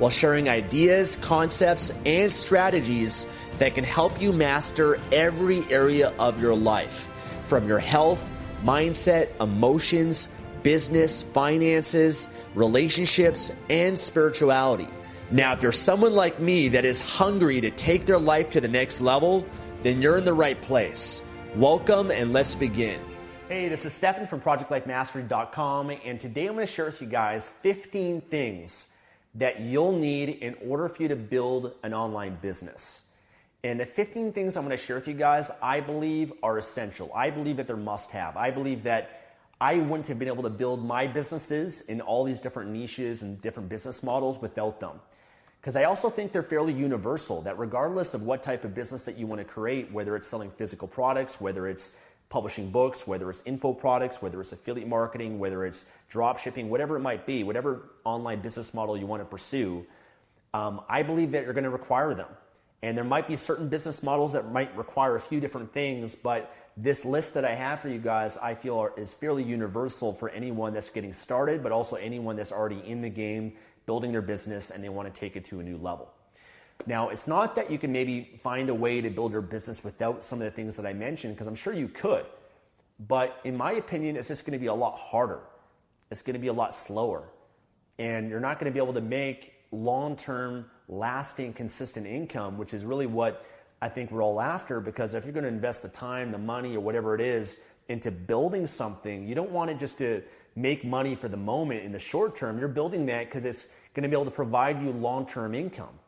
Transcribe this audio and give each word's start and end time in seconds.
while 0.00 0.10
sharing 0.10 0.48
ideas, 0.48 1.16
concepts, 1.16 1.92
and 2.06 2.32
strategies 2.32 3.26
that 3.58 3.74
can 3.74 3.84
help 3.84 4.20
you 4.20 4.32
master 4.32 4.98
every 5.12 5.62
area 5.70 6.12
of 6.18 6.40
your 6.40 6.56
life 6.56 7.10
from 7.44 7.68
your 7.68 7.78
health, 7.78 8.30
mindset, 8.64 9.28
emotions, 9.40 10.28
business, 10.62 11.22
finances, 11.22 12.30
relationships, 12.54 13.52
and 13.68 13.98
spirituality. 13.98 14.88
Now, 15.30 15.52
if 15.52 15.62
you're 15.62 15.70
someone 15.70 16.14
like 16.14 16.40
me 16.40 16.68
that 16.68 16.86
is 16.86 17.02
hungry 17.02 17.60
to 17.60 17.70
take 17.70 18.06
their 18.06 18.18
life 18.18 18.50
to 18.50 18.60
the 18.60 18.68
next 18.68 19.02
level, 19.02 19.44
then 19.82 20.00
you're 20.00 20.16
in 20.16 20.24
the 20.24 20.32
right 20.32 20.60
place. 20.62 21.22
Welcome 21.56 22.10
and 22.10 22.32
let's 22.32 22.54
begin. 22.54 23.00
Hey, 23.48 23.68
this 23.68 23.84
is 23.84 23.92
Stefan 23.92 24.26
from 24.28 24.40
ProjectLifeMastery.com, 24.40 25.90
and 25.90 26.18
today 26.18 26.46
I'm 26.46 26.54
going 26.54 26.66
to 26.66 26.72
share 26.72 26.86
with 26.86 27.02
you 27.02 27.08
guys 27.08 27.48
15 27.48 28.22
things 28.22 28.89
that 29.34 29.60
you'll 29.60 29.96
need 29.96 30.28
in 30.28 30.56
order 30.66 30.88
for 30.88 31.02
you 31.02 31.08
to 31.08 31.16
build 31.16 31.72
an 31.82 31.94
online 31.94 32.38
business. 32.40 33.02
And 33.62 33.78
the 33.78 33.86
15 33.86 34.32
things 34.32 34.56
I'm 34.56 34.64
going 34.64 34.76
to 34.76 34.82
share 34.82 34.96
with 34.96 35.06
you 35.06 35.14
guys, 35.14 35.50
I 35.62 35.80
believe 35.80 36.32
are 36.42 36.58
essential. 36.58 37.10
I 37.14 37.30
believe 37.30 37.58
that 37.58 37.66
they're 37.66 37.76
must 37.76 38.10
have. 38.10 38.36
I 38.36 38.50
believe 38.50 38.84
that 38.84 39.20
I 39.60 39.76
wouldn't 39.76 40.06
have 40.06 40.18
been 40.18 40.28
able 40.28 40.44
to 40.44 40.50
build 40.50 40.84
my 40.84 41.06
businesses 41.06 41.82
in 41.82 42.00
all 42.00 42.24
these 42.24 42.40
different 42.40 42.70
niches 42.70 43.20
and 43.20 43.40
different 43.42 43.68
business 43.68 44.02
models 44.02 44.40
without 44.40 44.80
them. 44.80 45.00
Because 45.60 45.76
I 45.76 45.84
also 45.84 46.08
think 46.08 46.32
they're 46.32 46.42
fairly 46.42 46.72
universal, 46.72 47.42
that 47.42 47.58
regardless 47.58 48.14
of 48.14 48.22
what 48.22 48.42
type 48.42 48.64
of 48.64 48.74
business 48.74 49.04
that 49.04 49.18
you 49.18 49.26
want 49.26 49.40
to 49.40 49.44
create, 49.44 49.92
whether 49.92 50.16
it's 50.16 50.26
selling 50.26 50.50
physical 50.52 50.88
products, 50.88 51.38
whether 51.38 51.68
it's 51.68 51.94
publishing 52.30 52.70
books, 52.70 53.06
whether 53.06 53.28
it's 53.28 53.42
info 53.44 53.74
products, 53.74 54.22
whether 54.22 54.40
it's 54.40 54.52
affiliate 54.52 54.88
marketing, 54.88 55.38
whether 55.38 55.66
it's 55.66 55.84
drop 56.08 56.38
shipping, 56.38 56.70
whatever 56.70 56.96
it 56.96 57.00
might 57.00 57.26
be, 57.26 57.42
whatever 57.42 57.90
online 58.04 58.40
business 58.40 58.72
model 58.72 58.96
you 58.96 59.04
want 59.06 59.20
to 59.20 59.26
pursue, 59.26 59.84
um, 60.54 60.80
I 60.88 61.02
believe 61.02 61.32
that 61.32 61.44
you're 61.44 61.52
going 61.52 61.64
to 61.64 61.70
require 61.70 62.14
them. 62.14 62.28
And 62.82 62.96
there 62.96 63.04
might 63.04 63.28
be 63.28 63.36
certain 63.36 63.68
business 63.68 64.02
models 64.02 64.32
that 64.32 64.50
might 64.50 64.74
require 64.76 65.16
a 65.16 65.20
few 65.20 65.40
different 65.40 65.72
things, 65.74 66.14
but 66.14 66.54
this 66.76 67.04
list 67.04 67.34
that 67.34 67.44
I 67.44 67.54
have 67.54 67.80
for 67.80 67.88
you 67.88 67.98
guys, 67.98 68.38
I 68.38 68.54
feel 68.54 68.78
are, 68.78 68.92
is 68.96 69.12
fairly 69.12 69.42
universal 69.42 70.12
for 70.14 70.30
anyone 70.30 70.72
that's 70.72 70.88
getting 70.88 71.12
started, 71.12 71.62
but 71.62 71.72
also 71.72 71.96
anyone 71.96 72.36
that's 72.36 72.52
already 72.52 72.80
in 72.86 73.02
the 73.02 73.10
game, 73.10 73.54
building 73.86 74.12
their 74.12 74.22
business, 74.22 74.70
and 74.70 74.82
they 74.82 74.88
want 74.88 75.12
to 75.12 75.20
take 75.20 75.36
it 75.36 75.44
to 75.46 75.60
a 75.60 75.62
new 75.62 75.76
level. 75.76 76.10
Now, 76.86 77.08
it's 77.08 77.26
not 77.26 77.56
that 77.56 77.70
you 77.70 77.78
can 77.78 77.92
maybe 77.92 78.38
find 78.42 78.68
a 78.68 78.74
way 78.74 79.00
to 79.00 79.10
build 79.10 79.32
your 79.32 79.42
business 79.42 79.84
without 79.84 80.22
some 80.22 80.40
of 80.40 80.44
the 80.44 80.50
things 80.50 80.76
that 80.76 80.86
I 80.86 80.92
mentioned, 80.92 81.34
because 81.34 81.46
I'm 81.46 81.54
sure 81.54 81.72
you 81.72 81.88
could. 81.88 82.24
But 82.98 83.38
in 83.44 83.56
my 83.56 83.72
opinion, 83.72 84.16
it's 84.16 84.28
just 84.28 84.44
going 84.44 84.52
to 84.52 84.58
be 84.58 84.66
a 84.66 84.74
lot 84.74 84.98
harder. 84.98 85.40
It's 86.10 86.22
going 86.22 86.34
to 86.34 86.40
be 86.40 86.48
a 86.48 86.52
lot 86.52 86.74
slower. 86.74 87.24
And 87.98 88.30
you're 88.30 88.40
not 88.40 88.58
going 88.58 88.70
to 88.70 88.74
be 88.74 88.82
able 88.82 88.94
to 88.94 89.00
make 89.00 89.54
long 89.72 90.16
term, 90.16 90.66
lasting, 90.88 91.52
consistent 91.52 92.06
income, 92.06 92.58
which 92.58 92.74
is 92.74 92.84
really 92.84 93.06
what 93.06 93.46
I 93.80 93.88
think 93.88 94.10
we're 94.10 94.22
all 94.22 94.40
after. 94.40 94.80
Because 94.80 95.14
if 95.14 95.24
you're 95.24 95.32
going 95.32 95.44
to 95.44 95.48
invest 95.48 95.82
the 95.82 95.88
time, 95.88 96.32
the 96.32 96.38
money, 96.38 96.76
or 96.76 96.80
whatever 96.80 97.14
it 97.14 97.20
is 97.20 97.58
into 97.88 98.10
building 98.10 98.66
something, 98.66 99.26
you 99.26 99.34
don't 99.34 99.50
want 99.50 99.70
it 99.70 99.78
just 99.78 99.98
to 99.98 100.22
make 100.56 100.84
money 100.84 101.14
for 101.14 101.28
the 101.28 101.36
moment 101.36 101.84
in 101.84 101.92
the 101.92 101.98
short 101.98 102.36
term. 102.36 102.58
You're 102.58 102.68
building 102.68 103.06
that 103.06 103.26
because 103.26 103.44
it's 103.44 103.68
going 103.94 104.02
to 104.02 104.08
be 104.08 104.14
able 104.14 104.26
to 104.26 104.30
provide 104.30 104.82
you 104.82 104.90
long 104.90 105.26
term 105.26 105.54
income. 105.54 105.99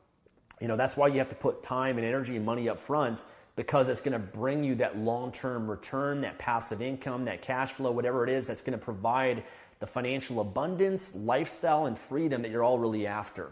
You 0.62 0.68
know, 0.68 0.76
that's 0.76 0.96
why 0.96 1.08
you 1.08 1.18
have 1.18 1.30
to 1.30 1.34
put 1.34 1.64
time 1.64 1.98
and 1.98 2.06
energy 2.06 2.36
and 2.36 2.46
money 2.46 2.68
up 2.68 2.78
front 2.78 3.24
because 3.56 3.88
it's 3.88 4.00
going 4.00 4.12
to 4.12 4.20
bring 4.20 4.62
you 4.62 4.76
that 4.76 4.96
long 4.96 5.32
term 5.32 5.68
return, 5.68 6.20
that 6.20 6.38
passive 6.38 6.80
income, 6.80 7.24
that 7.24 7.42
cash 7.42 7.72
flow, 7.72 7.90
whatever 7.90 8.22
it 8.22 8.30
is 8.30 8.46
that's 8.46 8.60
going 8.60 8.78
to 8.78 8.82
provide 8.82 9.42
the 9.80 9.88
financial 9.88 10.38
abundance, 10.38 11.16
lifestyle, 11.16 11.86
and 11.86 11.98
freedom 11.98 12.42
that 12.42 12.52
you're 12.52 12.62
all 12.62 12.78
really 12.78 13.08
after. 13.08 13.50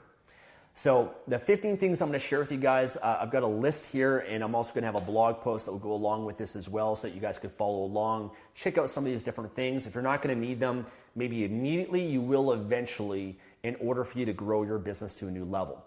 So, 0.75 1.13
the 1.27 1.41
15 1.41 1.79
things 1.79 2.01
I'm 2.01 2.11
going 2.11 2.21
to 2.21 2.25
share 2.25 2.39
with 2.39 2.53
you 2.53 2.59
guys, 2.59 2.97
uh, 2.97 3.19
I've 3.21 3.33
got 3.33 3.43
a 3.43 3.49
list 3.49 3.91
here, 3.91 4.19
and 4.21 4.45
I'm 4.45 4.55
also 4.55 4.73
going 4.73 4.83
to 4.83 4.93
have 4.93 5.03
a 5.03 5.05
blog 5.05 5.41
post 5.41 5.65
that 5.65 5.73
will 5.73 5.81
go 5.81 5.93
along 5.93 6.27
with 6.27 6.39
this 6.39 6.55
as 6.55 6.69
well 6.69 6.95
so 6.95 7.09
that 7.09 7.15
you 7.15 7.21
guys 7.21 7.41
can 7.41 7.51
follow 7.51 7.83
along. 7.83 8.31
Check 8.55 8.79
out 8.79 8.89
some 8.89 9.05
of 9.05 9.11
these 9.11 9.25
different 9.25 9.57
things. 9.57 9.89
If 9.89 9.95
you're 9.95 10.05
not 10.05 10.23
going 10.23 10.41
to 10.41 10.41
need 10.41 10.61
them, 10.61 10.87
maybe 11.17 11.45
immediately, 11.45 12.07
you 12.07 12.21
will 12.21 12.53
eventually 12.53 13.41
in 13.65 13.75
order 13.81 14.05
for 14.05 14.17
you 14.17 14.27
to 14.27 14.33
grow 14.33 14.63
your 14.63 14.79
business 14.79 15.17
to 15.17 15.27
a 15.27 15.31
new 15.33 15.45
level. 15.45 15.85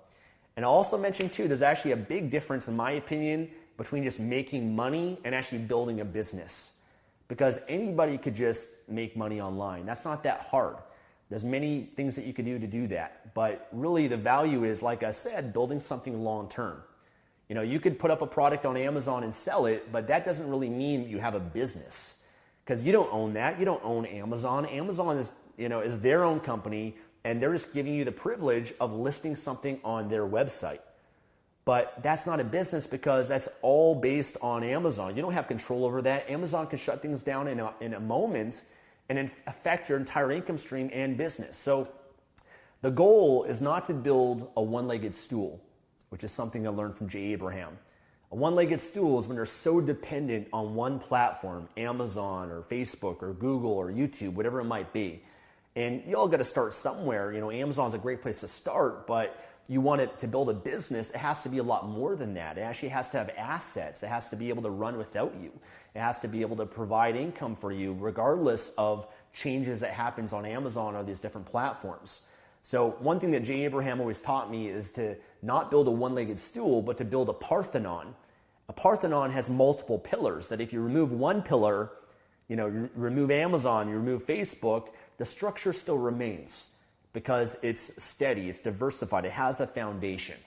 And 0.55 0.65
I'll 0.65 0.71
also 0.71 0.97
mention 0.97 1.29
too, 1.29 1.47
there's 1.47 1.61
actually 1.61 1.91
a 1.91 1.97
big 1.97 2.29
difference, 2.29 2.67
in 2.67 2.75
my 2.75 2.91
opinion, 2.91 3.49
between 3.77 4.03
just 4.03 4.19
making 4.19 4.75
money 4.75 5.17
and 5.23 5.33
actually 5.33 5.59
building 5.59 5.99
a 5.99 6.05
business. 6.05 6.73
Because 7.27 7.59
anybody 7.67 8.17
could 8.17 8.35
just 8.35 8.67
make 8.87 9.17
money 9.17 9.41
online. 9.41 9.85
That's 9.85 10.05
not 10.05 10.23
that 10.23 10.41
hard. 10.41 10.77
There's 11.29 11.43
many 11.43 11.89
things 11.95 12.15
that 12.15 12.25
you 12.25 12.33
can 12.33 12.45
do 12.45 12.59
to 12.59 12.67
do 12.67 12.87
that. 12.87 13.33
But 13.33 13.67
really, 13.71 14.07
the 14.07 14.17
value 14.17 14.65
is, 14.65 14.83
like 14.83 15.01
I 15.01 15.11
said, 15.11 15.53
building 15.53 15.79
something 15.79 16.23
long 16.23 16.49
term. 16.49 16.83
You 17.49 17.55
know, 17.55 17.61
you 17.61 17.79
could 17.79 17.97
put 17.97 18.11
up 18.11 18.21
a 18.21 18.27
product 18.27 18.65
on 18.65 18.77
Amazon 18.77 19.23
and 19.23 19.33
sell 19.33 19.65
it, 19.65 19.91
but 19.91 20.07
that 20.07 20.25
doesn't 20.25 20.47
really 20.47 20.69
mean 20.69 21.09
you 21.09 21.19
have 21.19 21.33
a 21.33 21.39
business 21.39 22.21
because 22.63 22.83
you 22.83 22.91
don't 22.91 23.11
own 23.11 23.33
that. 23.33 23.59
You 23.59 23.65
don't 23.65 23.83
own 23.83 24.05
Amazon. 24.05 24.65
Amazon 24.65 25.17
is, 25.17 25.31
you 25.57 25.69
know, 25.69 25.81
is 25.81 25.99
their 25.99 26.23
own 26.23 26.39
company 26.39 26.95
and 27.23 27.41
they're 27.41 27.53
just 27.53 27.73
giving 27.73 27.93
you 27.93 28.03
the 28.05 28.11
privilege 28.11 28.73
of 28.79 28.93
listing 28.93 29.35
something 29.35 29.79
on 29.83 30.09
their 30.09 30.25
website. 30.25 30.79
But 31.65 32.03
that's 32.03 32.25
not 32.25 32.41
a 32.41 32.43
business 32.43 32.85
because 32.85 33.29
that's 33.29 33.47
all 33.61 33.95
based 33.95 34.35
on 34.41 34.63
Amazon. 34.63 35.15
You 35.15 35.21
don't 35.21 35.33
have 35.33 35.47
control 35.47 35.85
over 35.85 36.01
that. 36.01 36.29
Amazon 36.29 36.67
can 36.67 36.77
shut 36.77 37.01
things 37.01 37.23
down 37.23 37.47
in 37.47 37.59
a, 37.61 37.73
in 37.79 37.93
a 37.93 38.01
moment 38.01 38.61
and 39.07 39.31
affect 39.47 39.87
your 39.87 39.97
entire 39.97 40.31
income 40.31 40.57
stream 40.57 40.89
and 40.91 41.17
business. 41.17 41.57
So 41.57 41.87
the 42.81 42.91
goal 42.91 43.45
is 43.45 43.61
not 43.61 43.87
to 43.87 43.93
build 43.93 44.49
a 44.57 44.61
one 44.61 44.87
legged 44.87 45.15
stool, 45.15 45.61
which 46.09 46.25
is 46.25 46.31
something 46.33 46.67
I 46.67 46.69
learned 46.69 46.97
from 46.97 47.07
Jay 47.07 47.31
Abraham. 47.31 47.77
A 48.29 48.35
one 48.35 48.55
legged 48.55 48.81
stool 48.81 49.19
is 49.19 49.27
when 49.27 49.37
you're 49.37 49.45
so 49.45 49.79
dependent 49.79 50.49
on 50.51 50.75
one 50.75 50.99
platform, 50.99 51.69
Amazon 51.77 52.49
or 52.49 52.61
Facebook 52.61 53.21
or 53.21 53.31
Google 53.31 53.71
or 53.71 53.89
YouTube, 53.89 54.33
whatever 54.33 54.59
it 54.59 54.65
might 54.65 54.91
be 54.91 55.23
and 55.75 56.03
you 56.07 56.15
all 56.15 56.27
got 56.27 56.37
to 56.37 56.43
start 56.43 56.73
somewhere. 56.73 57.31
You 57.33 57.41
know, 57.41 57.51
Amazon's 57.51 57.93
a 57.93 57.97
great 57.97 58.21
place 58.21 58.41
to 58.41 58.47
start, 58.47 59.07
but 59.07 59.35
you 59.67 59.81
want 59.81 60.01
it 60.01 60.19
to 60.19 60.27
build 60.27 60.49
a 60.49 60.53
business, 60.53 61.09
it 61.09 61.17
has 61.17 61.41
to 61.43 61.49
be 61.49 61.57
a 61.57 61.63
lot 61.63 61.87
more 61.87 62.15
than 62.15 62.33
that. 62.33 62.57
It 62.57 62.61
actually 62.61 62.89
has 62.89 63.09
to 63.11 63.17
have 63.17 63.29
assets. 63.37 64.03
It 64.03 64.07
has 64.07 64.29
to 64.29 64.35
be 64.35 64.49
able 64.49 64.63
to 64.63 64.69
run 64.69 64.97
without 64.97 65.33
you. 65.41 65.51
It 65.95 65.99
has 65.99 66.19
to 66.19 66.27
be 66.27 66.41
able 66.41 66.57
to 66.57 66.65
provide 66.65 67.15
income 67.15 67.55
for 67.55 67.71
you, 67.71 67.95
regardless 67.97 68.71
of 68.77 69.07
changes 69.33 69.79
that 69.79 69.91
happens 69.91 70.33
on 70.33 70.45
Amazon 70.45 70.95
or 70.95 71.03
these 71.03 71.19
different 71.19 71.47
platforms. 71.47 72.21
So, 72.61 72.91
one 72.99 73.19
thing 73.19 73.31
that 73.31 73.43
Jay 73.43 73.65
Abraham 73.65 73.99
always 73.99 74.21
taught 74.21 74.49
me 74.49 74.67
is 74.67 74.91
to 74.93 75.15
not 75.41 75.69
build 75.69 75.87
a 75.87 75.91
one 75.91 76.15
legged 76.15 76.39
stool, 76.39 76.81
but 76.81 76.97
to 76.97 77.05
build 77.05 77.29
a 77.29 77.33
Parthenon. 77.33 78.15
A 78.69 78.73
Parthenon 78.73 79.31
has 79.31 79.49
multiple 79.49 79.99
pillars 79.99 80.47
that 80.47 80.61
if 80.61 80.71
you 80.71 80.81
remove 80.81 81.11
one 81.11 81.41
pillar, 81.41 81.91
you 82.47 82.55
know, 82.55 82.67
you 82.67 82.89
remove 82.95 83.31
Amazon, 83.31 83.89
you 83.89 83.95
remove 83.95 84.25
Facebook, 84.25 84.89
the 85.17 85.25
structure 85.25 85.73
still 85.73 85.97
remains 85.97 86.65
because 87.13 87.57
it's 87.61 88.03
steady, 88.03 88.49
it's 88.49 88.61
diversified, 88.61 89.25
it 89.25 89.31
has 89.31 89.59
a 89.59 89.67
foundation. 89.67 90.37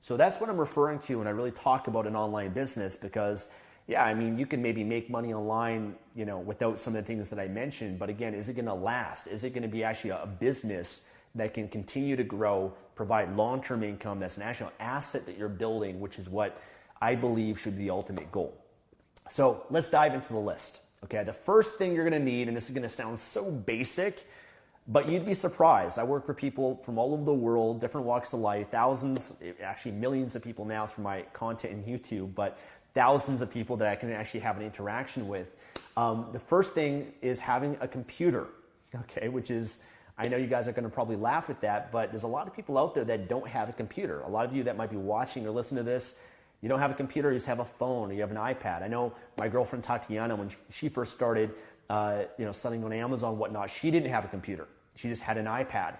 So 0.00 0.16
that's 0.16 0.40
what 0.40 0.50
I'm 0.50 0.58
referring 0.58 0.98
to 1.00 1.16
when 1.16 1.26
I 1.26 1.30
really 1.30 1.50
talk 1.50 1.86
about 1.86 2.06
an 2.06 2.16
online 2.16 2.52
business 2.52 2.96
because 2.96 3.48
yeah, 3.86 4.04
I 4.04 4.14
mean, 4.14 4.38
you 4.38 4.46
can 4.46 4.62
maybe 4.62 4.84
make 4.84 5.10
money 5.10 5.34
online, 5.34 5.96
you 6.14 6.24
know, 6.24 6.38
without 6.38 6.78
some 6.78 6.94
of 6.94 7.02
the 7.02 7.06
things 7.06 7.28
that 7.30 7.40
I 7.40 7.48
mentioned, 7.48 7.98
but 7.98 8.08
again, 8.08 8.34
is 8.34 8.48
it 8.48 8.54
going 8.54 8.66
to 8.66 8.74
last? 8.74 9.26
Is 9.26 9.42
it 9.42 9.50
going 9.50 9.64
to 9.64 9.68
be 9.68 9.82
actually 9.82 10.10
a 10.10 10.28
business 10.38 11.08
that 11.34 11.54
can 11.54 11.66
continue 11.66 12.14
to 12.14 12.22
grow, 12.22 12.72
provide 12.94 13.36
long 13.36 13.60
term 13.60 13.82
income 13.82 14.20
that's 14.20 14.36
an 14.36 14.44
actual 14.44 14.70
asset 14.78 15.26
that 15.26 15.36
you're 15.36 15.48
building, 15.48 15.98
which 15.98 16.20
is 16.20 16.28
what 16.28 16.60
I 17.02 17.16
believe 17.16 17.58
should 17.58 17.76
be 17.76 17.84
the 17.84 17.90
ultimate 17.90 18.30
goal. 18.30 18.56
So 19.28 19.64
let's 19.70 19.90
dive 19.90 20.14
into 20.14 20.32
the 20.32 20.38
list. 20.38 20.82
Okay, 21.04 21.24
the 21.24 21.32
first 21.32 21.76
thing 21.76 21.94
you're 21.94 22.04
gonna 22.04 22.18
need, 22.18 22.48
and 22.48 22.56
this 22.56 22.68
is 22.68 22.74
gonna 22.74 22.88
sound 22.88 23.20
so 23.20 23.50
basic, 23.50 24.26
but 24.86 25.08
you'd 25.08 25.24
be 25.24 25.34
surprised. 25.34 25.98
I 25.98 26.04
work 26.04 26.26
for 26.26 26.34
people 26.34 26.80
from 26.84 26.98
all 26.98 27.14
over 27.14 27.24
the 27.24 27.34
world, 27.34 27.80
different 27.80 28.06
walks 28.06 28.32
of 28.32 28.40
life, 28.40 28.68
thousands, 28.70 29.32
actually 29.62 29.92
millions 29.92 30.36
of 30.36 30.42
people 30.42 30.64
now 30.64 30.86
through 30.86 31.04
my 31.04 31.22
content 31.32 31.72
in 31.72 31.84
YouTube, 31.84 32.34
but 32.34 32.58
thousands 32.94 33.40
of 33.40 33.50
people 33.50 33.76
that 33.78 33.88
I 33.88 33.96
can 33.96 34.10
actually 34.12 34.40
have 34.40 34.56
an 34.56 34.62
interaction 34.62 35.28
with. 35.28 35.46
Um, 35.96 36.28
the 36.32 36.38
first 36.38 36.74
thing 36.74 37.12
is 37.22 37.40
having 37.40 37.76
a 37.80 37.88
computer, 37.88 38.48
okay, 38.94 39.28
which 39.28 39.50
is 39.50 39.78
I 40.20 40.28
know 40.28 40.36
you 40.36 40.48
guys 40.48 40.68
are 40.68 40.72
to 40.72 40.88
probably 40.90 41.16
laugh 41.16 41.48
at 41.48 41.62
that, 41.62 41.90
but 41.90 42.10
there's 42.10 42.24
a 42.24 42.28
lot 42.28 42.46
of 42.46 42.54
people 42.54 42.76
out 42.76 42.94
there 42.94 43.06
that 43.06 43.26
don't 43.26 43.48
have 43.48 43.70
a 43.70 43.72
computer. 43.72 44.20
A 44.20 44.28
lot 44.28 44.44
of 44.44 44.54
you 44.54 44.64
that 44.64 44.76
might 44.76 44.90
be 44.90 44.98
watching 44.98 45.46
or 45.46 45.50
listening 45.50 45.82
to 45.82 45.90
this, 45.90 46.18
you 46.62 46.68
don't 46.68 46.80
have 46.80 46.90
a 46.90 46.94
computer, 46.94 47.30
you 47.30 47.36
just 47.36 47.46
have 47.46 47.60
a 47.60 47.64
phone 47.64 48.10
or 48.10 48.12
you 48.12 48.20
have 48.20 48.30
an 48.30 48.36
iPad. 48.36 48.82
I 48.82 48.88
know 48.88 49.14
my 49.38 49.48
girlfriend 49.48 49.84
Tatiana, 49.84 50.36
when 50.36 50.50
she 50.70 50.88
first 50.88 51.14
started, 51.14 51.52
uh, 51.88 52.24
you 52.38 52.44
know, 52.44 52.52
selling 52.52 52.84
on 52.84 52.92
Amazon, 52.92 53.38
whatnot, 53.38 53.70
she 53.70 53.90
didn't 53.90 54.10
have 54.10 54.24
a 54.24 54.28
computer. 54.28 54.68
She 54.96 55.08
just 55.08 55.22
had 55.22 55.38
an 55.38 55.46
iPad. 55.46 55.96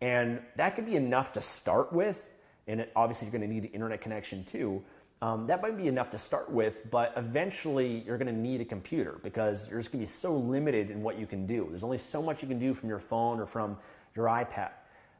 And 0.00 0.40
that 0.56 0.76
could 0.76 0.86
be 0.86 0.96
enough 0.96 1.32
to 1.34 1.40
start 1.40 1.92
with. 1.92 2.20
And 2.66 2.80
it, 2.80 2.92
obviously, 2.94 3.26
you're 3.26 3.38
going 3.38 3.48
to 3.48 3.52
need 3.54 3.62
the 3.62 3.72
internet 3.72 4.00
connection 4.00 4.44
too. 4.44 4.82
Um, 5.22 5.46
that 5.46 5.62
might 5.62 5.76
be 5.76 5.86
enough 5.86 6.10
to 6.10 6.18
start 6.18 6.50
with, 6.50 6.90
but 6.90 7.12
eventually 7.16 8.02
you're 8.04 8.18
going 8.18 8.34
to 8.34 8.38
need 8.38 8.60
a 8.60 8.64
computer 8.64 9.20
because 9.22 9.70
you're 9.70 9.78
just 9.78 9.92
going 9.92 10.04
to 10.04 10.08
be 10.08 10.12
so 10.12 10.36
limited 10.36 10.90
in 10.90 11.00
what 11.00 11.16
you 11.16 11.26
can 11.26 11.46
do. 11.46 11.68
There's 11.70 11.84
only 11.84 11.98
so 11.98 12.20
much 12.20 12.42
you 12.42 12.48
can 12.48 12.58
do 12.58 12.74
from 12.74 12.88
your 12.88 12.98
phone 12.98 13.38
or 13.38 13.46
from 13.46 13.78
your 14.16 14.26
iPad. 14.26 14.70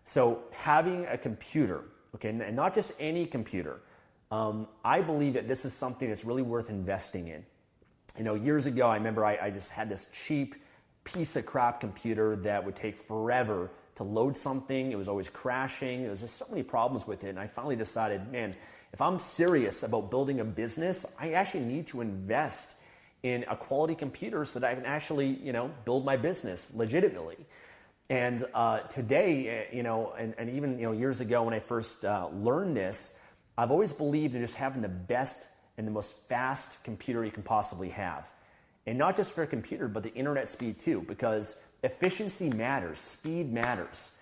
So 0.04 0.42
having 0.50 1.06
a 1.06 1.16
computer, 1.16 1.84
okay, 2.16 2.30
and 2.30 2.56
not 2.56 2.74
just 2.74 2.92
any 2.98 3.26
computer, 3.26 3.80
um, 4.32 4.67
I 4.82 5.02
believe 5.02 5.34
that 5.34 5.46
this 5.46 5.67
is 5.67 5.75
something 5.75 6.08
that's 6.08 6.25
really 6.25 6.40
worth 6.40 6.70
investing 6.70 7.29
in. 7.29 7.44
You 8.17 8.25
know, 8.25 8.34
years 8.34 8.64
ago, 8.64 8.88
I 8.88 8.94
remember 8.94 9.26
I, 9.26 9.37
I 9.37 9.50
just 9.50 9.70
had 9.70 9.90
this 9.90 10.08
cheap 10.26 10.55
piece 11.05 11.37
of 11.37 11.44
crap 11.44 11.81
computer 11.81 12.37
that 12.37 12.64
would 12.64 12.75
take 12.75 12.96
forever 12.96 13.70
to 13.96 14.05
load 14.05 14.38
something. 14.38 14.90
It 14.90 14.96
was 14.96 15.06
always 15.06 15.29
crashing. 15.29 16.00
There 16.00 16.11
was 16.11 16.23
just 16.23 16.38
so 16.38 16.46
many 16.49 16.62
problems 16.62 17.06
with 17.06 17.25
it. 17.25 17.29
And 17.29 17.38
I 17.38 17.46
finally 17.46 17.76
decided, 17.76 18.32
man, 18.32 18.56
if 18.94 19.02
I'm 19.02 19.19
serious 19.19 19.82
about 19.82 20.11
building 20.11 20.40
a 20.40 20.44
business, 20.44 21.05
I 21.20 21.32
actually 21.32 21.64
need 21.64 21.88
to 21.88 22.00
invest 22.00 22.70
in 23.23 23.44
a 23.49 23.56
quality 23.56 23.94
computer 23.94 24.46
so 24.46 24.61
that 24.61 24.70
I 24.70 24.75
can 24.75 24.87
actually, 24.87 25.28
you 25.28 25.52
know, 25.52 25.70
build 25.85 26.06
my 26.06 26.17
business 26.17 26.73
legitimately. 26.75 27.37
And 28.08 28.46
uh, 28.55 28.81
today, 28.81 29.49
eh, 29.49 29.76
you 29.76 29.82
know, 29.82 30.14
and, 30.19 30.35
and, 30.38 30.49
even 30.50 30.78
you 30.78 30.87
know 30.87 30.93
years 30.93 31.20
ago 31.20 31.43
when 31.44 31.55
I 31.55 31.61
first 31.61 32.05
uh, 32.05 32.28
learned 32.32 32.76
this, 32.76 33.17
I've 33.56 33.70
always 33.70 33.93
believed 33.93 34.34
in 34.34 34.40
just 34.40 34.56
having 34.56 34.82
the 34.82 34.88
best 34.88 35.49
and 35.76 35.87
the 35.87 35.90
most 35.90 36.12
fast 36.28 36.82
computer 36.84 37.25
you 37.25 37.31
can 37.31 37.43
possibly 37.43 37.90
have, 37.90 38.31
and 38.87 38.99
not 38.99 39.16
just 39.16 39.32
for 39.32 39.43
a 39.43 39.46
computer, 39.46 39.88
but 39.88 40.02
the 40.02 40.12
internet 40.14 40.49
speed 40.49 40.78
too, 40.78 41.04
because 41.06 41.56
efficiency 41.82 42.50
matters, 42.50 42.99
speed 43.00 43.52
matters. 43.52 44.12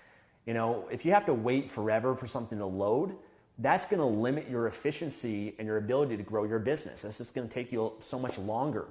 You 0.47 0.55
know, 0.55 0.89
if 0.91 1.05
you 1.05 1.13
have 1.13 1.27
to 1.27 1.35
wait 1.35 1.71
forever 1.71 2.15
for 2.17 2.27
something 2.27 2.59
to 2.59 2.67
load, 2.67 3.15
that's 3.59 3.85
going 3.85 4.01
to 4.01 4.07
limit 4.07 4.49
your 4.49 4.67
efficiency 4.67 5.55
and 5.59 5.67
your 5.67 5.77
ability 5.77 6.17
to 6.17 6.23
grow 6.23 6.45
your 6.45 6.59
business. 6.59 7.05
It's 7.05 7.19
just 7.19 7.35
going 7.35 7.47
to 7.47 7.53
take 7.53 7.71
you 7.73 7.93
so 8.01 8.19
much 8.19 8.39
longer. 8.39 8.87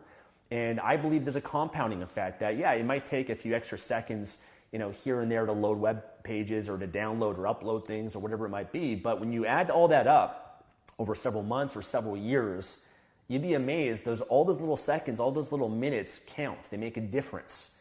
And 0.51 0.79
I 0.79 0.97
believe 0.97 1.25
there's 1.25 1.35
a 1.35 1.41
compounding 1.41 2.03
effect 2.03 2.39
that, 2.41 2.57
yeah, 2.57 2.73
it 2.73 2.85
might 2.85 3.05
take 3.05 3.29
a 3.29 3.35
few 3.35 3.55
extra 3.55 3.77
seconds, 3.77 4.37
you 4.71 4.79
know, 4.79 4.91
here 4.91 5.21
and 5.21 5.31
there 5.31 5.45
to 5.45 5.51
load 5.51 5.79
web 5.79 6.03
pages 6.23 6.69
or 6.69 6.77
to 6.77 6.87
download 6.87 7.37
or 7.37 7.43
upload 7.43 7.87
things 7.87 8.15
or 8.15 8.19
whatever 8.19 8.45
it 8.45 8.49
might 8.49 8.71
be. 8.71 8.95
But 8.95 9.19
when 9.19 9.31
you 9.31 9.45
add 9.45 9.69
all 9.69 9.87
that 9.87 10.07
up 10.07 10.63
over 10.97 11.15
several 11.15 11.43
months 11.43 11.75
or 11.75 11.81
several 11.81 12.15
years, 12.15 12.79
you'd 13.27 13.41
be 13.41 13.53
amazed. 13.53 14.05
Those, 14.05 14.21
all 14.21 14.45
those 14.45 14.59
little 14.59 14.77
seconds, 14.77 15.19
all 15.19 15.31
those 15.31 15.51
little 15.51 15.69
minutes 15.69 16.21
count. 16.35 16.59
They 16.69 16.77
make 16.77 16.97
a 16.97 17.01
difference. 17.01 17.71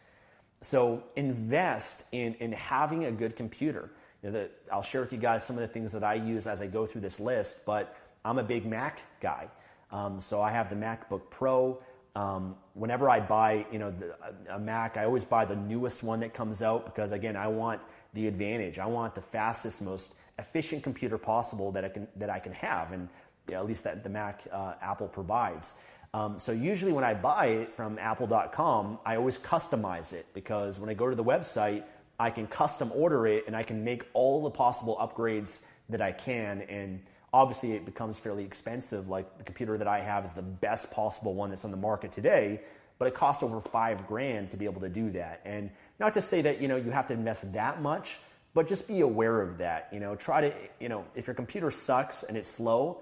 So 0.60 1.04
invest 1.14 2.04
in, 2.12 2.34
in 2.34 2.52
having 2.52 3.04
a 3.04 3.12
good 3.12 3.36
computer. 3.36 3.90
You 4.22 4.30
know, 4.30 4.38
the, 4.40 4.50
I'll 4.72 4.82
share 4.82 5.00
with 5.00 5.12
you 5.12 5.18
guys 5.18 5.46
some 5.46 5.56
of 5.56 5.60
the 5.60 5.68
things 5.68 5.92
that 5.92 6.02
I 6.02 6.14
use 6.14 6.46
as 6.46 6.60
I 6.60 6.66
go 6.66 6.86
through 6.86 7.02
this 7.02 7.20
list, 7.20 7.64
but 7.64 7.96
I'm 8.24 8.38
a 8.38 8.42
big 8.42 8.66
Mac 8.66 9.00
guy. 9.20 9.48
Um, 9.92 10.20
so 10.20 10.42
I 10.42 10.50
have 10.50 10.70
the 10.70 10.76
MacBook 10.76 11.30
Pro. 11.30 11.80
Um, 12.18 12.56
whenever 12.74 13.08
I 13.08 13.20
buy, 13.20 13.64
you 13.70 13.78
know, 13.78 13.92
the, 13.92 14.12
a 14.52 14.58
Mac, 14.58 14.96
I 14.96 15.04
always 15.04 15.24
buy 15.24 15.44
the 15.44 15.54
newest 15.54 16.02
one 16.02 16.18
that 16.20 16.34
comes 16.34 16.62
out 16.62 16.84
because 16.84 17.12
again, 17.12 17.36
I 17.36 17.46
want 17.46 17.80
the 18.12 18.26
advantage. 18.26 18.80
I 18.80 18.86
want 18.86 19.14
the 19.14 19.22
fastest, 19.22 19.80
most 19.82 20.14
efficient 20.36 20.82
computer 20.82 21.16
possible 21.16 21.70
that 21.72 21.84
I 21.84 21.88
can 21.90 22.08
that 22.16 22.28
I 22.28 22.40
can 22.40 22.52
have, 22.54 22.90
and 22.90 23.08
you 23.46 23.54
know, 23.54 23.60
at 23.60 23.66
least 23.68 23.84
that 23.84 24.02
the 24.02 24.08
Mac 24.08 24.42
uh, 24.50 24.74
Apple 24.82 25.06
provides. 25.06 25.76
Um, 26.12 26.40
so 26.40 26.50
usually 26.50 26.90
when 26.90 27.04
I 27.04 27.14
buy 27.14 27.46
it 27.46 27.72
from 27.72 28.00
Apple.com, 28.00 28.98
I 29.06 29.14
always 29.14 29.38
customize 29.38 30.12
it 30.12 30.26
because 30.34 30.80
when 30.80 30.90
I 30.90 30.94
go 30.94 31.08
to 31.08 31.14
the 31.14 31.22
website, 31.24 31.84
I 32.18 32.30
can 32.30 32.48
custom 32.48 32.90
order 32.96 33.28
it 33.28 33.44
and 33.46 33.54
I 33.54 33.62
can 33.62 33.84
make 33.84 34.02
all 34.12 34.42
the 34.42 34.50
possible 34.50 34.96
upgrades 34.96 35.60
that 35.88 36.02
I 36.02 36.10
can. 36.10 36.62
And 36.62 37.00
obviously, 37.32 37.72
it 37.72 37.84
becomes 37.84 38.18
fairly 38.18 38.44
expensive. 38.44 39.08
Like 39.08 39.38
the 39.38 39.44
computer 39.44 39.78
that 39.78 39.88
I 39.88 40.00
have 40.00 40.24
is 40.24 40.32
the 40.32 40.42
best 40.42 40.90
possible 40.90 41.34
one 41.34 41.50
that's 41.50 41.64
on 41.64 41.70
the 41.70 41.76
market 41.76 42.12
today, 42.12 42.60
but 42.98 43.08
it 43.08 43.14
costs 43.14 43.42
over 43.42 43.60
five 43.60 44.06
grand 44.06 44.50
to 44.52 44.56
be 44.56 44.64
able 44.64 44.80
to 44.82 44.88
do 44.88 45.10
that. 45.10 45.42
And 45.44 45.70
not 45.98 46.14
to 46.14 46.20
say 46.20 46.42
that 46.42 46.60
you 46.60 46.68
know 46.68 46.76
you 46.76 46.90
have 46.90 47.08
to 47.08 47.14
invest 47.14 47.52
that 47.52 47.82
much, 47.82 48.18
but 48.54 48.68
just 48.68 48.88
be 48.88 49.00
aware 49.00 49.40
of 49.40 49.58
that. 49.58 49.88
You 49.92 50.00
know, 50.00 50.16
try 50.16 50.40
to 50.50 50.54
you 50.80 50.88
know 50.88 51.04
if 51.14 51.26
your 51.26 51.34
computer 51.34 51.70
sucks 51.70 52.22
and 52.22 52.36
it's 52.36 52.48
slow, 52.48 53.00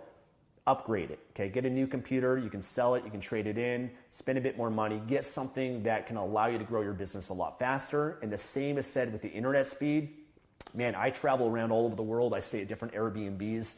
upgrade 0.67 1.11
it. 1.11 1.21
Okay, 1.31 1.49
get 1.49 1.65
a 1.65 1.71
new 1.71 1.87
computer. 1.87 2.37
You 2.37 2.51
can 2.51 2.63
sell 2.63 2.95
it. 2.95 3.05
You 3.05 3.11
can 3.11 3.21
trade 3.21 3.47
it 3.47 3.57
in. 3.57 3.91
Spend 4.11 4.37
a 4.37 4.41
bit 4.41 4.57
more 4.57 4.71
money. 4.71 5.01
Get 5.07 5.25
something 5.25 5.85
that 5.85 6.07
can 6.07 6.17
allow 6.17 6.47
you 6.47 6.59
to 6.59 6.65
grow 6.65 6.83
your 6.83 6.93
business 6.93 7.29
a 7.29 7.35
lot 7.35 7.59
faster. 7.59 8.19
And 8.23 8.33
the 8.33 8.39
same 8.39 8.79
is 8.79 8.87
said 8.87 9.13
with 9.13 9.23
the 9.23 9.31
internet 9.31 9.67
speed. 9.67 10.11
Man, 10.75 10.95
I 10.95 11.11
travel 11.11 11.47
around 11.47 11.71
all 11.71 11.87
over 11.87 11.95
the 11.95 12.03
world. 12.03 12.35
I 12.35 12.41
stay 12.41 12.63
at 12.63 12.69
different 12.69 12.95
Airbnbs, 12.95 13.77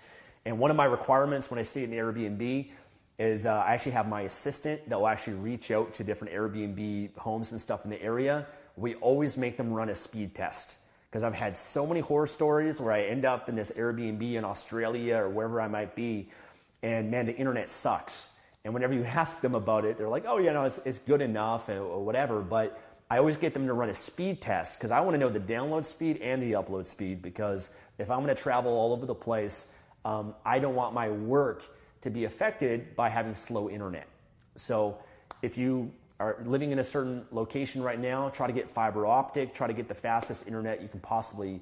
and 0.49 0.59
one 0.59 0.71
of 0.71 0.78
my 0.78 0.87
requirements 0.87 1.50
when 1.50 1.61
I 1.61 1.62
stay 1.62 1.85
in 1.85 1.93
an 1.93 1.99
Airbnb 1.99 2.71
is 3.19 3.45
uh, 3.45 3.52
I 3.52 3.75
actually 3.75 3.93
have 3.93 4.09
my 4.09 4.23
assistant 4.23 4.88
that 4.88 4.99
will 4.99 5.07
actually 5.07 5.35
reach 5.35 5.71
out 5.71 5.93
to 5.95 6.05
different 6.05 6.33
Airbnb 6.33 7.14
homes 7.19 7.52
and 7.52 7.61
stuff 7.61 7.85
in 7.85 7.90
the 7.90 8.00
area. 8.00 8.47
We 8.75 8.95
always 8.95 9.37
make 9.37 9.59
them 9.59 9.75
run 9.75 9.90
a 9.90 9.95
speed 9.95 10.35
test 10.35 10.78
because 11.11 11.23
I've 11.23 11.35
had 11.35 11.55
so 11.55 11.87
many 11.87 12.00
horror 12.00 12.26
stories 12.26 12.81
where 12.81 12.93
I 12.93 13.02
end 13.02 13.26
up 13.26 13.50
in 13.50 13.57
this 13.57 13.73
Airbnb 13.73 14.23
in 14.23 14.43
Australia 14.43 15.17
or 15.17 15.28
wherever 15.28 15.61
I 15.61 15.69
might 15.69 15.95
be 15.95 16.31
and 16.83 17.11
man, 17.11 17.26
the 17.26 17.37
internet 17.37 17.71
sucks. 17.71 18.31
And 18.64 18.73
whenever 18.73 18.95
you 18.95 19.05
ask 19.05 19.43
them 19.43 19.55
about 19.55 19.85
it, 19.85 19.99
they're 19.99 20.09
like, 20.09 20.25
oh, 20.26 20.38
you 20.38 20.50
know, 20.55 20.64
it's, 20.64 20.78
it's 20.87 20.99
good 20.99 21.21
enough 21.21 21.69
or 21.69 22.02
whatever. 22.02 22.40
But 22.40 22.81
I 23.11 23.19
always 23.19 23.37
get 23.37 23.52
them 23.52 23.67
to 23.67 23.75
run 23.75 23.90
a 23.90 23.95
speed 23.95 24.40
test 24.40 24.78
because 24.78 24.93
I 24.93 25.00
want 25.00 25.12
to 25.12 25.19
know 25.19 25.28
the 25.28 25.40
download 25.40 25.85
speed 25.85 26.23
and 26.23 26.43
the 26.43 26.52
upload 26.52 26.88
speed 26.88 27.21
because 27.21 27.69
if 27.99 28.11
I'm 28.11 28.23
going 28.23 28.35
to 28.35 28.43
travel 28.43 28.73
all 28.73 28.95
over 28.95 29.05
the 29.05 29.14
place, 29.14 29.71
um, 30.08 30.34
I 30.42 30.58
don't 30.58 30.74
want 30.74 30.94
my 30.94 31.10
work 31.10 31.62
to 32.00 32.08
be 32.08 32.24
affected 32.24 32.96
by 32.96 33.10
having 33.10 33.34
slow 33.34 33.68
internet. 33.68 34.06
So 34.56 34.96
if 35.42 35.58
you 35.58 35.92
are 36.18 36.38
living 36.46 36.72
in 36.72 36.78
a 36.78 36.84
certain 36.84 37.26
location 37.30 37.82
right 37.82 38.00
now, 38.00 38.30
try 38.30 38.46
to 38.46 38.52
get 38.54 38.70
fiber 38.70 39.04
optic, 39.04 39.54
try 39.54 39.66
to 39.66 39.74
get 39.74 39.86
the 39.86 39.94
fastest 39.94 40.46
internet 40.46 40.80
you 40.80 40.88
can 40.88 41.00
possibly 41.00 41.60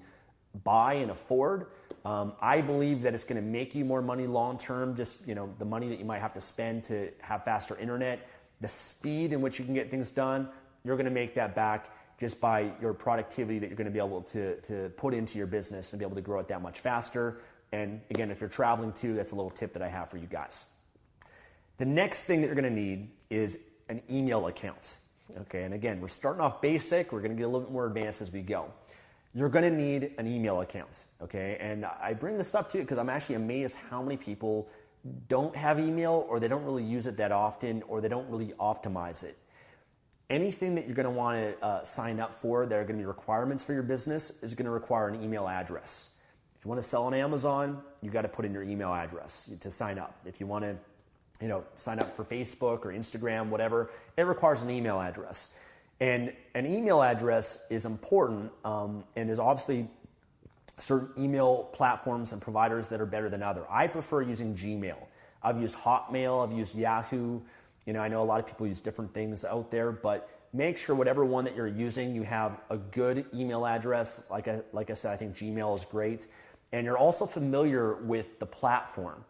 buy 0.63 0.95
and 0.95 1.11
afford. 1.11 1.67
Um, 2.05 2.35
I 2.41 2.61
believe 2.61 3.03
that 3.03 3.15
it's 3.15 3.25
going 3.25 3.43
to 3.43 3.47
make 3.47 3.75
you 3.75 3.85
more 3.85 4.01
money 4.01 4.29
long 4.29 4.59
term. 4.59 4.95
Just 4.95 5.27
you 5.27 5.35
know, 5.35 5.53
the 5.59 5.65
money 5.65 5.89
that 5.89 5.99
you 5.99 6.05
might 6.05 6.21
have 6.21 6.35
to 6.35 6.41
spend 6.41 6.85
to 6.85 7.11
have 7.21 7.45
faster 7.45 7.77
internet, 7.77 8.29
the 8.61 8.69
speed 8.69 9.33
in 9.33 9.41
which 9.41 9.59
you 9.59 9.65
can 9.65 9.75
get 9.75 9.91
things 9.91 10.13
done, 10.13 10.49
you're 10.85 10.97
going 10.97 11.07
to 11.07 11.11
make 11.11 11.35
that 11.35 11.57
back 11.57 11.91
just 12.21 12.41
by 12.41 12.71
your 12.81 12.95
productivity 12.95 13.59
that 13.59 13.67
you're 13.67 13.77
going 13.77 13.87
to 13.87 13.93
be 13.93 13.99
able 13.99 14.23
to 14.23 14.55
to 14.63 14.89
put 14.97 15.15
into 15.15 15.37
your 15.37 15.49
business 15.49 15.93
and 15.93 15.99
be 15.99 16.05
able 16.05 16.15
to 16.15 16.23
grow 16.23 16.39
it 16.39 16.47
that 16.47 16.63
much 16.63 16.79
faster. 16.79 17.41
And 17.73 18.01
again, 18.11 18.31
if 18.31 18.41
you're 18.41 18.49
traveling 18.49 18.93
too, 18.93 19.15
that's 19.15 19.33
a 19.33 19.35
little 19.35 19.51
tip 19.51 19.73
that 19.75 19.83
I 19.83 19.89
have 19.89 20.11
for 20.11 20.17
you 20.17 20.27
guys. 20.27 20.67
The 21.79 21.85
next 21.85 22.25
thing 22.25 22.41
that 22.41 22.47
you're 22.47 22.57
going 22.57 22.75
to 22.75 22.81
need 22.81 23.11
is 23.29 23.59
an 23.89 24.03
email 24.11 24.47
account. 24.47 24.97
Okay, 25.37 25.65
and 25.65 25.75
again, 25.75 26.01
we're 26.01 26.09
starting 26.09 26.41
off 26.41 26.63
basic. 26.63 27.13
We're 27.13 27.21
going 27.21 27.33
to 27.33 27.37
get 27.37 27.45
a 27.45 27.49
little 27.49 27.63
bit 27.63 27.73
more 27.73 27.87
advanced 27.87 28.23
as 28.23 28.31
we 28.31 28.43
go. 28.43 28.71
you're 29.35 29.49
going 29.49 29.71
to 29.71 29.77
need 29.77 30.13
an 30.19 30.27
email 30.27 30.61
account, 30.61 31.05
okay? 31.21 31.59
And 31.61 31.85
I 31.85 32.15
bring 32.15 32.39
this 32.39 32.55
up 32.55 32.73
too 32.73 32.79
because 32.79 32.97
I'm 32.97 33.11
actually 33.11 33.35
amazed 33.35 33.77
how 33.91 34.03
many 34.03 34.17
people 34.17 34.69
don't 35.29 35.55
have 35.55 35.79
email 35.79 36.27
or 36.29 36.41
they 36.41 36.49
don't 36.49 36.65
really 36.65 36.85
use 36.85 37.07
it 37.07 37.19
that 37.19 37.33
often 37.33 37.83
or 37.83 38.01
they 38.01 38.09
don't 38.09 38.31
really 38.31 38.55
optimize 38.59 39.25
it. 39.25 39.37
Anything 40.31 40.77
that 40.77 40.87
you're 40.87 40.95
going 40.95 41.05
to 41.05 41.11
want 41.11 41.37
to 41.37 41.65
uh, 41.65 41.85
sign 41.85 42.19
up 42.19 42.35
for 42.35 42.67
that 42.67 42.75
are 42.75 42.85
going 42.85 42.97
to 42.97 43.03
be 43.03 43.07
requirements 43.07 43.63
for 43.63 43.75
your 43.75 43.83
business 43.83 44.33
is 44.43 44.55
going 44.55 44.65
to 44.65 44.71
require 44.71 45.09
an 45.09 45.23
email 45.23 45.47
address. 45.47 46.09
You 46.67 46.71
want 46.71 46.83
to 46.83 46.89
sell 46.89 47.05
on 47.05 47.15
Amazon, 47.15 47.81
you 48.03 48.11
got 48.11 48.23
to 48.23 48.29
put 48.29 48.45
in 48.45 48.53
your 48.53 48.65
email 48.65 48.93
address 48.93 49.49
to 49.61 49.71
sign 49.71 50.01
up. 50.01 50.19
If 50.25 50.41
you 50.41 50.49
want 50.49 50.65
to, 50.65 50.77
you 51.41 51.47
know, 51.47 51.63
sign 51.77 52.01
up 52.01 52.17
for 52.17 52.25
Facebook 52.25 52.85
or 52.85 52.93
Instagram, 52.93 53.51
whatever, 53.51 53.89
it 54.17 54.23
requires 54.23 54.63
an 54.63 54.71
email 54.71 55.01
address. 55.01 55.55
And 56.01 56.33
an 56.57 56.67
email 56.67 57.05
address 57.05 57.61
is 57.71 57.87
important, 57.87 58.51
um, 58.65 59.05
and 59.15 59.29
there's 59.29 59.39
obviously 59.39 59.89
certain 60.77 61.11
email 61.17 61.71
platforms 61.73 62.33
and 62.33 62.43
providers 62.43 62.89
that 62.89 63.01
are 63.01 63.07
better 63.07 63.29
than 63.29 63.45
other. 63.45 63.65
I 63.71 63.87
prefer 63.87 64.23
using 64.23 64.57
Gmail. 64.57 64.97
I've 65.45 65.61
used 65.61 65.77
Hotmail, 65.77 66.45
I've 66.45 66.59
used 66.59 66.75
Yahoo. 66.75 67.43
You 67.87 67.93
know, 67.93 68.01
I 68.01 68.09
know 68.09 68.25
a 68.25 68.27
lot 68.27 68.41
of 68.41 68.47
people 68.49 68.67
use 68.67 68.81
different 68.81 69.15
things 69.15 69.45
out 69.45 69.71
there, 69.71 69.93
but 69.93 70.29
make 70.53 70.79
sure 70.79 70.97
whatever 70.97 71.25
one 71.25 71.45
that 71.45 71.55
you're 71.55 71.69
using, 71.69 72.13
you 72.13 72.25
have 72.25 72.59
a 72.71 72.77
good 72.77 73.27
email 73.33 73.65
address. 73.65 74.21
Like 74.29 74.49
I, 74.49 74.63
like 74.73 74.91
I 74.91 74.95
said, 74.95 75.13
I 75.13 75.17
think 75.17 75.37
Gmail 75.37 75.77
is 75.77 75.85
great. 75.85 76.27
And 76.73 76.85
you're 76.85 76.99
also 76.99 77.27
familiar 77.27 77.95
with 77.95 78.39
the 78.39 78.47
platform 78.47 79.25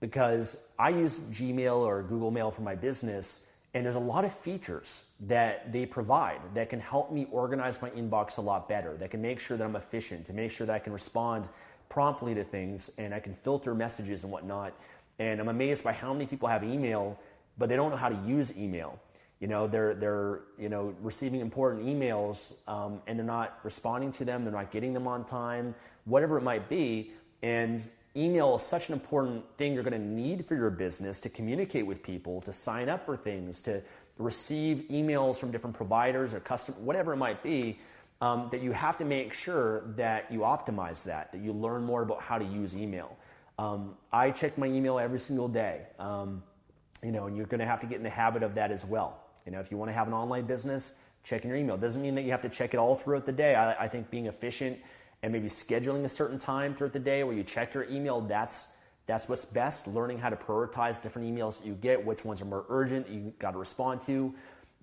because 0.00 0.56
I 0.78 0.90
use 0.90 1.18
Gmail 1.18 1.78
or 1.78 2.02
Google 2.02 2.30
Mail 2.30 2.50
for 2.50 2.62
my 2.62 2.74
business 2.74 3.46
and 3.76 3.84
there's 3.84 3.94
a 3.94 4.00
lot 4.00 4.24
of 4.24 4.32
features 4.32 5.04
that 5.20 5.70
they 5.70 5.84
provide 5.84 6.40
that 6.54 6.70
can 6.70 6.80
help 6.80 7.12
me 7.12 7.26
organize 7.30 7.82
my 7.82 7.90
inbox 7.90 8.38
a 8.38 8.40
lot 8.40 8.70
better, 8.70 8.96
that 8.96 9.10
can 9.10 9.20
make 9.20 9.38
sure 9.38 9.58
that 9.58 9.64
I'm 9.64 9.76
efficient, 9.76 10.24
to 10.28 10.32
make 10.32 10.50
sure 10.50 10.66
that 10.66 10.72
I 10.72 10.78
can 10.78 10.94
respond 10.94 11.46
promptly 11.90 12.34
to 12.36 12.42
things 12.42 12.90
and 12.96 13.12
I 13.12 13.20
can 13.20 13.34
filter 13.34 13.74
messages 13.74 14.22
and 14.22 14.32
whatnot. 14.32 14.72
And 15.18 15.40
I'm 15.40 15.48
amazed 15.48 15.84
by 15.84 15.92
how 15.92 16.14
many 16.14 16.24
people 16.24 16.48
have 16.48 16.64
email, 16.64 17.18
but 17.58 17.68
they 17.68 17.76
don't 17.76 17.90
know 17.90 17.98
how 17.98 18.08
to 18.08 18.18
use 18.26 18.56
email. 18.56 18.98
You 19.40 19.48
know, 19.48 19.66
they're, 19.66 19.94
they're 19.94 20.40
you 20.56 20.70
know, 20.70 20.94
receiving 21.02 21.40
important 21.40 21.84
emails 21.84 22.54
um, 22.66 23.02
and 23.06 23.18
they're 23.18 23.26
not 23.26 23.58
responding 23.62 24.10
to 24.14 24.24
them, 24.24 24.44
they're 24.44 24.54
not 24.54 24.70
getting 24.70 24.94
them 24.94 25.06
on 25.06 25.26
time, 25.26 25.74
whatever 26.06 26.38
it 26.38 26.42
might 26.42 26.70
be. 26.70 27.12
And 27.42 27.82
email 28.16 28.54
is 28.54 28.62
such 28.62 28.88
an 28.88 28.94
important 28.94 29.44
thing 29.58 29.74
you're 29.74 29.82
going 29.82 30.00
to 30.00 30.06
need 30.06 30.46
for 30.46 30.54
your 30.54 30.70
business 30.70 31.20
to 31.20 31.28
communicate 31.28 31.86
with 31.86 32.02
people, 32.02 32.40
to 32.42 32.52
sign 32.52 32.88
up 32.88 33.04
for 33.04 33.16
things, 33.16 33.60
to 33.62 33.82
receive 34.18 34.84
emails 34.90 35.36
from 35.36 35.50
different 35.50 35.76
providers 35.76 36.32
or 36.32 36.40
customers, 36.40 36.80
whatever 36.80 37.12
it 37.12 37.18
might 37.18 37.42
be, 37.42 37.78
um, 38.22 38.48
that 38.50 38.62
you 38.62 38.72
have 38.72 38.96
to 38.96 39.04
make 39.04 39.34
sure 39.34 39.82
that 39.96 40.32
you 40.32 40.40
optimize 40.40 41.02
that, 41.04 41.32
that 41.32 41.42
you 41.42 41.52
learn 41.52 41.84
more 41.84 42.00
about 42.00 42.22
how 42.22 42.38
to 42.38 42.44
use 42.44 42.74
email. 42.74 43.14
Um, 43.58 43.96
I 44.12 44.30
check 44.30 44.56
my 44.56 44.66
email 44.66 44.98
every 44.98 45.18
single 45.18 45.48
day, 45.48 45.82
um, 45.98 46.42
you 47.02 47.12
know, 47.12 47.26
and 47.26 47.36
you're 47.36 47.46
going 47.46 47.60
to 47.60 47.66
have 47.66 47.82
to 47.82 47.86
get 47.86 47.98
in 47.98 48.02
the 48.02 48.10
habit 48.10 48.42
of 48.42 48.54
that 48.54 48.70
as 48.70 48.84
well. 48.84 49.20
You 49.44 49.52
know, 49.52 49.60
if 49.60 49.70
you 49.70 49.76
want 49.76 49.90
to 49.90 49.94
have 49.94 50.06
an 50.06 50.14
online 50.14 50.46
business, 50.46 50.94
checking 51.24 51.50
your 51.50 51.58
email 51.58 51.76
doesn't 51.76 52.00
mean 52.00 52.14
that 52.14 52.22
you 52.22 52.30
have 52.30 52.42
to 52.42 52.48
check 52.48 52.72
it 52.72 52.78
all 52.78 52.94
throughout 52.94 53.26
the 53.26 53.32
day. 53.32 53.54
I, 53.54 53.84
I 53.84 53.88
think 53.88 54.10
being 54.10 54.26
efficient 54.26 54.78
and 55.22 55.32
maybe 55.32 55.48
scheduling 55.48 56.04
a 56.04 56.08
certain 56.08 56.38
time 56.38 56.74
throughout 56.74 56.92
the 56.92 56.98
day 56.98 57.24
where 57.24 57.34
you 57.34 57.42
check 57.42 57.74
your 57.74 57.84
email, 57.84 58.20
that's 58.20 58.68
that's 59.06 59.28
what's 59.28 59.44
best. 59.44 59.86
Learning 59.86 60.18
how 60.18 60.30
to 60.30 60.36
prioritize 60.36 61.00
different 61.00 61.28
emails 61.28 61.58
that 61.58 61.66
you 61.66 61.74
get, 61.74 62.04
which 62.04 62.24
ones 62.24 62.40
are 62.42 62.44
more 62.44 62.66
urgent, 62.68 63.08
you 63.08 63.32
got 63.38 63.52
to 63.52 63.58
respond 63.58 64.00
to. 64.02 64.34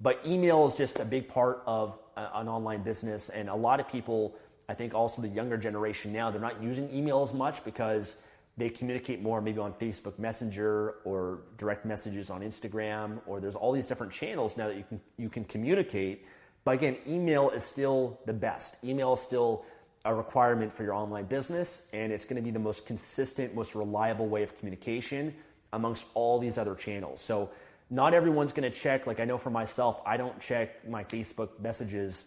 But 0.02 0.22
email 0.26 0.66
is 0.66 0.76
just 0.76 1.00
a 1.00 1.06
big 1.06 1.28
part 1.28 1.62
of 1.66 2.00
an 2.16 2.48
online 2.48 2.84
business, 2.84 3.30
and 3.30 3.50
a 3.50 3.56
lot 3.56 3.80
of 3.80 3.88
people, 3.88 4.36
I 4.68 4.74
think, 4.74 4.94
also 4.94 5.22
the 5.22 5.28
younger 5.28 5.58
generation 5.58 6.14
now, 6.14 6.32
they're 6.32 6.42
not 6.42 6.62
using 6.62 6.94
email 6.94 7.22
as 7.22 7.34
much 7.34 7.64
because 7.64 8.18
they 8.56 8.70
communicate 8.70 9.22
more 9.22 9.42
maybe 9.42 9.60
on 9.60 9.74
Facebook 9.74 10.20
Messenger 10.20 10.96
or 11.06 11.42
direct 11.58 11.86
messages 11.86 12.30
on 12.30 12.42
Instagram, 12.42 13.20
or 13.26 13.40
there's 13.40 13.56
all 13.56 13.72
these 13.72 13.88
different 13.88 14.14
channels 14.14 14.58
now 14.58 14.68
that 14.68 14.78
you 14.78 14.84
can 14.88 15.02
you 15.18 15.30
can 15.30 15.44
communicate. 15.44 16.26
But 16.64 16.76
again, 16.76 16.98
email 17.08 17.50
is 17.50 17.64
still 17.64 18.20
the 18.26 18.34
best. 18.34 18.78
Email 18.84 19.14
is 19.14 19.20
still 19.20 19.66
a 20.06 20.14
requirement 20.14 20.74
for 20.74 20.84
your 20.84 20.94
online 20.94 21.26
business, 21.26 21.88
and 21.94 22.12
it's 22.12 22.26
going 22.26 22.36
to 22.36 22.42
be 22.42 22.52
the 22.52 22.60
most 22.60 22.86
consistent, 22.86 23.56
most 23.56 23.74
reliable 23.76 24.28
way 24.28 24.44
of 24.44 24.58
communication 24.58 25.34
amongst 25.72 26.06
all 26.14 26.40
these 26.40 26.58
other 26.58 26.76
channels. 26.76 27.22
So, 27.22 27.50
not 27.90 28.14
everyone's 28.14 28.54
going 28.54 28.70
to 28.70 28.76
check. 28.76 29.06
Like 29.06 29.20
I 29.20 29.26
know 29.26 29.38
for 29.38 29.50
myself, 29.50 30.02
I 30.06 30.18
don't 30.18 30.40
check 30.40 30.88
my 30.90 31.04
Facebook 31.04 31.60
messages 31.60 32.26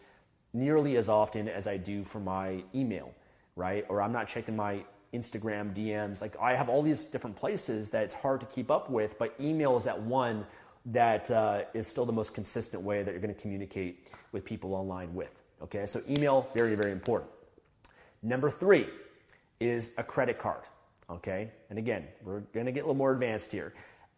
nearly 0.52 0.96
as 0.96 1.08
often 1.08 1.48
as 1.48 1.66
I 1.66 1.76
do 1.76 2.04
for 2.04 2.20
my 2.20 2.62
email, 2.74 3.12
right? 3.56 3.84
Or 3.88 4.00
I'm 4.00 4.12
not 4.12 4.28
checking 4.28 4.54
my 4.54 4.84
Instagram 5.12 5.74
DMs. 5.74 6.20
Like 6.20 6.36
I 6.40 6.54
have 6.54 6.68
all 6.68 6.82
these 6.82 7.04
different 7.04 7.36
places 7.36 7.90
that 7.90 8.04
it's 8.04 8.14
hard 8.14 8.40
to 8.40 8.46
keep 8.46 8.70
up 8.70 8.90
with, 8.90 9.18
but 9.18 9.34
email 9.40 9.76
is 9.76 9.84
that 9.84 10.00
one 10.00 10.46
that 10.86 11.30
uh, 11.30 11.62
is 11.74 11.86
still 11.86 12.06
the 12.06 12.12
most 12.12 12.32
consistent 12.32 12.82
way 12.82 13.02
that 13.02 13.10
you're 13.10 13.20
going 13.20 13.34
to 13.34 13.40
communicate 13.40 14.06
with 14.32 14.44
people 14.44 14.74
online 14.74 15.14
with. 15.14 15.30
Okay, 15.62 15.86
so 15.86 16.00
email 16.08 16.48
very 16.54 16.74
very 16.74 16.92
important. 16.92 17.30
Number 18.22 18.50
three 18.50 18.88
is 19.60 19.92
a 19.96 20.04
credit 20.04 20.38
card. 20.38 20.62
Okay, 21.08 21.52
and 21.70 21.78
again, 21.78 22.08
we're 22.24 22.40
going 22.40 22.66
to 22.66 22.72
get 22.72 22.80
a 22.80 22.82
little 22.82 22.96
more 22.96 23.12
advanced 23.12 23.52
here. 23.52 23.72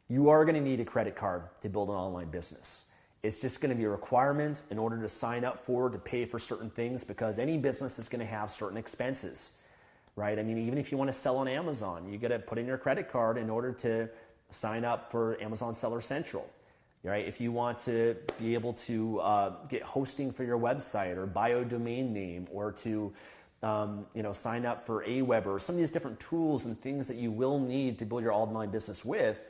You 0.08 0.30
are 0.30 0.46
going 0.46 0.54
to 0.54 0.60
need 0.62 0.80
a 0.80 0.86
credit 0.86 1.16
card 1.16 1.42
to 1.60 1.68
build 1.68 1.90
an 1.90 1.94
online 1.94 2.30
business. 2.30 2.86
It's 3.22 3.40
just 3.40 3.60
going 3.60 3.70
to 3.70 3.76
be 3.76 3.84
a 3.84 3.90
requirement 3.90 4.62
in 4.70 4.78
order 4.78 5.02
to 5.02 5.08
sign 5.08 5.44
up 5.44 5.66
for, 5.66 5.90
to 5.90 5.98
pay 5.98 6.24
for 6.24 6.38
certain 6.38 6.70
things, 6.70 7.04
because 7.04 7.38
any 7.38 7.58
business 7.58 7.98
is 7.98 8.08
going 8.08 8.20
to 8.20 8.26
have 8.26 8.50
certain 8.50 8.78
expenses, 8.78 9.50
right? 10.16 10.38
I 10.38 10.42
mean, 10.42 10.56
even 10.66 10.78
if 10.78 10.90
you 10.90 10.96
want 10.96 11.08
to 11.08 11.16
sell 11.16 11.36
on 11.36 11.48
Amazon, 11.48 12.10
you 12.10 12.16
got 12.16 12.28
to 12.28 12.38
put 12.38 12.56
in 12.56 12.66
your 12.66 12.78
credit 12.78 13.10
card 13.10 13.36
in 13.36 13.50
order 13.50 13.72
to 13.72 14.08
sign 14.50 14.84
up 14.84 15.10
for 15.10 15.38
Amazon 15.42 15.74
Seller 15.74 16.00
Central, 16.00 16.48
right? 17.02 17.26
If 17.26 17.38
you 17.38 17.52
want 17.52 17.80
to 17.80 18.16
be 18.38 18.54
able 18.54 18.72
to 18.72 19.20
uh, 19.20 19.50
get 19.68 19.82
hosting 19.82 20.32
for 20.32 20.42
your 20.42 20.58
website 20.58 21.18
or 21.18 21.26
buy 21.26 21.50
a 21.50 21.64
domain 21.66 22.14
name 22.14 22.48
or 22.50 22.72
to 22.72 23.12
um, 23.62 24.06
you 24.14 24.22
know, 24.22 24.32
sign 24.32 24.64
up 24.64 24.86
for 24.86 25.04
Aweber 25.04 25.46
or 25.46 25.58
some 25.58 25.74
of 25.74 25.80
these 25.80 25.90
different 25.90 26.20
tools 26.20 26.64
and 26.64 26.80
things 26.80 27.08
that 27.08 27.16
you 27.16 27.30
will 27.30 27.58
need 27.58 27.98
to 27.98 28.04
build 28.04 28.22
your 28.22 28.32
online 28.32 28.70
business 28.70 29.04
with, 29.04 29.40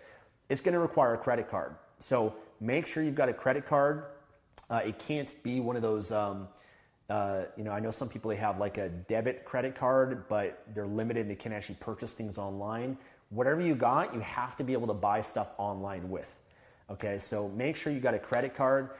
it's 0.48 0.60
going 0.60 0.72
to 0.72 0.80
require 0.80 1.14
a 1.14 1.18
credit 1.18 1.50
card. 1.50 1.74
So 1.98 2.34
make 2.60 2.86
sure 2.86 3.02
you've 3.02 3.14
got 3.14 3.28
a 3.28 3.34
credit 3.34 3.66
card. 3.66 4.04
Uh, 4.70 4.80
it 4.84 4.98
can't 4.98 5.34
be 5.42 5.60
one 5.60 5.76
of 5.76 5.82
those. 5.82 6.10
Um, 6.10 6.48
uh, 7.10 7.44
you 7.56 7.64
know, 7.64 7.72
I 7.72 7.80
know 7.80 7.90
some 7.90 8.08
people 8.08 8.30
they 8.30 8.36
have 8.36 8.58
like 8.58 8.78
a 8.78 8.88
debit 8.88 9.44
credit 9.44 9.74
card, 9.74 10.28
but 10.28 10.62
they're 10.74 10.86
limited 10.86 11.28
they 11.28 11.34
can 11.34 11.52
actually 11.52 11.76
purchase 11.76 12.12
things 12.12 12.38
online. 12.38 12.98
Whatever 13.30 13.60
you 13.60 13.74
got, 13.74 14.14
you 14.14 14.20
have 14.20 14.56
to 14.56 14.64
be 14.64 14.72
able 14.72 14.86
to 14.88 14.94
buy 14.94 15.20
stuff 15.20 15.52
online 15.58 16.10
with. 16.10 16.34
Okay, 16.90 17.18
so 17.18 17.48
make 17.50 17.76
sure 17.76 17.92
you 17.92 18.00
got 18.00 18.14
a 18.14 18.18
credit 18.18 18.54
card. 18.54 18.90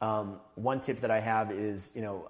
Um, 0.00 0.40
one 0.54 0.80
tip 0.80 1.00
that 1.00 1.10
I 1.10 1.20
have 1.20 1.50
is, 1.50 1.90
you 1.94 2.02
know, 2.02 2.28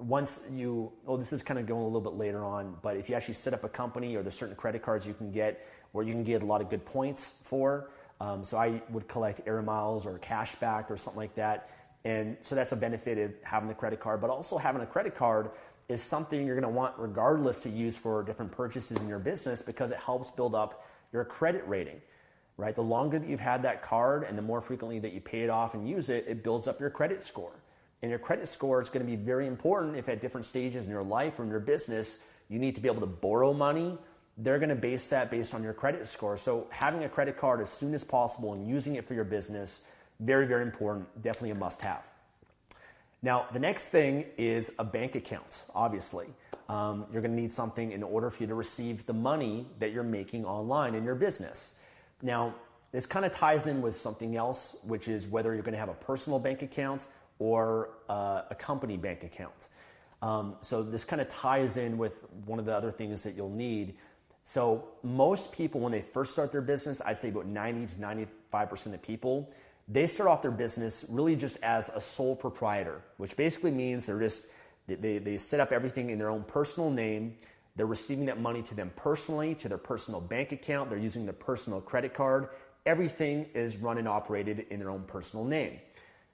once 0.00 0.40
you, 0.50 0.92
oh, 1.06 1.16
this 1.16 1.32
is 1.32 1.42
kind 1.42 1.60
of 1.60 1.66
going 1.66 1.82
a 1.82 1.86
little 1.86 2.00
bit 2.00 2.14
later 2.14 2.44
on, 2.44 2.76
but 2.82 2.96
if 2.96 3.08
you 3.08 3.14
actually 3.14 3.34
set 3.34 3.52
up 3.52 3.64
a 3.64 3.68
company 3.68 4.16
or 4.16 4.22
there's 4.22 4.34
certain 4.34 4.56
credit 4.56 4.82
cards 4.82 5.06
you 5.06 5.14
can 5.14 5.30
get 5.30 5.66
where 5.92 6.04
you 6.04 6.12
can 6.12 6.24
get 6.24 6.42
a 6.42 6.46
lot 6.46 6.60
of 6.60 6.70
good 6.70 6.84
points 6.84 7.34
for. 7.42 7.90
Um, 8.20 8.44
so 8.44 8.56
I 8.56 8.82
would 8.90 9.08
collect 9.08 9.46
air 9.46 9.62
miles 9.62 10.06
or 10.06 10.18
cash 10.18 10.54
back 10.56 10.90
or 10.90 10.96
something 10.96 11.18
like 11.18 11.34
that. 11.36 11.70
And 12.04 12.36
so 12.40 12.54
that's 12.54 12.72
a 12.72 12.76
benefit 12.76 13.18
of 13.18 13.32
having 13.42 13.68
the 13.68 13.74
credit 13.74 14.00
card, 14.00 14.20
but 14.20 14.30
also 14.30 14.56
having 14.56 14.80
a 14.82 14.86
credit 14.86 15.14
card 15.14 15.50
is 15.90 16.00
something 16.00 16.46
you're 16.46 16.58
going 16.58 16.72
to 16.72 16.76
want 16.76 16.94
regardless 16.98 17.60
to 17.60 17.68
use 17.68 17.96
for 17.96 18.22
different 18.22 18.52
purchases 18.52 19.00
in 19.00 19.08
your 19.08 19.18
business 19.18 19.60
because 19.60 19.90
it 19.90 19.98
helps 19.98 20.30
build 20.30 20.54
up 20.54 20.86
your 21.12 21.24
credit 21.24 21.66
rating 21.66 22.00
right 22.56 22.76
the 22.76 22.82
longer 22.82 23.18
that 23.18 23.28
you've 23.28 23.40
had 23.40 23.62
that 23.62 23.82
card 23.82 24.22
and 24.22 24.38
the 24.38 24.42
more 24.42 24.60
frequently 24.60 25.00
that 25.00 25.12
you 25.12 25.20
pay 25.20 25.40
it 25.40 25.50
off 25.50 25.74
and 25.74 25.88
use 25.88 26.08
it 26.08 26.24
it 26.28 26.44
builds 26.44 26.68
up 26.68 26.78
your 26.78 26.90
credit 26.90 27.20
score 27.20 27.59
and 28.02 28.10
your 28.10 28.18
credit 28.18 28.48
score 28.48 28.80
is 28.80 28.88
going 28.88 29.04
to 29.04 29.10
be 29.10 29.16
very 29.16 29.46
important 29.46 29.96
if 29.96 30.08
at 30.08 30.20
different 30.20 30.46
stages 30.46 30.84
in 30.84 30.90
your 30.90 31.02
life 31.02 31.38
or 31.38 31.44
in 31.44 31.50
your 31.50 31.60
business, 31.60 32.18
you 32.48 32.58
need 32.58 32.74
to 32.74 32.80
be 32.80 32.88
able 32.88 33.00
to 33.00 33.06
borrow 33.06 33.52
money. 33.52 33.98
They're 34.38 34.58
going 34.58 34.70
to 34.70 34.74
base 34.74 35.08
that 35.08 35.30
based 35.30 35.54
on 35.54 35.62
your 35.62 35.74
credit 35.74 36.06
score. 36.06 36.36
So 36.36 36.66
having 36.70 37.04
a 37.04 37.08
credit 37.08 37.36
card 37.36 37.60
as 37.60 37.70
soon 37.70 37.94
as 37.94 38.02
possible 38.02 38.54
and 38.54 38.66
using 38.66 38.94
it 38.94 39.06
for 39.06 39.14
your 39.14 39.24
business, 39.24 39.84
very, 40.18 40.46
very 40.46 40.62
important. 40.62 41.22
Definitely 41.22 41.50
a 41.50 41.54
must 41.56 41.82
have. 41.82 42.10
Now, 43.22 43.46
the 43.52 43.58
next 43.58 43.88
thing 43.88 44.24
is 44.38 44.72
a 44.78 44.84
bank 44.84 45.14
account, 45.14 45.62
obviously. 45.74 46.26
Um, 46.70 47.06
you're 47.12 47.20
going 47.20 47.34
to 47.34 47.40
need 47.40 47.52
something 47.52 47.92
in 47.92 48.02
order 48.02 48.30
for 48.30 48.42
you 48.42 48.46
to 48.46 48.54
receive 48.54 49.04
the 49.04 49.12
money 49.12 49.66
that 49.78 49.92
you're 49.92 50.02
making 50.02 50.46
online 50.46 50.94
in 50.94 51.04
your 51.04 51.16
business. 51.16 51.74
Now, 52.22 52.54
this 52.92 53.06
kind 53.06 53.26
of 53.26 53.32
ties 53.32 53.66
in 53.66 53.82
with 53.82 53.96
something 53.96 54.36
else, 54.36 54.76
which 54.84 55.06
is 55.06 55.26
whether 55.26 55.52
you're 55.52 55.62
going 55.62 55.74
to 55.74 55.78
have 55.78 55.90
a 55.90 55.94
personal 55.94 56.38
bank 56.38 56.62
account 56.62 57.06
or 57.40 57.90
uh, 58.08 58.42
a 58.48 58.54
company 58.54 58.96
bank 58.96 59.24
account. 59.24 59.68
Um, 60.22 60.54
so 60.60 60.84
this 60.84 61.04
kind 61.04 61.20
of 61.20 61.28
ties 61.28 61.76
in 61.76 61.98
with 61.98 62.24
one 62.46 62.60
of 62.60 62.66
the 62.66 62.76
other 62.76 62.92
things 62.92 63.24
that 63.24 63.34
you'll 63.34 63.50
need. 63.50 63.96
So 64.44 64.84
most 65.02 65.50
people, 65.50 65.80
when 65.80 65.90
they 65.90 66.02
first 66.02 66.32
start 66.32 66.52
their 66.52 66.62
business, 66.62 67.02
I'd 67.04 67.18
say 67.18 67.30
about 67.30 67.46
90 67.46 67.94
to 67.94 68.00
95% 68.00 68.94
of 68.94 69.02
people, 69.02 69.50
they 69.88 70.06
start 70.06 70.30
off 70.30 70.42
their 70.42 70.52
business 70.52 71.04
really 71.08 71.34
just 71.34 71.56
as 71.62 71.88
a 71.88 72.00
sole 72.00 72.36
proprietor, 72.36 73.02
which 73.16 73.36
basically 73.36 73.72
means 73.72 74.06
they're 74.06 74.20
just 74.20 74.44
They, 74.86 74.96
they, 74.96 75.18
they 75.18 75.36
set 75.38 75.60
up 75.60 75.72
everything 75.72 76.10
in 76.10 76.18
their 76.18 76.30
own 76.30 76.44
personal 76.44 76.90
name. 76.90 77.36
They're 77.76 77.86
receiving 77.86 78.26
that 78.26 78.40
money 78.40 78.62
to 78.62 78.74
them 78.74 78.90
personally, 78.96 79.54
to 79.56 79.68
their 79.68 79.78
personal 79.78 80.20
bank 80.20 80.52
account. 80.52 80.90
They're 80.90 80.98
using 80.98 81.24
their 81.24 81.32
personal 81.32 81.80
credit 81.80 82.14
card. 82.14 82.48
Everything 82.84 83.46
is 83.54 83.76
run 83.76 83.98
and 83.98 84.08
operated 84.08 84.66
in 84.70 84.80
their 84.80 84.90
own 84.90 85.04
personal 85.06 85.44
name. 85.44 85.78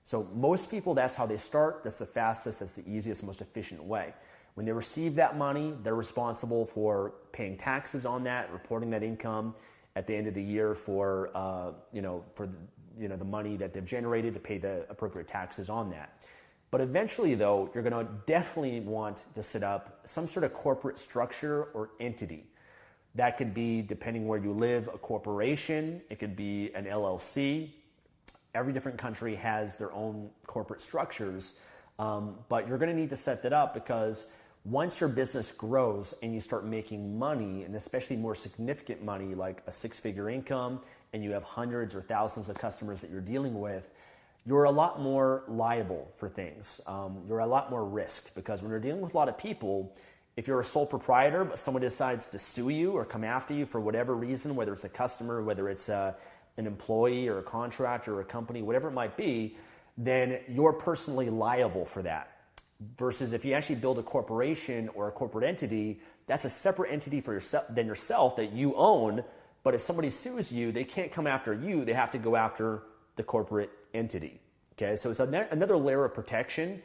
So 0.07 0.29
most 0.33 0.71
people, 0.71 0.95
that's 0.95 1.17
how 1.17 1.27
they 1.27 1.37
start. 1.37 1.81
That's 1.83 1.99
the 1.99 2.07
fastest, 2.07 2.61
that's 2.61 2.75
the 2.75 2.89
easiest, 2.89 3.25
most 3.25 3.41
efficient 3.41 3.83
way. 3.83 4.15
When 4.55 4.65
they 4.65 4.71
receive 4.71 5.17
that 5.17 5.37
money, 5.37 5.75
they're 5.83 5.97
responsible 5.97 6.65
for 6.65 7.15
paying 7.33 7.57
taxes 7.57 8.07
on 8.07 8.23
that, 8.23 8.53
reporting 8.53 8.91
that 8.91 9.03
income 9.03 9.57
at 9.97 10.07
the 10.07 10.15
end 10.15 10.29
of 10.29 10.35
the 10.35 10.43
year 10.43 10.77
for 10.77 11.31
uh, 11.35 11.73
you 11.93 12.03
know 12.03 12.25
for 12.37 12.49
you 12.97 13.09
know 13.09 13.17
the 13.17 13.25
money 13.25 13.57
that 13.57 13.75
they've 13.75 13.85
generated 13.85 14.33
to 14.35 14.41
pay 14.41 14.59
the 14.59 14.87
appropriate 14.89 15.27
taxes 15.27 15.69
on 15.69 15.91
that. 15.91 16.23
But 16.71 16.83
eventually, 16.83 17.35
though, 17.35 17.69
you're 17.75 17.83
going 17.83 18.07
to 18.07 18.13
definitely 18.27 18.79
want 18.81 19.25
to 19.35 19.43
set 19.43 19.65
up 19.65 20.03
some 20.05 20.29
sort 20.29 20.45
of 20.45 20.55
corporate 20.55 21.01
structure 21.01 21.65
or 21.75 21.91
entity. 21.99 22.45
That 23.17 23.39
could 23.39 23.55
be, 23.55 23.83
depending 23.83 24.29
where 24.29 24.39
you 24.39 24.53
live, 24.53 24.87
a 24.87 24.99
corporation. 24.99 26.01
It 26.11 26.21
could 26.21 26.37
be 26.37 26.73
an 26.75 26.85
LLC. 26.85 27.71
Every 28.57 28.73
different 28.73 28.97
country 28.99 29.35
has 29.37 29.77
their 29.77 29.93
own 29.93 30.31
corporate 30.47 30.81
structures, 30.81 31.59
um, 31.99 32.37
but 32.49 32.67
you're 32.67 32.79
going 32.79 32.91
to 32.91 32.97
need 32.97 33.11
to 33.11 33.17
set 33.17 33.43
that 33.43 33.53
up 33.53 33.75
because 33.75 34.27
once 34.65 34.99
your 34.99 35.11
business 35.11 35.53
grows 35.53 36.15
and 36.23 36.35
you 36.35 36.41
start 36.41 36.65
making 36.65 37.19
money, 37.19 37.65
and 37.65 37.77
especially 37.77 38.17
more 38.17 38.35
significant 38.35 39.05
money 39.05 39.35
like 39.35 39.63
a 39.67 39.73
six 39.73 39.99
figure 39.99 40.31
income, 40.31 40.81
and 41.13 41.23
you 41.23 41.33
have 41.33 41.45
hundreds 41.45 41.95
or 41.95 42.01
thousands 42.01 42.49
of 42.49 42.57
customers 42.57 43.03
that 43.03 43.11
you're 43.11 43.21
dealing 43.21 43.61
with, 43.61 43.89
you're 44.47 44.65
a 44.65 44.71
lot 44.71 45.01
more 45.01 45.45
liable 45.49 46.11
for 46.17 46.29
things. 46.29 46.81
Um, 46.87 47.25
you're 47.29 47.41
a 47.41 47.47
lot 47.47 47.71
more 47.71 47.85
risk 47.85 48.35
because 48.35 48.63
when 48.63 48.71
you're 48.71 48.81
dealing 48.81 49.03
with 49.03 49.13
a 49.13 49.17
lot 49.17 49.29
of 49.29 49.37
people, 49.37 49.95
if 50.37 50.47
you're 50.47 50.61
a 50.61 50.65
sole 50.65 50.87
proprietor, 50.87 51.45
but 51.45 51.59
someone 51.59 51.83
decides 51.83 52.29
to 52.31 52.39
sue 52.39 52.69
you 52.69 52.93
or 52.93 53.05
come 53.05 53.25
after 53.25 53.55
you 53.55 53.67
for 53.67 53.81
whatever 53.81 54.15
reason, 54.15 54.57
whether 54.57 54.73
it's 54.73 54.85
a 54.85 54.89
customer, 54.89 55.43
whether 55.43 55.69
it's 55.69 55.89
a, 55.89 56.15
an 56.57 56.67
employee 56.67 57.29
or 57.29 57.39
a 57.39 57.43
contractor 57.43 58.17
or 58.17 58.21
a 58.21 58.25
company, 58.25 58.63
whatever 58.63 58.89
it 58.89 58.93
might 58.93 59.17
be, 59.17 59.57
then 59.99 60.41
you're 60.49 60.73
personally 60.73 61.31
liable 61.31 61.85
for 61.85 62.03
that 62.03 62.37
versus 62.99 63.33
if 63.33 63.45
you 63.45 63.55
actually 63.55 63.77
build 63.77 63.99
a 63.99 64.03
corporation 64.03 64.89
or 64.95 65.09
a 65.09 65.13
corporate 65.13 65.45
entity, 65.45 66.01
that's 66.27 66.45
a 66.45 66.51
separate 66.51 66.93
entity 66.93 67.21
for 67.21 67.33
yourself 67.33 67.65
than 67.71 67.87
yourself 67.87 68.37
that 68.37 68.53
you 68.53 68.75
own. 68.75 69.25
But 69.63 69.75
if 69.75 69.81
somebody 69.81 70.11
sues 70.11 70.53
you, 70.53 70.73
they 70.73 70.85
can't 70.85 71.13
come 71.13 71.27
after 71.27 71.55
you. 71.55 71.85
They 71.85 71.95
have 71.95 72.13
to 72.13 72.19
go 72.19 72.37
after 72.37 72.83
the 73.17 73.23
corporate 73.23 73.71
entity. 73.95 74.41
Okay, 74.75 74.97
so 74.97 75.11
it's 75.11 75.21
another 75.21 75.77
layer 75.77 76.05
of 76.05 76.13
protection, 76.13 76.83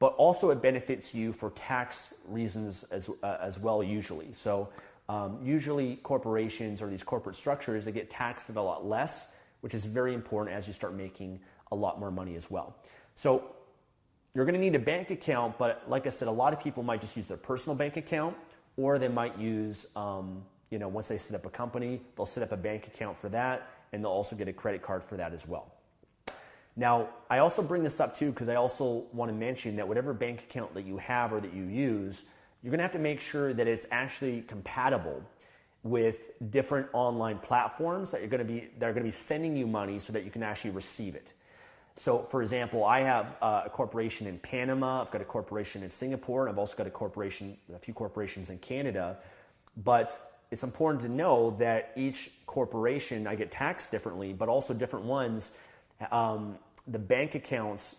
but 0.00 0.08
also 0.14 0.50
it 0.50 0.60
benefits 0.60 1.14
you 1.14 1.32
for 1.32 1.50
tax 1.50 2.12
reasons 2.26 2.84
as, 2.90 3.08
uh, 3.22 3.36
as 3.40 3.60
well, 3.60 3.80
usually. 3.82 4.32
So, 4.32 4.70
um, 5.08 5.38
usually 5.42 5.96
corporations 5.96 6.82
or 6.82 6.88
these 6.88 7.02
corporate 7.02 7.36
structures, 7.36 7.84
they 7.84 7.92
get 7.92 8.10
taxed 8.10 8.50
a 8.50 8.60
lot 8.60 8.86
less, 8.86 9.30
which 9.60 9.74
is 9.74 9.86
very 9.86 10.14
important 10.14 10.56
as 10.56 10.66
you 10.66 10.72
start 10.72 10.94
making 10.94 11.40
a 11.72 11.76
lot 11.76 11.98
more 11.98 12.10
money 12.10 12.36
as 12.36 12.50
well. 12.50 12.76
So, 13.14 13.54
you're 14.34 14.44
going 14.44 14.54
to 14.54 14.60
need 14.60 14.74
a 14.74 14.78
bank 14.78 15.10
account, 15.10 15.58
but 15.58 15.82
like 15.88 16.06
I 16.06 16.10
said, 16.10 16.28
a 16.28 16.32
lot 16.32 16.52
of 16.52 16.60
people 16.60 16.82
might 16.82 17.00
just 17.00 17.16
use 17.16 17.26
their 17.26 17.36
personal 17.36 17.74
bank 17.74 17.96
account, 17.96 18.36
or 18.76 18.98
they 18.98 19.08
might 19.08 19.38
use, 19.38 19.86
um, 19.96 20.44
you 20.70 20.78
know, 20.78 20.86
once 20.86 21.08
they 21.08 21.18
set 21.18 21.34
up 21.34 21.44
a 21.44 21.50
company, 21.50 22.00
they'll 22.16 22.26
set 22.26 22.42
up 22.42 22.52
a 22.52 22.56
bank 22.56 22.86
account 22.86 23.16
for 23.16 23.28
that, 23.30 23.68
and 23.92 24.04
they'll 24.04 24.12
also 24.12 24.36
get 24.36 24.46
a 24.46 24.52
credit 24.52 24.82
card 24.82 25.02
for 25.02 25.16
that 25.16 25.32
as 25.32 25.48
well. 25.48 25.72
Now, 26.76 27.08
I 27.28 27.38
also 27.38 27.62
bring 27.62 27.82
this 27.82 27.98
up 27.98 28.16
too 28.16 28.30
because 28.30 28.48
I 28.48 28.54
also 28.54 29.06
want 29.12 29.30
to 29.32 29.36
mention 29.36 29.76
that 29.76 29.88
whatever 29.88 30.14
bank 30.14 30.42
account 30.42 30.74
that 30.74 30.84
you 30.84 30.98
have 30.98 31.32
or 31.32 31.40
that 31.40 31.52
you 31.52 31.64
use, 31.64 32.24
you're 32.62 32.70
going 32.70 32.78
to 32.78 32.84
have 32.84 32.92
to 32.92 32.98
make 32.98 33.20
sure 33.20 33.52
that 33.52 33.68
it's 33.68 33.86
actually 33.90 34.42
compatible 34.42 35.22
with 35.82 36.16
different 36.50 36.88
online 36.92 37.38
platforms 37.38 38.10
that 38.10 38.20
you're 38.20 38.30
going 38.30 38.44
to 38.46 38.52
be 38.52 38.68
that 38.78 38.88
are 38.88 38.92
going 38.92 39.04
to 39.04 39.08
be 39.08 39.12
sending 39.12 39.56
you 39.56 39.66
money 39.66 39.98
so 39.98 40.12
that 40.12 40.24
you 40.24 40.30
can 40.30 40.42
actually 40.42 40.70
receive 40.70 41.14
it. 41.14 41.32
So, 41.96 42.20
for 42.20 42.42
example, 42.42 42.84
I 42.84 43.00
have 43.00 43.34
uh, 43.42 43.62
a 43.66 43.70
corporation 43.70 44.26
in 44.28 44.38
Panama, 44.38 45.02
I've 45.02 45.10
got 45.10 45.20
a 45.20 45.24
corporation 45.24 45.82
in 45.82 45.90
Singapore, 45.90 46.42
and 46.42 46.50
I've 46.50 46.58
also 46.58 46.76
got 46.76 46.86
a 46.86 46.90
corporation, 46.90 47.56
a 47.74 47.78
few 47.78 47.92
corporations 47.92 48.50
in 48.50 48.58
Canada. 48.58 49.18
But 49.76 50.16
it's 50.50 50.62
important 50.62 51.02
to 51.02 51.08
know 51.08 51.56
that 51.58 51.92
each 51.96 52.30
corporation, 52.46 53.26
I 53.26 53.34
get 53.34 53.50
taxed 53.50 53.90
differently, 53.90 54.32
but 54.32 54.48
also 54.48 54.74
different 54.74 55.06
ones, 55.06 55.52
um, 56.12 56.56
the 56.86 57.00
bank 57.00 57.34
accounts 57.34 57.96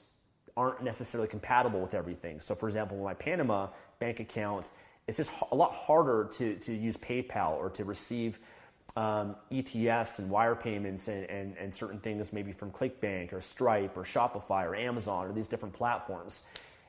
aren't 0.60 0.84
necessarily 0.84 1.30
compatible 1.30 1.80
with 1.80 1.94
everything. 1.94 2.42
So, 2.42 2.54
for 2.54 2.68
example, 2.68 3.02
my 3.02 3.14
Panama 3.14 3.70
bank 4.00 4.20
account, 4.20 4.66
it's 5.08 5.16
just 5.16 5.32
a 5.54 5.56
lot 5.56 5.74
harder 5.74 6.30
to, 6.34 6.56
to 6.56 6.74
use 6.74 6.98
PayPal 6.98 7.52
or 7.52 7.70
to 7.72 7.86
receive 7.86 8.38
um, 8.98 9.38
ETFs 9.50 10.20
and 10.20 10.30
wire 10.30 10.56
payments 10.56 11.08
and, 11.08 11.30
and, 11.30 11.58
and 11.58 11.74
certain 11.74 12.00
things 12.00 12.34
maybe 12.34 12.52
from 12.52 12.72
ClickBank 12.72 13.32
or 13.32 13.40
Stripe 13.40 13.96
or 13.96 14.04
Shopify 14.04 14.66
or 14.66 14.76
Amazon 14.76 15.28
or 15.28 15.32
these 15.32 15.48
different 15.48 15.76
platforms. 15.76 16.42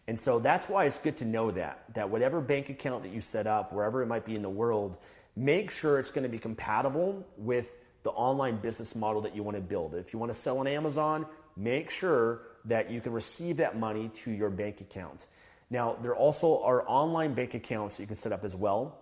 And 0.09 0.19
so 0.19 0.41
that's 0.41 0.69
why 0.69 0.87
it's 0.87 0.99
good 0.99 1.19
to 1.19 1.25
know 1.25 1.53
that, 1.53 1.85
that 1.95 2.11
whatever 2.11 2.41
bank 2.41 2.71
account 2.71 3.05
that 3.05 3.13
you 3.13 3.21
set 3.21 3.47
up, 3.47 3.73
wherever 3.73 4.03
it 4.03 4.07
might 4.07 4.25
be 4.25 4.35
in 4.35 4.43
the 4.43 4.51
world, 4.51 4.99
make 5.37 5.71
sure 5.71 6.01
it's 6.01 6.11
going 6.11 6.25
to 6.25 6.29
be 6.29 6.39
compatible 6.39 7.25
with 7.37 7.71
the 8.03 8.11
online 8.11 8.57
business 8.57 8.97
model 8.97 9.23
that 9.23 9.37
you 9.37 9.45
want 9.45 9.57
to 9.57 9.63
build. 9.63 9.95
If 9.95 10.13
you 10.13 10.19
want 10.19 10.33
to 10.33 10.39
sell 10.39 10.59
on 10.59 10.67
Amazon, 10.67 11.27
make 11.57 11.91
sure 11.91 12.41
that 12.67 12.91
you 12.91 13.01
can 13.01 13.13
receive 13.13 13.59
that 13.59 13.79
money 13.79 14.11
to 14.25 14.31
your 14.31 14.51
bank 14.51 14.81
account. 14.81 15.27
Now, 15.71 15.97
there 16.03 16.15
also 16.15 16.63
are 16.63 16.87
online 16.87 17.35
bank 17.35 17.55
accounts 17.55 17.97
that 17.97 18.03
you 18.03 18.07
can 18.07 18.17
set 18.17 18.33
up 18.33 18.45
as 18.45 18.57
well. 18.57 18.99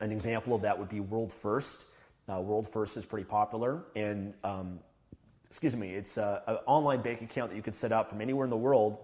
An 0.00 0.12
example 0.12 0.54
of 0.54 0.62
that 0.62 0.78
would 0.78 0.88
be 0.88 1.00
World 1.00 1.32
First. 1.32 1.86
Uh, 2.28 2.40
World 2.40 2.68
First 2.68 2.96
is 2.96 3.04
pretty 3.04 3.24
popular, 3.24 3.82
and 3.96 4.34
um, 4.44 4.78
excuse 5.46 5.76
me, 5.76 5.94
it's 5.94 6.16
an 6.16 6.38
online 6.66 7.02
bank 7.02 7.22
account 7.22 7.50
that 7.50 7.56
you 7.56 7.62
can 7.62 7.72
set 7.72 7.92
up 7.92 8.10
from 8.10 8.20
anywhere 8.20 8.44
in 8.44 8.50
the 8.50 8.56
world, 8.56 8.98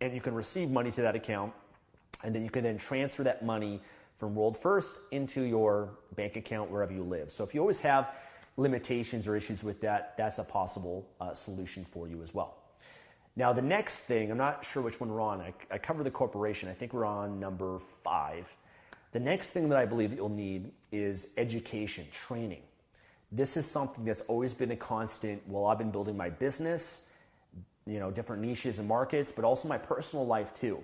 and 0.00 0.14
you 0.14 0.20
can 0.20 0.34
receive 0.34 0.70
money 0.70 0.90
to 0.92 1.02
that 1.02 1.16
account, 1.16 1.52
and 2.22 2.34
then 2.34 2.44
you 2.44 2.50
can 2.50 2.62
then 2.62 2.78
transfer 2.78 3.24
that 3.24 3.44
money 3.44 3.80
from 4.18 4.34
World 4.34 4.56
First 4.56 4.94
into 5.10 5.42
your 5.42 5.90
bank 6.14 6.36
account 6.36 6.70
wherever 6.70 6.92
you 6.92 7.02
live. 7.02 7.30
So 7.32 7.42
if 7.44 7.54
you 7.54 7.60
always 7.60 7.80
have 7.80 8.14
limitations 8.56 9.26
or 9.26 9.34
issues 9.34 9.64
with 9.64 9.80
that, 9.80 10.14
that's 10.16 10.38
a 10.38 10.44
possible 10.44 11.08
uh, 11.20 11.34
solution 11.34 11.84
for 11.84 12.06
you 12.06 12.22
as 12.22 12.32
well. 12.32 12.61
Now, 13.34 13.52
the 13.52 13.62
next 13.62 14.00
thing, 14.00 14.30
I'm 14.30 14.36
not 14.36 14.64
sure 14.64 14.82
which 14.82 15.00
one 15.00 15.10
we're 15.10 15.20
on. 15.20 15.40
I, 15.40 15.54
I 15.70 15.78
cover 15.78 16.02
the 16.02 16.10
corporation. 16.10 16.68
I 16.68 16.72
think 16.72 16.92
we're 16.92 17.06
on 17.06 17.40
number 17.40 17.78
five. 18.02 18.54
The 19.12 19.20
next 19.20 19.50
thing 19.50 19.70
that 19.70 19.78
I 19.78 19.86
believe 19.86 20.10
that 20.10 20.16
you'll 20.16 20.28
need 20.28 20.72
is 20.90 21.28
education, 21.36 22.06
training. 22.26 22.62
This 23.30 23.56
is 23.56 23.70
something 23.70 24.04
that's 24.04 24.20
always 24.22 24.52
been 24.52 24.70
a 24.70 24.76
constant 24.76 25.46
while 25.46 25.66
I've 25.66 25.78
been 25.78 25.90
building 25.90 26.16
my 26.16 26.28
business, 26.28 27.06
you 27.86 27.98
know, 27.98 28.10
different 28.10 28.42
niches 28.42 28.78
and 28.78 28.86
markets, 28.86 29.32
but 29.32 29.44
also 29.44 29.68
my 29.68 29.78
personal 29.78 30.26
life 30.26 30.54
too. 30.54 30.82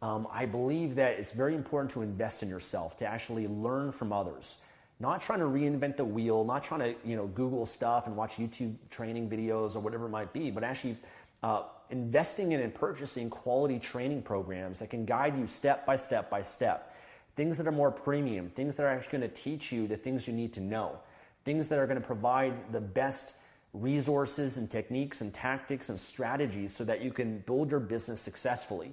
Um, 0.00 0.28
I 0.30 0.46
believe 0.46 0.94
that 0.94 1.18
it's 1.18 1.32
very 1.32 1.56
important 1.56 1.90
to 1.92 2.02
invest 2.02 2.44
in 2.44 2.48
yourself, 2.48 2.98
to 2.98 3.06
actually 3.06 3.48
learn 3.48 3.90
from 3.90 4.12
others. 4.12 4.58
Not 5.00 5.22
trying 5.22 5.40
to 5.40 5.46
reinvent 5.46 5.96
the 5.96 6.04
wheel, 6.04 6.44
not 6.44 6.62
trying 6.62 6.80
to 6.80 6.94
you 7.04 7.16
know 7.16 7.26
Google 7.26 7.66
stuff 7.66 8.06
and 8.06 8.16
watch 8.16 8.36
YouTube 8.36 8.76
training 8.90 9.28
videos 9.28 9.74
or 9.74 9.80
whatever 9.80 10.06
it 10.06 10.10
might 10.10 10.32
be, 10.32 10.52
but 10.52 10.62
actually 10.62 10.96
uh, 11.42 11.62
investing 11.90 12.52
in 12.52 12.60
and 12.60 12.74
purchasing 12.74 13.30
quality 13.30 13.78
training 13.78 14.22
programs 14.22 14.78
that 14.80 14.90
can 14.90 15.04
guide 15.04 15.38
you 15.38 15.46
step 15.46 15.86
by 15.86 15.96
step 15.96 16.30
by 16.30 16.42
step 16.42 16.94
things 17.38 17.56
that 17.56 17.68
are 17.68 17.72
more 17.72 17.92
premium, 17.92 18.50
things 18.50 18.74
that 18.74 18.82
are 18.82 18.88
actually 18.88 19.20
going 19.20 19.30
to 19.30 19.36
teach 19.36 19.70
you 19.70 19.86
the 19.86 19.96
things 19.96 20.26
you 20.26 20.34
need 20.34 20.52
to 20.52 20.60
know, 20.60 20.98
things 21.44 21.68
that 21.68 21.78
are 21.78 21.86
going 21.86 22.00
to 22.00 22.04
provide 22.04 22.72
the 22.72 22.80
best 22.80 23.32
resources 23.72 24.58
and 24.58 24.68
techniques 24.68 25.20
and 25.20 25.32
tactics 25.32 25.88
and 25.88 26.00
strategies 26.00 26.74
so 26.74 26.82
that 26.82 27.00
you 27.00 27.12
can 27.12 27.38
build 27.38 27.70
your 27.70 27.78
business 27.78 28.20
successfully. 28.20 28.92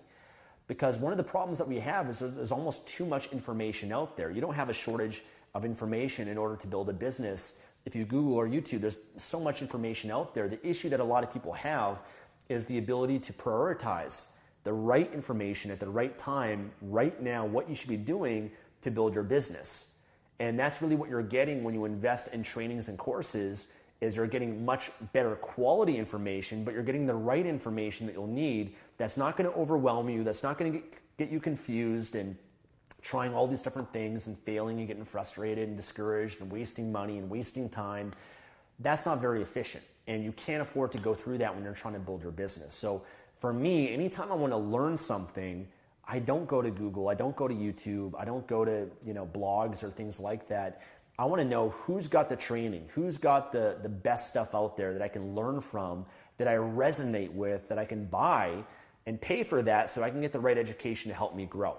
Because 0.67 0.99
one 0.99 1.11
of 1.11 1.17
the 1.17 1.23
problems 1.23 1.57
that 1.57 1.67
we 1.67 1.79
have 1.79 2.07
is 2.07 2.19
there's 2.19 2.51
almost 2.51 2.87
too 2.87 3.07
much 3.07 3.31
information 3.31 3.91
out 3.91 4.15
there. 4.15 4.29
You 4.29 4.41
don't 4.41 4.53
have 4.53 4.69
a 4.69 4.75
shortage 4.75 5.23
of 5.55 5.65
information 5.65 6.27
in 6.27 6.37
order 6.37 6.55
to 6.57 6.67
build 6.67 6.87
a 6.87 6.93
business. 6.93 7.59
If 7.83 7.95
you 7.95 8.05
Google 8.05 8.35
or 8.35 8.47
YouTube, 8.47 8.81
there's 8.81 8.97
so 9.17 9.39
much 9.39 9.63
information 9.63 10.11
out 10.11 10.35
there. 10.35 10.47
The 10.47 10.63
issue 10.63 10.89
that 10.89 10.99
a 10.99 11.03
lot 11.03 11.23
of 11.23 11.33
people 11.33 11.53
have 11.53 11.97
is 12.49 12.65
the 12.65 12.77
ability 12.77 13.19
to 13.19 13.33
prioritize 13.33 14.25
the 14.63 14.73
right 14.73 15.11
information 15.13 15.71
at 15.71 15.79
the 15.79 15.89
right 15.89 16.17
time, 16.17 16.71
right 16.81 17.21
now, 17.21 17.45
what 17.45 17.69
you 17.69 17.75
should 17.75 17.89
be 17.89 17.97
doing 17.97 18.51
to 18.81 18.91
build 18.91 19.13
your 19.13 19.23
business. 19.23 19.87
And 20.39 20.59
that's 20.59 20.81
really 20.81 20.95
what 20.95 21.09
you're 21.09 21.21
getting 21.21 21.63
when 21.63 21.73
you 21.73 21.85
invest 21.85 22.33
in 22.33 22.43
trainings 22.43 22.89
and 22.89 22.97
courses 22.97 23.67
is 24.01 24.17
you're 24.17 24.27
getting 24.27 24.65
much 24.65 24.91
better 25.13 25.35
quality 25.35 25.97
information, 25.97 26.63
but 26.63 26.73
you're 26.73 26.83
getting 26.83 27.05
the 27.05 27.15
right 27.15 27.45
information 27.45 28.07
that 28.07 28.13
you'll 28.13 28.27
need 28.27 28.75
that's 28.97 29.17
not 29.17 29.37
going 29.37 29.49
to 29.49 29.55
overwhelm 29.55 30.09
you, 30.09 30.23
that's 30.23 30.43
not 30.43 30.57
going 30.57 30.73
to 30.73 30.81
get 31.17 31.29
you 31.29 31.39
confused 31.39 32.15
and 32.15 32.35
trying 33.01 33.33
all 33.33 33.47
these 33.47 33.61
different 33.61 33.91
things 33.93 34.27
and 34.27 34.37
failing 34.39 34.79
and 34.79 34.87
getting 34.87 35.05
frustrated 35.05 35.67
and 35.67 35.77
discouraged 35.77 36.41
and 36.41 36.51
wasting 36.51 36.91
money 36.91 37.17
and 37.17 37.29
wasting 37.29 37.69
time. 37.69 38.11
That's 38.79 39.05
not 39.05 39.21
very 39.21 39.41
efficient. 39.41 39.83
And 40.07 40.23
you 40.23 40.31
can't 40.31 40.61
afford 40.61 40.91
to 40.91 40.97
go 40.97 41.15
through 41.15 41.39
that 41.39 41.55
when 41.55 41.63
you're 41.63 41.73
trying 41.73 41.95
to 41.95 41.99
build 41.99 42.21
your 42.21 42.31
business. 42.31 42.75
So 42.75 43.03
for 43.39 43.51
me, 43.51 43.91
anytime 43.91 44.31
I 44.31 44.35
want 44.35 44.53
to 44.53 44.57
learn 44.57 44.97
something, 44.97 45.67
I 46.07 46.19
don't 46.19 46.47
go 46.47 46.61
to 46.61 46.69
Google, 46.69 47.09
I 47.09 47.15
don't 47.15 47.35
go 47.35 47.47
to 47.47 47.53
YouTube, 47.53 48.13
I 48.17 48.25
don't 48.25 48.45
go 48.45 48.63
to, 48.63 48.87
you 49.03 49.13
know, 49.13 49.25
blogs 49.25 49.83
or 49.83 49.89
things 49.89 50.19
like 50.19 50.49
that. 50.49 50.81
I 51.17 51.25
want 51.25 51.41
to 51.41 51.47
know 51.47 51.69
who's 51.69 52.07
got 52.07 52.29
the 52.29 52.35
training, 52.35 52.89
who's 52.93 53.17
got 53.17 53.51
the, 53.51 53.77
the 53.81 53.89
best 53.89 54.29
stuff 54.29 54.53
out 54.53 54.77
there 54.77 54.93
that 54.93 55.01
I 55.01 55.07
can 55.07 55.33
learn 55.33 55.61
from, 55.61 56.05
that 56.37 56.47
I 56.47 56.55
resonate 56.55 57.33
with, 57.33 57.69
that 57.69 57.79
I 57.79 57.85
can 57.85 58.05
buy 58.05 58.63
and 59.05 59.19
pay 59.19 59.43
for 59.43 59.61
that 59.63 59.89
so 59.89 60.03
I 60.03 60.09
can 60.09 60.21
get 60.21 60.33
the 60.33 60.39
right 60.39 60.57
education 60.57 61.09
to 61.09 61.15
help 61.15 61.35
me 61.35 61.45
grow. 61.45 61.77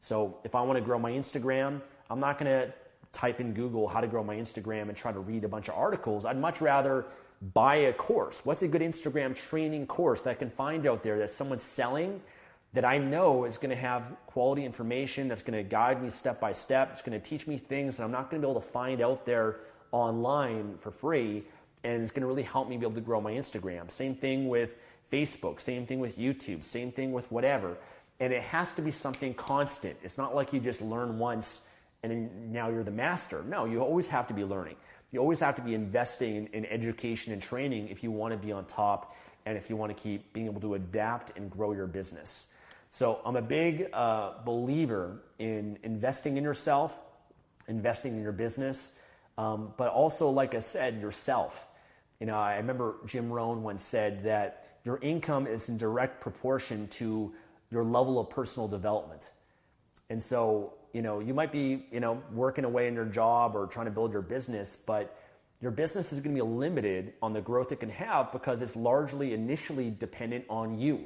So 0.00 0.38
if 0.44 0.54
I 0.54 0.62
want 0.62 0.76
to 0.76 0.84
grow 0.84 0.98
my 0.98 1.12
Instagram, 1.12 1.80
I'm 2.10 2.20
not 2.20 2.38
going 2.38 2.50
to 2.50 2.72
type 3.12 3.40
in 3.40 3.54
Google 3.54 3.88
how 3.88 4.00
to 4.00 4.06
grow 4.06 4.22
my 4.22 4.36
Instagram 4.36 4.88
and 4.88 4.96
try 4.96 5.12
to 5.12 5.20
read 5.20 5.44
a 5.44 5.48
bunch 5.48 5.68
of 5.68 5.76
articles. 5.76 6.26
I'd 6.26 6.38
much 6.38 6.60
rather 6.60 7.06
buy 7.52 7.76
a 7.76 7.92
course. 7.92 8.40
What's 8.44 8.62
a 8.62 8.68
good 8.68 8.80
Instagram 8.80 9.36
training 9.36 9.86
course 9.86 10.22
that 10.22 10.30
I 10.30 10.34
can 10.34 10.50
find 10.50 10.86
out 10.86 11.02
there 11.02 11.18
that 11.18 11.30
someone's 11.30 11.62
selling 11.62 12.22
that 12.72 12.84
I 12.84 12.98
know 12.98 13.44
is 13.44 13.58
going 13.58 13.70
to 13.70 13.76
have 13.76 14.16
quality 14.26 14.64
information 14.64 15.28
that's 15.28 15.42
going 15.42 15.62
to 15.62 15.68
guide 15.68 16.02
me 16.02 16.10
step 16.10 16.40
by 16.40 16.52
step. 16.52 16.90
It's 16.92 17.02
going 17.02 17.20
to 17.20 17.24
teach 17.24 17.46
me 17.46 17.56
things 17.58 17.96
that 17.96 18.04
I'm 18.04 18.10
not 18.10 18.30
going 18.30 18.42
to 18.42 18.46
be 18.46 18.50
able 18.50 18.60
to 18.60 18.66
find 18.66 19.00
out 19.00 19.26
there 19.26 19.56
online 19.92 20.76
for 20.78 20.90
free. 20.90 21.44
And 21.84 22.02
it's 22.02 22.10
going 22.10 22.22
to 22.22 22.26
really 22.26 22.42
help 22.42 22.68
me 22.68 22.76
be 22.76 22.84
able 22.84 22.94
to 22.94 23.00
grow 23.00 23.20
my 23.20 23.32
Instagram. 23.32 23.90
Same 23.90 24.16
thing 24.16 24.48
with 24.48 24.74
Facebook, 25.12 25.60
same 25.60 25.86
thing 25.86 26.00
with 26.00 26.18
YouTube, 26.18 26.64
same 26.64 26.90
thing 26.90 27.12
with 27.12 27.30
whatever. 27.30 27.76
And 28.18 28.32
it 28.32 28.42
has 28.42 28.72
to 28.74 28.82
be 28.82 28.90
something 28.90 29.34
constant. 29.34 29.96
It's 30.02 30.18
not 30.18 30.34
like 30.34 30.52
you 30.52 30.60
just 30.60 30.80
learn 30.80 31.18
once 31.18 31.60
and 32.02 32.52
now 32.52 32.68
you're 32.70 32.84
the 32.84 32.90
master. 32.90 33.42
No, 33.42 33.64
you 33.64 33.80
always 33.80 34.08
have 34.08 34.28
to 34.28 34.34
be 34.34 34.44
learning. 34.44 34.76
You 35.14 35.20
always 35.20 35.38
have 35.40 35.54
to 35.54 35.62
be 35.62 35.74
investing 35.74 36.34
in, 36.34 36.46
in 36.48 36.66
education 36.66 37.32
and 37.32 37.40
training 37.40 37.86
if 37.86 38.02
you 38.02 38.10
want 38.10 38.32
to 38.32 38.36
be 38.36 38.50
on 38.50 38.64
top 38.64 39.14
and 39.46 39.56
if 39.56 39.70
you 39.70 39.76
want 39.76 39.96
to 39.96 40.02
keep 40.02 40.32
being 40.32 40.46
able 40.46 40.60
to 40.62 40.74
adapt 40.74 41.38
and 41.38 41.48
grow 41.48 41.70
your 41.70 41.86
business. 41.86 42.46
So 42.90 43.20
I'm 43.24 43.36
a 43.36 43.42
big 43.42 43.90
uh, 43.92 44.32
believer 44.44 45.22
in 45.38 45.78
investing 45.84 46.36
in 46.36 46.42
yourself, 46.42 47.00
investing 47.68 48.16
in 48.16 48.22
your 48.22 48.32
business, 48.32 48.92
um, 49.38 49.72
but 49.76 49.92
also, 49.92 50.30
like 50.30 50.56
I 50.56 50.58
said, 50.58 51.00
yourself. 51.00 51.64
You 52.18 52.26
know, 52.26 52.36
I 52.36 52.56
remember 52.56 52.96
Jim 53.06 53.30
Rohn 53.30 53.62
once 53.62 53.84
said 53.84 54.24
that 54.24 54.78
your 54.82 54.98
income 54.98 55.46
is 55.46 55.68
in 55.68 55.78
direct 55.78 56.22
proportion 56.22 56.88
to 56.88 57.32
your 57.70 57.84
level 57.84 58.18
of 58.18 58.30
personal 58.30 58.66
development. 58.66 59.30
And 60.10 60.20
so, 60.20 60.74
you 60.94 61.02
know, 61.02 61.20
you 61.20 61.34
might 61.34 61.52
be, 61.52 61.84
you 61.92 62.00
know, 62.00 62.22
working 62.32 62.64
away 62.64 62.88
in 62.88 62.94
your 62.94 63.04
job 63.04 63.54
or 63.54 63.66
trying 63.66 63.86
to 63.86 63.92
build 63.92 64.12
your 64.12 64.22
business, 64.22 64.78
but 64.86 65.18
your 65.60 65.72
business 65.72 66.12
is 66.12 66.20
going 66.20 66.34
to 66.34 66.42
be 66.42 66.48
limited 66.48 67.14
on 67.20 67.32
the 67.32 67.40
growth 67.40 67.72
it 67.72 67.80
can 67.80 67.90
have 67.90 68.32
because 68.32 68.62
it's 68.62 68.76
largely 68.76 69.34
initially 69.34 69.90
dependent 69.90 70.44
on 70.48 70.78
you 70.78 71.04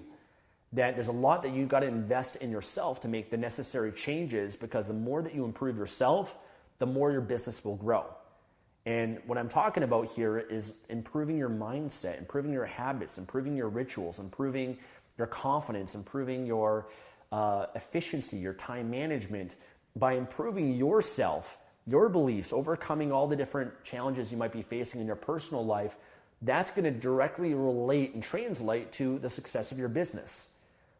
that 0.72 0.94
there's 0.94 1.08
a 1.08 1.12
lot 1.12 1.42
that 1.42 1.54
you've 1.54 1.68
got 1.68 1.80
to 1.80 1.86
invest 1.86 2.36
in 2.36 2.50
yourself 2.50 3.00
to 3.00 3.08
make 3.08 3.30
the 3.30 3.36
necessary 3.36 3.90
changes 3.90 4.56
because 4.56 4.88
the 4.88 4.94
more 4.94 5.22
that 5.22 5.34
you 5.34 5.44
improve 5.44 5.76
yourself, 5.76 6.36
the 6.78 6.86
more 6.86 7.10
your 7.10 7.22
business 7.22 7.64
will 7.64 7.76
grow. 7.76 8.04
And 8.84 9.20
what 9.26 9.38
I'm 9.38 9.48
talking 9.48 9.82
about 9.82 10.08
here 10.08 10.38
is 10.38 10.74
improving 10.88 11.38
your 11.38 11.50
mindset, 11.50 12.18
improving 12.18 12.52
your 12.52 12.66
habits, 12.66 13.18
improving 13.18 13.56
your 13.56 13.68
rituals, 13.68 14.18
improving 14.18 14.78
your 15.16 15.26
confidence, 15.26 15.94
improving 15.94 16.46
your 16.46 16.88
uh, 17.32 17.66
efficiency, 17.74 18.38
your 18.38 18.54
time 18.54 18.90
management 18.90 19.56
by 19.96 20.14
improving 20.14 20.74
yourself, 20.74 21.58
your 21.86 22.08
beliefs, 22.08 22.52
overcoming 22.52 23.12
all 23.12 23.26
the 23.26 23.36
different 23.36 23.72
challenges 23.84 24.30
you 24.30 24.36
might 24.36 24.52
be 24.52 24.62
facing 24.62 25.00
in 25.00 25.06
your 25.06 25.16
personal 25.16 25.64
life. 25.64 25.96
That's 26.42 26.70
going 26.70 26.84
to 26.84 26.90
directly 26.90 27.54
relate 27.54 28.14
and 28.14 28.22
translate 28.22 28.92
to 28.94 29.18
the 29.18 29.30
success 29.30 29.72
of 29.72 29.78
your 29.78 29.88
business. 29.88 30.50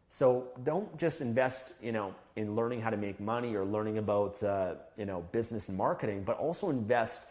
So 0.09 0.47
don't 0.63 0.97
just 0.97 1.21
invest, 1.21 1.71
you 1.81 1.91
know, 1.91 2.15
in 2.35 2.55
learning 2.55 2.81
how 2.81 2.89
to 2.89 2.97
make 2.97 3.19
money 3.19 3.55
or 3.55 3.63
learning 3.63 3.99
about, 3.99 4.41
uh, 4.41 4.73
you 4.97 5.05
know, 5.05 5.21
business 5.31 5.69
and 5.69 5.77
marketing, 5.77 6.23
but 6.23 6.37
also 6.37 6.69
invest 6.69 7.21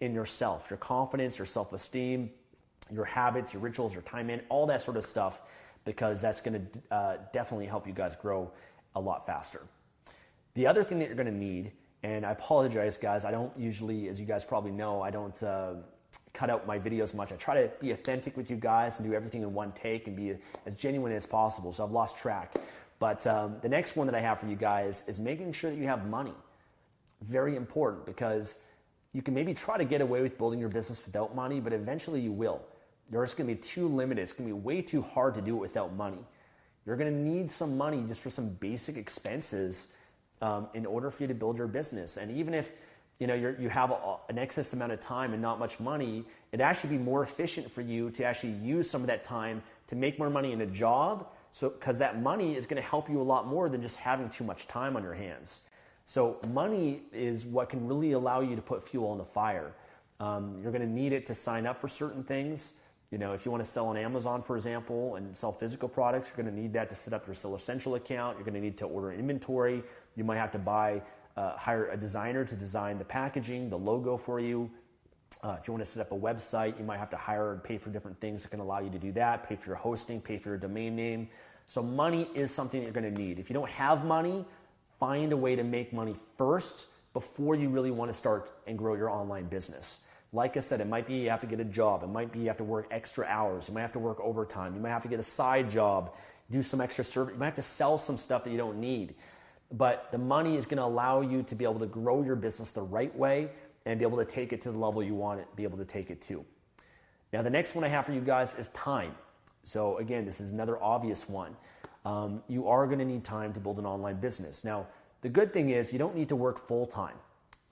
in 0.00 0.14
yourself, 0.14 0.68
your 0.70 0.78
confidence, 0.78 1.38
your 1.38 1.46
self-esteem, 1.46 2.30
your 2.90 3.04
habits, 3.04 3.52
your 3.52 3.62
rituals, 3.62 3.92
your 3.92 4.02
time 4.02 4.30
in, 4.30 4.40
all 4.48 4.66
that 4.66 4.82
sort 4.82 4.96
of 4.96 5.04
stuff, 5.04 5.40
because 5.84 6.20
that's 6.22 6.40
going 6.40 6.66
to 6.66 6.94
uh, 6.94 7.16
definitely 7.32 7.66
help 7.66 7.86
you 7.86 7.92
guys 7.92 8.16
grow 8.16 8.50
a 8.94 9.00
lot 9.00 9.26
faster. 9.26 9.60
The 10.54 10.66
other 10.66 10.84
thing 10.84 10.98
that 10.98 11.06
you're 11.06 11.16
going 11.16 11.26
to 11.26 11.32
need, 11.32 11.72
and 12.02 12.26
I 12.26 12.32
apologize, 12.32 12.96
guys, 12.96 13.24
I 13.24 13.30
don't 13.30 13.52
usually, 13.58 14.08
as 14.08 14.20
you 14.20 14.26
guys 14.26 14.44
probably 14.44 14.72
know, 14.72 15.02
I 15.02 15.10
don't. 15.10 15.42
Uh, 15.42 15.74
cut 16.32 16.50
out 16.50 16.66
my 16.66 16.78
videos 16.78 17.14
much. 17.14 17.32
I 17.32 17.36
try 17.36 17.62
to 17.62 17.70
be 17.80 17.90
authentic 17.90 18.36
with 18.36 18.50
you 18.50 18.56
guys 18.56 18.98
and 18.98 19.08
do 19.08 19.14
everything 19.14 19.42
in 19.42 19.52
one 19.52 19.72
take 19.72 20.06
and 20.06 20.16
be 20.16 20.34
as 20.66 20.74
genuine 20.74 21.12
as 21.12 21.26
possible. 21.26 21.72
So 21.72 21.84
I've 21.84 21.90
lost 21.90 22.18
track. 22.18 22.54
But 22.98 23.26
um, 23.26 23.56
the 23.62 23.68
next 23.68 23.96
one 23.96 24.06
that 24.06 24.14
I 24.14 24.20
have 24.20 24.40
for 24.40 24.46
you 24.46 24.56
guys 24.56 25.02
is 25.06 25.18
making 25.18 25.52
sure 25.52 25.70
that 25.70 25.76
you 25.76 25.86
have 25.86 26.06
money. 26.06 26.34
Very 27.20 27.56
important 27.56 28.06
because 28.06 28.58
you 29.12 29.22
can 29.22 29.34
maybe 29.34 29.54
try 29.54 29.76
to 29.76 29.84
get 29.84 30.00
away 30.00 30.22
with 30.22 30.38
building 30.38 30.58
your 30.58 30.68
business 30.68 31.04
without 31.04 31.34
money, 31.34 31.60
but 31.60 31.72
eventually 31.72 32.20
you 32.20 32.32
will. 32.32 32.62
You're 33.10 33.24
just 33.24 33.36
going 33.36 33.48
to 33.48 33.54
be 33.54 33.60
too 33.60 33.88
limited. 33.88 34.22
It's 34.22 34.32
going 34.32 34.48
to 34.48 34.54
be 34.54 34.60
way 34.60 34.80
too 34.80 35.02
hard 35.02 35.34
to 35.34 35.42
do 35.42 35.56
it 35.56 35.60
without 35.60 35.94
money. 35.94 36.24
You're 36.86 36.96
going 36.96 37.12
to 37.12 37.18
need 37.18 37.50
some 37.50 37.76
money 37.76 38.04
just 38.06 38.20
for 38.20 38.30
some 38.30 38.50
basic 38.50 38.96
expenses 38.96 39.92
um, 40.42 40.66
in 40.74 40.84
order 40.84 41.10
for 41.10 41.22
you 41.22 41.28
to 41.28 41.34
build 41.34 41.56
your 41.56 41.68
business. 41.68 42.18
And 42.18 42.36
even 42.36 42.52
if 42.52 42.74
you 43.18 43.26
know 43.26 43.34
you 43.34 43.68
have 43.68 43.90
a, 43.92 44.16
an 44.28 44.38
excess 44.38 44.72
amount 44.72 44.92
of 44.92 45.00
time 45.00 45.32
and 45.32 45.40
not 45.40 45.58
much 45.58 45.80
money, 45.80 46.24
it'd 46.50 46.60
actually 46.60 46.98
be 46.98 47.02
more 47.02 47.22
efficient 47.22 47.70
for 47.70 47.80
you 47.80 48.10
to 48.10 48.24
actually 48.24 48.52
use 48.52 48.90
some 48.90 49.00
of 49.00 49.06
that 49.06 49.24
time 49.24 49.62
to 49.86 49.96
make 49.96 50.18
more 50.18 50.28
money 50.28 50.52
in 50.52 50.60
a 50.60 50.66
job. 50.66 51.28
So, 51.52 51.70
because 51.70 51.98
that 51.98 52.20
money 52.20 52.56
is 52.56 52.66
going 52.66 52.82
to 52.82 52.88
help 52.88 53.08
you 53.08 53.20
a 53.20 53.22
lot 53.22 53.46
more 53.46 53.68
than 53.68 53.82
just 53.82 53.96
having 53.96 54.30
too 54.30 54.44
much 54.44 54.66
time 54.66 54.96
on 54.96 55.02
your 55.02 55.14
hands. 55.14 55.60
So, 56.06 56.38
money 56.48 57.02
is 57.12 57.44
what 57.44 57.68
can 57.68 57.86
really 57.86 58.12
allow 58.12 58.40
you 58.40 58.56
to 58.56 58.62
put 58.62 58.88
fuel 58.88 59.10
on 59.10 59.18
the 59.18 59.24
fire. 59.24 59.72
Um, 60.18 60.58
you're 60.62 60.72
going 60.72 60.82
to 60.82 60.92
need 60.92 61.12
it 61.12 61.26
to 61.26 61.34
sign 61.34 61.66
up 61.66 61.80
for 61.80 61.88
certain 61.88 62.24
things. 62.24 62.72
You 63.12 63.18
know, 63.18 63.34
if 63.34 63.44
you 63.44 63.50
want 63.50 63.62
to 63.62 63.70
sell 63.70 63.88
on 63.88 63.98
Amazon, 63.98 64.42
for 64.42 64.56
example, 64.56 65.16
and 65.16 65.36
sell 65.36 65.52
physical 65.52 65.86
products, 65.86 66.28
you're 66.28 66.42
going 66.42 66.52
to 66.52 66.60
need 66.60 66.72
that 66.72 66.88
to 66.88 66.94
set 66.94 67.12
up 67.12 67.26
your 67.26 67.34
Seller 67.34 67.58
Central 67.58 67.94
account. 67.94 68.38
You're 68.38 68.44
going 68.44 68.54
to 68.54 68.60
need 68.60 68.78
to 68.78 68.86
order 68.86 69.12
inventory. 69.12 69.84
You 70.16 70.24
might 70.24 70.38
have 70.38 70.50
to 70.52 70.58
buy 70.58 71.02
uh, 71.36 71.56
hire 71.56 71.90
a 71.90 71.96
designer 71.96 72.46
to 72.46 72.54
design 72.54 72.98
the 72.98 73.04
packaging, 73.04 73.68
the 73.68 73.76
logo 73.76 74.16
for 74.16 74.40
you. 74.40 74.70
Uh, 75.42 75.56
if 75.60 75.68
you 75.68 75.74
want 75.74 75.84
to 75.84 75.90
set 75.90 76.00
up 76.00 76.12
a 76.12 76.18
website, 76.18 76.78
you 76.78 76.84
might 76.84 76.98
have 76.98 77.10
to 77.10 77.18
hire 77.18 77.52
and 77.52 77.62
pay 77.62 77.76
for 77.76 77.90
different 77.90 78.18
things 78.18 78.42
that 78.44 78.48
can 78.48 78.60
allow 78.60 78.80
you 78.80 78.90
to 78.90 78.98
do 78.98 79.12
that. 79.12 79.46
Pay 79.46 79.56
for 79.56 79.66
your 79.66 79.76
hosting, 79.76 80.18
pay 80.20 80.38
for 80.38 80.48
your 80.48 80.58
domain 80.58 80.96
name. 80.96 81.28
So 81.66 81.82
money 81.82 82.28
is 82.34 82.50
something 82.50 82.80
that 82.80 82.84
you're 82.84 82.94
going 82.94 83.14
to 83.14 83.20
need. 83.20 83.38
If 83.38 83.50
you 83.50 83.54
don't 83.54 83.70
have 83.70 84.06
money, 84.06 84.44
find 84.98 85.32
a 85.32 85.36
way 85.36 85.54
to 85.56 85.64
make 85.64 85.92
money 85.92 86.16
first 86.38 86.86
before 87.12 87.56
you 87.56 87.68
really 87.68 87.90
want 87.90 88.10
to 88.10 88.16
start 88.16 88.50
and 88.66 88.78
grow 88.78 88.94
your 88.94 89.10
online 89.10 89.46
business. 89.46 90.00
Like 90.32 90.56
I 90.56 90.60
said, 90.60 90.80
it 90.80 90.86
might 90.86 91.06
be 91.06 91.16
you 91.16 91.30
have 91.30 91.42
to 91.42 91.46
get 91.46 91.60
a 91.60 91.64
job. 91.64 92.02
It 92.02 92.08
might 92.08 92.32
be 92.32 92.40
you 92.40 92.46
have 92.46 92.56
to 92.58 92.64
work 92.64 92.88
extra 92.90 93.26
hours. 93.26 93.68
You 93.68 93.74
might 93.74 93.82
have 93.82 93.92
to 93.92 93.98
work 93.98 94.18
overtime. 94.20 94.74
You 94.74 94.80
might 94.80 94.90
have 94.90 95.02
to 95.02 95.08
get 95.08 95.20
a 95.20 95.24
side 95.24 95.70
job, 95.70 96.14
do 96.50 96.62
some 96.62 96.80
extra 96.80 97.04
service. 97.04 97.34
You 97.34 97.38
might 97.38 97.46
have 97.46 97.56
to 97.56 97.62
sell 97.62 97.98
some 97.98 98.16
stuff 98.16 98.44
that 98.44 98.50
you 98.50 98.56
don't 98.56 98.80
need 98.80 99.14
but 99.72 100.08
the 100.12 100.18
money 100.18 100.56
is 100.56 100.66
going 100.66 100.76
to 100.76 100.84
allow 100.84 101.22
you 101.22 101.42
to 101.44 101.54
be 101.54 101.64
able 101.64 101.80
to 101.80 101.86
grow 101.86 102.22
your 102.22 102.36
business 102.36 102.70
the 102.70 102.82
right 102.82 103.14
way 103.16 103.50
and 103.86 103.98
be 103.98 104.04
able 104.04 104.18
to 104.18 104.24
take 104.24 104.52
it 104.52 104.62
to 104.62 104.70
the 104.70 104.78
level 104.78 105.02
you 105.02 105.14
want 105.14 105.40
it, 105.40 105.46
be 105.56 105.64
able 105.64 105.78
to 105.78 105.84
take 105.84 106.10
it 106.10 106.20
to. 106.22 106.44
Now, 107.32 107.42
the 107.42 107.50
next 107.50 107.74
one 107.74 107.82
I 107.82 107.88
have 107.88 108.06
for 108.06 108.12
you 108.12 108.20
guys 108.20 108.54
is 108.56 108.68
time. 108.68 109.14
So, 109.64 109.96
again, 109.96 110.26
this 110.26 110.40
is 110.40 110.52
another 110.52 110.80
obvious 110.80 111.28
one. 111.28 111.56
Um, 112.04 112.42
you 112.48 112.68
are 112.68 112.86
going 112.86 112.98
to 112.98 113.04
need 113.04 113.24
time 113.24 113.54
to 113.54 113.60
build 113.60 113.78
an 113.78 113.86
online 113.86 114.20
business. 114.20 114.64
Now, 114.64 114.86
the 115.22 115.28
good 115.28 115.52
thing 115.52 115.70
is 115.70 115.92
you 115.92 115.98
don't 115.98 116.16
need 116.16 116.28
to 116.28 116.36
work 116.36 116.66
full 116.66 116.86
time. 116.86 117.14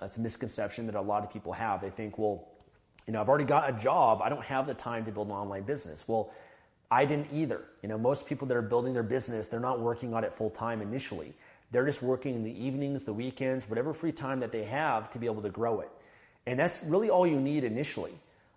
That's 0.01 0.17
a 0.17 0.21
misconception 0.21 0.87
that 0.87 0.95
a 0.95 1.01
lot 1.01 1.23
of 1.23 1.33
people 1.33 1.53
have. 1.53 1.83
They 1.83 1.91
think, 1.91 2.19
well, 2.19 2.49
you 3.07 3.13
know, 3.13 3.21
I've 3.21 3.29
already 3.29 3.45
got 3.45 3.69
a 3.69 3.73
job. 3.73 4.23
I 4.23 4.29
don't 4.29 4.45
have 4.45 4.67
the 4.67 4.75
time 4.75 5.05
to 5.05 5.13
build 5.13 5.29
an 5.29 5.35
online 5.35 5.63
business. 5.63 6.05
Well, 6.09 6.33
I 6.91 7.05
didn't 7.05 7.29
either. 7.33 7.61
You 7.83 7.89
know, 7.89 7.99
most 7.99 8.27
people 8.27 8.49
that 8.49 8.57
are 8.57 8.63
building 8.63 8.95
their 8.95 9.03
business, 9.03 9.49
they're 9.49 9.61
not 9.61 9.81
working 9.81 10.15
on 10.15 10.25
it 10.25 10.33
full 10.33 10.51
time 10.51 10.81
initially. 10.81 11.35
They're 11.71 11.87
just 11.87 12.03
working 12.03 12.35
in 12.35 12.43
the 12.43 12.65
evenings, 12.65 13.05
the 13.05 13.13
weekends, 13.13 13.69
whatever 13.69 13.93
free 13.93 14.13
time 14.13 14.41
that 14.41 14.51
they 14.51 14.65
have 14.65 15.11
to 15.13 15.19
be 15.19 15.27
able 15.27 15.43
to 15.43 15.51
grow 15.51 15.81
it. 15.81 15.91
And 16.47 16.59
that's 16.59 16.83
really 16.83 17.11
all 17.11 17.27
you 17.27 17.39
need 17.39 17.63
initially. 17.63 18.13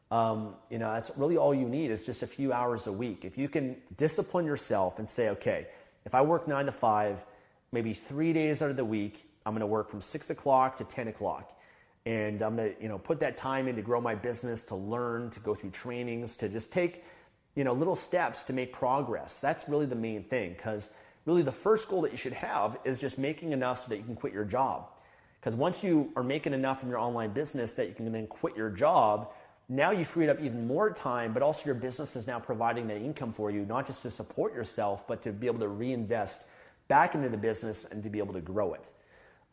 Um, 0.10 0.56
you 0.69 0.79
know, 0.79 0.93
that's 0.93 1.12
really 1.17 1.38
all 1.38 1.53
you 1.53 1.67
need 1.67 1.91
is 1.91 2.06
just 2.06 2.23
a 2.23 2.27
few 2.27 2.53
hours 2.53 2.88
a 2.88 2.91
week. 2.91 3.25
If 3.25 3.38
you 3.38 3.49
can 3.49 3.77
discipline 3.97 4.45
yourself 4.45 4.99
and 4.99 5.10
say, 5.10 5.29
okay, 5.29 5.67
if 6.06 6.15
I 6.15 6.21
work 6.21 6.47
nine 6.47 6.65
to 6.65 6.71
five, 6.71 7.23
maybe 7.71 7.93
three 7.93 8.34
days 8.34 8.62
out 8.62 8.69
of 8.69 8.77
the 8.77 8.86
week, 8.86 9.25
I'm 9.45 9.53
going 9.53 9.62
to 9.62 9.67
work 9.67 9.89
from 9.89 10.01
six 10.01 10.29
o'clock 10.29 10.77
to 10.77 10.84
10 10.84 11.08
o'clock. 11.08 11.51
And 12.06 12.41
I'm 12.41 12.58
going 12.58 12.75
to, 12.75 12.82
you 12.82 12.89
know, 12.89 12.97
put 12.97 13.21
that 13.21 13.38
time 13.38 13.67
in 13.67 13.75
to 13.77 13.82
grow 13.82 14.01
my 14.01 14.15
business, 14.15 14.63
to 14.63 14.75
learn, 14.75 15.29
to 15.32 15.39
go 15.39 15.56
through 15.56 15.71
trainings, 15.71 16.36
to 16.38 16.49
just 16.49 16.71
take, 16.71 17.03
you 17.56 17.63
know, 17.63 17.73
little 17.73 17.95
steps 17.95 18.43
to 18.43 18.53
make 18.53 18.73
progress. 18.73 19.39
That's 19.39 19.69
really 19.69 19.86
the 19.86 19.95
main 19.95 20.23
thing 20.23 20.53
because 20.53 20.91
really 21.25 21.43
the 21.43 21.51
first 21.51 21.88
goal 21.88 22.01
that 22.01 22.12
you 22.12 22.17
should 22.17 22.34
have 22.34 22.77
is 22.84 22.99
just 22.99 23.17
making 23.17 23.53
enough 23.53 23.84
so 23.84 23.89
that 23.89 23.97
you 23.97 24.03
can 24.03 24.15
quit 24.15 24.34
your 24.34 24.43
job. 24.43 24.89
Because 25.39 25.56
once 25.56 25.84
you 25.84 26.12
are 26.15 26.23
making 26.23 26.53
enough 26.53 26.84
in 26.84 26.89
your 26.89 26.99
online 26.99 27.32
business 27.32 27.73
that 27.73 27.88
you 27.88 27.93
can 27.93 28.12
then 28.12 28.27
quit 28.27 28.56
your 28.56 28.69
job, 28.69 29.29
now 29.69 29.91
you 29.91 30.03
freed 30.03 30.29
up 30.29 30.41
even 30.41 30.67
more 30.67 30.91
time, 30.91 31.34
but 31.34 31.41
also 31.41 31.65
your 31.65 31.75
business 31.75 32.15
is 32.15 32.27
now 32.27 32.39
providing 32.39 32.88
that 32.88 32.97
income 32.97 33.34
for 33.34 33.49
you, 33.49 33.65
not 33.65 33.88
just 33.88 34.01
to 34.03 34.12
support 34.12 34.53
yourself, 34.53 35.08
but 35.08 35.23
to 35.23 35.32
be 35.32 35.47
able 35.47 35.60
to 35.60 35.67
reinvest 35.67 36.43
back 36.88 37.15
into 37.15 37.29
the 37.29 37.38
business 37.38 37.86
and 37.86 38.03
to 38.03 38.10
be 38.10 38.19
able 38.19 38.34
to 38.34 38.41
grow 38.41 38.73
it. 38.73 38.91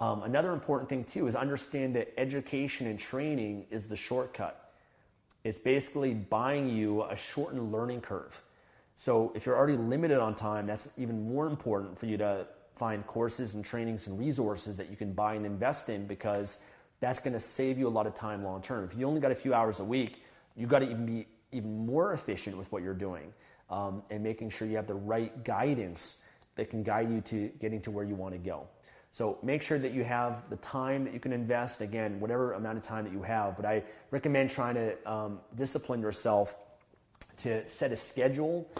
Um, 0.00 0.22
another 0.22 0.52
important 0.52 0.88
thing 0.88 1.04
too 1.04 1.26
is 1.26 1.36
understand 1.36 1.94
that 1.96 2.18
education 2.18 2.86
and 2.86 2.98
training 2.98 3.66
is 3.70 3.86
the 3.86 3.96
shortcut. 3.96 4.72
It's 5.44 5.58
basically 5.58 6.14
buying 6.14 6.70
you 6.70 7.02
a 7.02 7.16
shortened 7.16 7.70
learning 7.70 8.00
curve. 8.00 8.42
So 8.96 9.32
if 9.34 9.46
you're 9.46 9.56
already 9.56 9.76
limited 9.76 10.18
on 10.18 10.34
time, 10.34 10.66
that's 10.66 10.88
even 10.96 11.28
more 11.28 11.46
important 11.46 11.98
for 11.98 12.06
you 12.06 12.16
to 12.18 12.46
find 12.76 13.06
courses 13.06 13.54
and 13.54 13.64
trainings 13.64 14.06
and 14.06 14.18
resources 14.18 14.78
that 14.78 14.90
you 14.90 14.96
can 14.96 15.12
buy 15.12 15.34
and 15.34 15.44
invest 15.44 15.88
in 15.90 16.06
because 16.06 16.58
that's 17.00 17.20
going 17.20 17.32
to 17.34 17.40
save 17.40 17.78
you 17.78 17.88
a 17.88 17.90
lot 17.90 18.06
of 18.06 18.14
time 18.14 18.42
long 18.42 18.62
term. 18.62 18.84
If 18.84 18.96
you 18.98 19.06
only 19.06 19.20
got 19.20 19.32
a 19.32 19.34
few 19.34 19.52
hours 19.52 19.80
a 19.80 19.84
week, 19.84 20.22
you 20.56 20.66
got 20.66 20.80
to 20.80 20.90
even 20.90 21.06
be 21.06 21.26
even 21.52 21.84
more 21.84 22.12
efficient 22.12 22.56
with 22.56 22.70
what 22.70 22.82
you're 22.82 22.94
doing 22.94 23.32
um, 23.70 24.02
and 24.10 24.22
making 24.22 24.50
sure 24.50 24.68
you 24.68 24.76
have 24.76 24.86
the 24.86 24.94
right 24.94 25.44
guidance 25.44 26.22
that 26.56 26.70
can 26.70 26.82
guide 26.82 27.10
you 27.10 27.20
to 27.22 27.48
getting 27.60 27.80
to 27.82 27.90
where 27.90 28.04
you 28.04 28.14
want 28.14 28.34
to 28.34 28.38
go. 28.38 28.66
So 29.12 29.38
make 29.42 29.62
sure 29.62 29.78
that 29.78 29.92
you 29.92 30.04
have 30.04 30.48
the 30.50 30.56
time 30.56 31.04
that 31.04 31.12
you 31.12 31.20
can 31.20 31.32
invest. 31.32 31.80
Again, 31.80 32.20
whatever 32.20 32.52
amount 32.52 32.78
of 32.78 32.84
time 32.84 33.04
that 33.04 33.12
you 33.12 33.22
have, 33.22 33.56
but 33.56 33.66
I 33.66 33.82
recommend 34.10 34.50
trying 34.50 34.76
to 34.76 35.10
um, 35.10 35.40
discipline 35.56 36.00
yourself 36.00 36.54
to 37.42 37.68
set 37.68 37.90
a 37.90 37.96
schedule. 37.96 38.70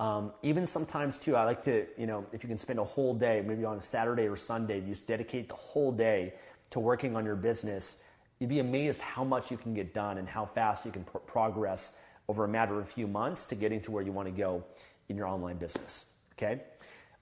Um, 0.00 0.32
even 0.42 0.66
sometimes 0.66 1.18
too, 1.18 1.34
I 1.36 1.44
like 1.44 1.64
to, 1.64 1.86
you 1.96 2.06
know, 2.06 2.26
if 2.32 2.44
you 2.44 2.48
can 2.48 2.58
spend 2.58 2.78
a 2.78 2.84
whole 2.84 3.14
day, 3.14 3.42
maybe 3.44 3.64
on 3.64 3.78
a 3.78 3.82
Saturday 3.82 4.28
or 4.28 4.36
Sunday, 4.36 4.80
just 4.80 5.06
dedicate 5.06 5.48
the 5.48 5.54
whole 5.54 5.90
day 5.90 6.34
to 6.70 6.80
working 6.80 7.16
on 7.16 7.24
your 7.24 7.36
business. 7.36 8.00
You'd 8.38 8.50
be 8.50 8.60
amazed 8.60 9.00
how 9.00 9.24
much 9.24 9.50
you 9.50 9.56
can 9.56 9.74
get 9.74 9.94
done 9.94 10.18
and 10.18 10.28
how 10.28 10.44
fast 10.44 10.84
you 10.86 10.92
can 10.92 11.04
pr- 11.04 11.18
progress 11.18 11.98
over 12.28 12.44
a 12.44 12.48
matter 12.48 12.78
of 12.78 12.84
a 12.84 12.88
few 12.88 13.08
months 13.08 13.46
to 13.46 13.54
getting 13.54 13.80
to 13.80 13.90
where 13.90 14.02
you 14.02 14.12
want 14.12 14.28
to 14.28 14.32
go 14.32 14.64
in 15.08 15.16
your 15.16 15.26
online 15.26 15.56
business. 15.56 16.04
Okay. 16.34 16.60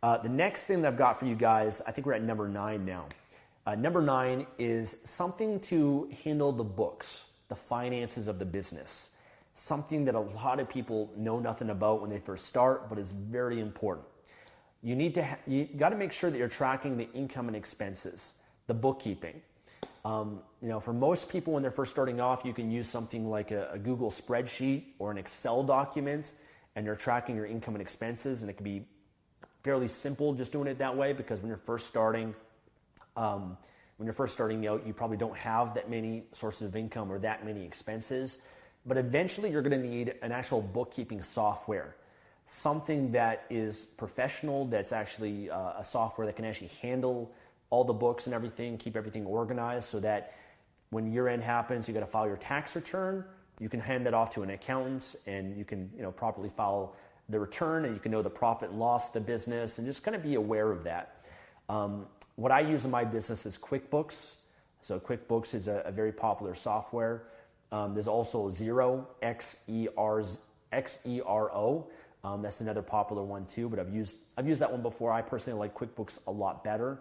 Uh, 0.07 0.17
the 0.19 0.29
next 0.29 0.67
thing 0.67 0.83
that 0.83 0.87
I've 0.87 0.97
got 0.97 1.19
for 1.19 1.25
you 1.25 1.35
guys, 1.35 1.83
I 1.85 1.91
think 1.91 2.07
we're 2.07 2.13
at 2.13 2.23
number 2.23 2.47
nine 2.47 2.85
now. 2.85 3.07
Uh, 3.67 3.75
number 3.75 4.01
nine 4.01 4.47
is 4.57 4.99
something 5.03 5.59
to 5.63 6.09
handle 6.23 6.53
the 6.53 6.63
books, 6.63 7.25
the 7.49 7.57
finances 7.57 8.29
of 8.29 8.39
the 8.39 8.45
business. 8.45 9.11
Something 9.57 10.05
that 10.05 10.15
a 10.15 10.21
lot 10.21 10.61
of 10.61 10.69
people 10.69 11.11
know 11.17 11.41
nothing 11.41 11.71
about 11.71 12.03
when 12.03 12.11
they 12.11 12.21
first 12.21 12.47
start, 12.47 12.89
but 12.89 12.99
is 12.99 13.11
very 13.11 13.59
important. 13.59 14.07
You 14.81 14.95
need 14.95 15.15
to, 15.15 15.25
ha- 15.25 15.39
you 15.45 15.65
got 15.65 15.89
to 15.89 15.97
make 15.97 16.13
sure 16.13 16.31
that 16.31 16.39
you're 16.39 16.47
tracking 16.47 16.99
the 16.99 17.11
income 17.13 17.49
and 17.49 17.57
expenses, 17.57 18.35
the 18.69 18.75
bookkeeping. 18.75 19.43
Um, 20.05 20.39
you 20.63 20.69
know, 20.69 20.79
for 20.79 20.93
most 20.93 21.31
people 21.31 21.55
when 21.55 21.65
they're 21.65 21.73
first 21.73 21.91
starting 21.91 22.21
off, 22.21 22.45
you 22.45 22.53
can 22.53 22.71
use 22.71 22.89
something 22.89 23.29
like 23.29 23.51
a, 23.51 23.71
a 23.73 23.79
Google 23.81 24.13
spreadsheet 24.13 24.85
or 25.01 25.11
an 25.11 25.19
Excel 25.19 25.65
document, 25.65 26.31
and 26.77 26.87
you're 26.87 26.95
tracking 26.95 27.35
your 27.35 27.47
income 27.47 27.75
and 27.75 27.83
expenses, 27.83 28.43
and 28.43 28.49
it 28.49 28.55
can 28.55 28.63
be 28.63 28.87
fairly 29.67 29.89
simple 29.89 30.33
just 30.33 30.53
doing 30.53 30.69
it 30.69 30.79
that 30.79 30.97
way 30.97 31.13
because 31.13 31.41
when 31.41 31.49
you're 31.49 31.57
first 31.57 31.89
starting, 31.89 32.33
um, 33.17 33.59
when 33.97 34.07
you're 34.07 34.15
first 34.15 34.33
starting 34.33 34.65
out, 34.69 34.87
you 34.87 34.93
probably 34.93 35.17
don't 35.17 35.37
have 35.37 35.75
that 35.75 35.91
many 35.91 36.23
sources 36.33 36.69
of 36.69 36.77
income 36.77 37.11
or 37.11 37.19
that 37.19 37.45
many 37.45 37.65
expenses. 37.65 38.39
But 38.87 38.97
eventually, 38.97 39.51
you're 39.51 39.63
going 39.63 39.83
to 39.83 39.89
need 39.89 40.15
an 40.23 40.31
actual 40.31 40.63
bookkeeping 40.63 41.25
software, 41.25 41.97
something 42.45 43.11
that 43.11 43.45
is 43.51 43.87
professional, 43.87 44.67
that's 44.67 44.93
actually 44.93 45.51
uh, 45.51 45.73
a 45.79 45.85
software 45.85 46.29
that 46.29 46.37
can 46.37 46.45
actually 46.45 46.71
handle 46.81 47.33
all 47.71 47.83
the 47.83 47.93
books 47.93 48.27
and 48.27 48.35
everything, 48.37 48.79
keep 48.79 48.97
everything 48.97 49.27
organized 49.27 49.89
so 49.89 49.99
that 49.99 50.35
when 50.91 51.11
year 51.11 51.27
end 51.27 51.43
happens, 51.43 51.89
you 51.89 51.95
got 51.95 52.01
to 52.01 52.07
file 52.07 52.29
your 52.29 52.37
tax 52.37 52.77
return. 52.77 53.25
You 53.59 53.69
can 53.69 53.81
hand 53.81 54.07
that 54.07 54.15
off 54.15 54.33
to 54.35 54.45
an 54.45 54.51
accountant 54.51 55.17
and 55.27 55.57
you 55.57 55.65
can 55.65 55.91
you 55.97 56.03
know, 56.03 56.13
properly 56.13 56.51
file 56.51 56.95
the 57.29 57.39
return 57.41 57.85
and 57.85 57.95
you 57.95 58.01
can 58.01 58.13
know 58.13 58.23
the 58.23 58.31
profit 58.31 58.71
and 58.71 58.79
loss 58.79 59.09
of 59.09 59.15
the 59.15 59.21
business 59.21 59.79
and 59.79 59.87
just 59.87 60.03
kind 60.03 60.15
of 60.15 60.23
be 60.23 60.35
aware 60.35 60.71
of 60.71 60.85
that. 60.85 61.25
Um, 61.69 62.07
what 62.37 62.53
I 62.53 62.61
use 62.61 62.85
in 62.85 62.91
my 62.91 63.05
business 63.05 63.47
is 63.47 63.59
QuickBooks. 63.59 64.35
So 64.83 65.01
QuickBooks 65.01 65.55
is 65.55 65.69
a, 65.69 65.83
a 65.87 65.93
very 65.93 66.13
popular 66.13 66.55
software. 66.55 67.25
Um, 67.73 67.95
there's 67.95 68.09
also 68.09 68.51
Xero, 68.51 69.07
X-E-R-O. 70.73 71.87
Um, 72.23 72.43
that's 72.43 72.61
another 72.61 72.83
popular 72.83 73.23
one 73.23 73.47
too, 73.47 73.69
but 73.69 73.79
I've 73.79 73.93
used, 73.93 74.17
I've 74.37 74.47
used 74.47 74.61
that 74.61 74.71
one 74.71 74.83
before. 74.83 75.13
I 75.13 75.23
personally 75.23 75.59
like 75.59 75.75
QuickBooks 75.75 76.21
a 76.27 76.31
lot 76.31 76.63
better. 76.63 76.99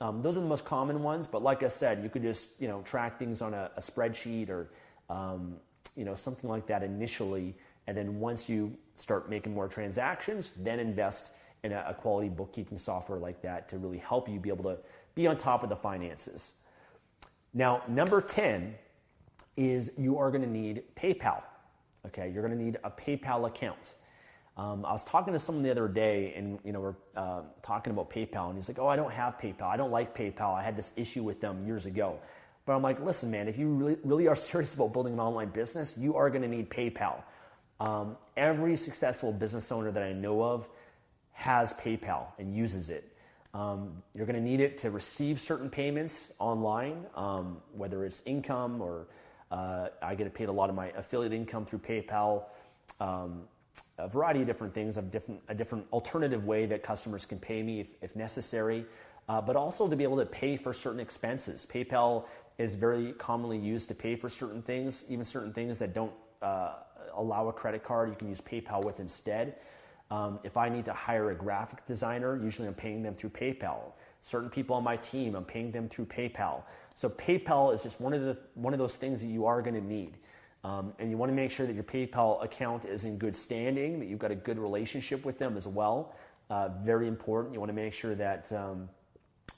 Um, 0.00 0.22
those 0.22 0.36
are 0.36 0.40
the 0.40 0.46
most 0.46 0.64
common 0.64 1.02
ones, 1.02 1.26
but 1.26 1.42
like 1.42 1.62
I 1.62 1.68
said, 1.68 2.02
you 2.02 2.08
could 2.08 2.22
just, 2.22 2.48
you 2.60 2.68
know, 2.68 2.82
track 2.82 3.18
things 3.18 3.42
on 3.42 3.54
a, 3.54 3.70
a 3.76 3.80
spreadsheet 3.80 4.48
or, 4.48 4.70
um, 5.10 5.56
you 5.96 6.04
know, 6.04 6.14
something 6.14 6.48
like 6.48 6.68
that 6.68 6.82
initially 6.82 7.54
and 7.88 7.96
then 7.96 8.20
once 8.20 8.50
you 8.50 8.76
start 8.98 9.30
making 9.30 9.54
more 9.54 9.68
transactions, 9.68 10.52
then 10.56 10.80
invest 10.80 11.32
in 11.64 11.72
a, 11.72 11.94
quality 11.98 12.28
bookkeeping 12.28 12.78
software 12.78 13.18
like 13.18 13.42
that 13.42 13.68
to 13.70 13.78
really 13.78 13.98
help 13.98 14.28
you 14.28 14.38
be 14.38 14.48
able 14.48 14.64
to 14.64 14.78
be 15.14 15.26
on 15.26 15.36
top 15.36 15.62
of 15.62 15.68
the 15.68 15.76
finances. 15.76 16.54
Now, 17.52 17.82
number 17.88 18.20
10 18.20 18.74
is 19.56 19.92
you 19.98 20.18
are 20.18 20.30
going 20.30 20.42
to 20.42 20.50
need 20.50 20.82
PayPal. 20.94 21.42
Okay, 22.06 22.30
you're 22.30 22.46
going 22.46 22.56
to 22.56 22.64
need 22.64 22.78
a 22.84 22.90
PayPal 22.90 23.46
account. 23.46 23.96
Um, 24.56 24.84
I 24.84 24.92
was 24.92 25.04
talking 25.04 25.32
to 25.32 25.38
someone 25.38 25.62
the 25.62 25.70
other 25.70 25.88
day, 25.88 26.32
and 26.34 26.58
you 26.64 26.72
know 26.72 26.80
we're 26.80 26.94
uh, 27.16 27.42
talking 27.62 27.92
about 27.92 28.10
PayPal, 28.10 28.48
and 28.48 28.56
he's 28.56 28.68
like, 28.68 28.78
"Oh, 28.78 28.88
I 28.88 28.96
don't 28.96 29.12
have 29.12 29.38
PayPal. 29.38 29.62
I 29.62 29.76
don't 29.76 29.92
like 29.92 30.16
PayPal. 30.16 30.54
I 30.54 30.62
had 30.62 30.76
this 30.76 30.90
issue 30.96 31.22
with 31.22 31.40
them 31.40 31.64
years 31.64 31.86
ago." 31.86 32.18
But 32.66 32.74
I'm 32.74 32.82
like, 32.82 33.00
"Listen, 33.00 33.30
man, 33.30 33.46
if 33.46 33.56
you 33.56 33.68
really, 33.68 33.96
really 34.04 34.26
are 34.26 34.36
serious 34.50 34.74
about 34.74 34.92
building 34.92 35.12
an 35.14 35.20
online 35.20 35.50
business, 35.50 35.96
you 35.96 36.16
are 36.16 36.28
going 36.28 36.42
to 36.42 36.48
need 36.48 36.70
PayPal." 36.70 37.22
Um, 37.80 38.16
every 38.36 38.76
successful 38.76 39.32
business 39.32 39.70
owner 39.70 39.90
that 39.90 40.02
I 40.02 40.12
know 40.12 40.42
of 40.42 40.66
has 41.32 41.72
PayPal 41.74 42.26
and 42.38 42.54
uses 42.54 42.90
it. 42.90 43.12
Um, 43.54 44.02
you're 44.14 44.26
going 44.26 44.36
to 44.36 44.42
need 44.42 44.60
it 44.60 44.78
to 44.78 44.90
receive 44.90 45.38
certain 45.38 45.70
payments 45.70 46.32
online, 46.38 47.06
um, 47.14 47.58
whether 47.72 48.04
it's 48.04 48.22
income 48.26 48.80
or 48.82 49.06
uh, 49.50 49.88
I 50.02 50.14
get 50.14 50.32
paid 50.34 50.48
a 50.48 50.52
lot 50.52 50.68
of 50.68 50.74
my 50.74 50.88
affiliate 50.88 51.32
income 51.32 51.64
through 51.64 51.78
PayPal. 51.78 52.44
Um, 53.00 53.44
a 53.96 54.08
variety 54.08 54.40
of 54.40 54.46
different 54.46 54.74
things, 54.74 54.96
a 54.96 55.02
different, 55.02 55.40
a 55.48 55.54
different 55.54 55.86
alternative 55.92 56.44
way 56.44 56.66
that 56.66 56.82
customers 56.82 57.24
can 57.24 57.38
pay 57.38 57.62
me 57.62 57.80
if, 57.80 57.88
if 58.02 58.16
necessary, 58.16 58.84
uh, 59.28 59.40
but 59.40 59.56
also 59.56 59.88
to 59.88 59.96
be 59.96 60.04
able 60.04 60.18
to 60.18 60.26
pay 60.26 60.56
for 60.56 60.72
certain 60.72 61.00
expenses. 61.00 61.66
PayPal 61.72 62.24
is 62.58 62.74
very 62.74 63.12
commonly 63.12 63.58
used 63.58 63.88
to 63.88 63.94
pay 63.94 64.16
for 64.16 64.28
certain 64.28 64.62
things, 64.62 65.04
even 65.08 65.24
certain 65.24 65.52
things 65.52 65.78
that 65.78 65.94
don't 65.94 66.12
uh, 66.42 66.74
allow 67.18 67.48
a 67.48 67.52
credit 67.52 67.84
card 67.84 68.08
you 68.08 68.16
can 68.16 68.28
use 68.28 68.40
PayPal 68.40 68.84
with 68.84 69.00
instead. 69.00 69.56
Um, 70.10 70.38
if 70.42 70.56
I 70.56 70.68
need 70.68 70.86
to 70.86 70.92
hire 70.92 71.30
a 71.30 71.34
graphic 71.34 71.86
designer, 71.86 72.40
usually 72.42 72.66
I'm 72.66 72.74
paying 72.74 73.02
them 73.02 73.14
through 73.14 73.30
PayPal. 73.30 73.92
Certain 74.20 74.48
people 74.48 74.74
on 74.76 74.82
my 74.82 74.96
team, 74.96 75.34
I'm 75.34 75.44
paying 75.44 75.70
them 75.70 75.88
through 75.88 76.06
PayPal. 76.06 76.62
So 76.94 77.10
PayPal 77.10 77.74
is 77.74 77.82
just 77.82 78.00
one 78.00 78.14
of 78.14 78.22
the 78.22 78.36
one 78.54 78.72
of 78.72 78.78
those 78.78 78.96
things 78.96 79.20
that 79.20 79.28
you 79.28 79.46
are 79.46 79.62
going 79.62 79.74
to 79.74 79.86
need, 79.86 80.14
um, 80.64 80.94
and 80.98 81.10
you 81.10 81.16
want 81.16 81.30
to 81.30 81.36
make 81.36 81.50
sure 81.50 81.66
that 81.66 81.74
your 81.74 81.84
PayPal 81.84 82.42
account 82.42 82.84
is 82.84 83.04
in 83.04 83.18
good 83.18 83.36
standing, 83.36 84.00
that 84.00 84.06
you've 84.06 84.18
got 84.18 84.32
a 84.32 84.34
good 84.34 84.58
relationship 84.58 85.24
with 85.24 85.38
them 85.38 85.56
as 85.56 85.66
well. 85.66 86.14
Uh, 86.50 86.70
very 86.82 87.06
important. 87.06 87.54
You 87.54 87.60
want 87.60 87.70
to 87.70 87.76
make 87.76 87.92
sure 87.92 88.14
that 88.16 88.50
um, 88.52 88.88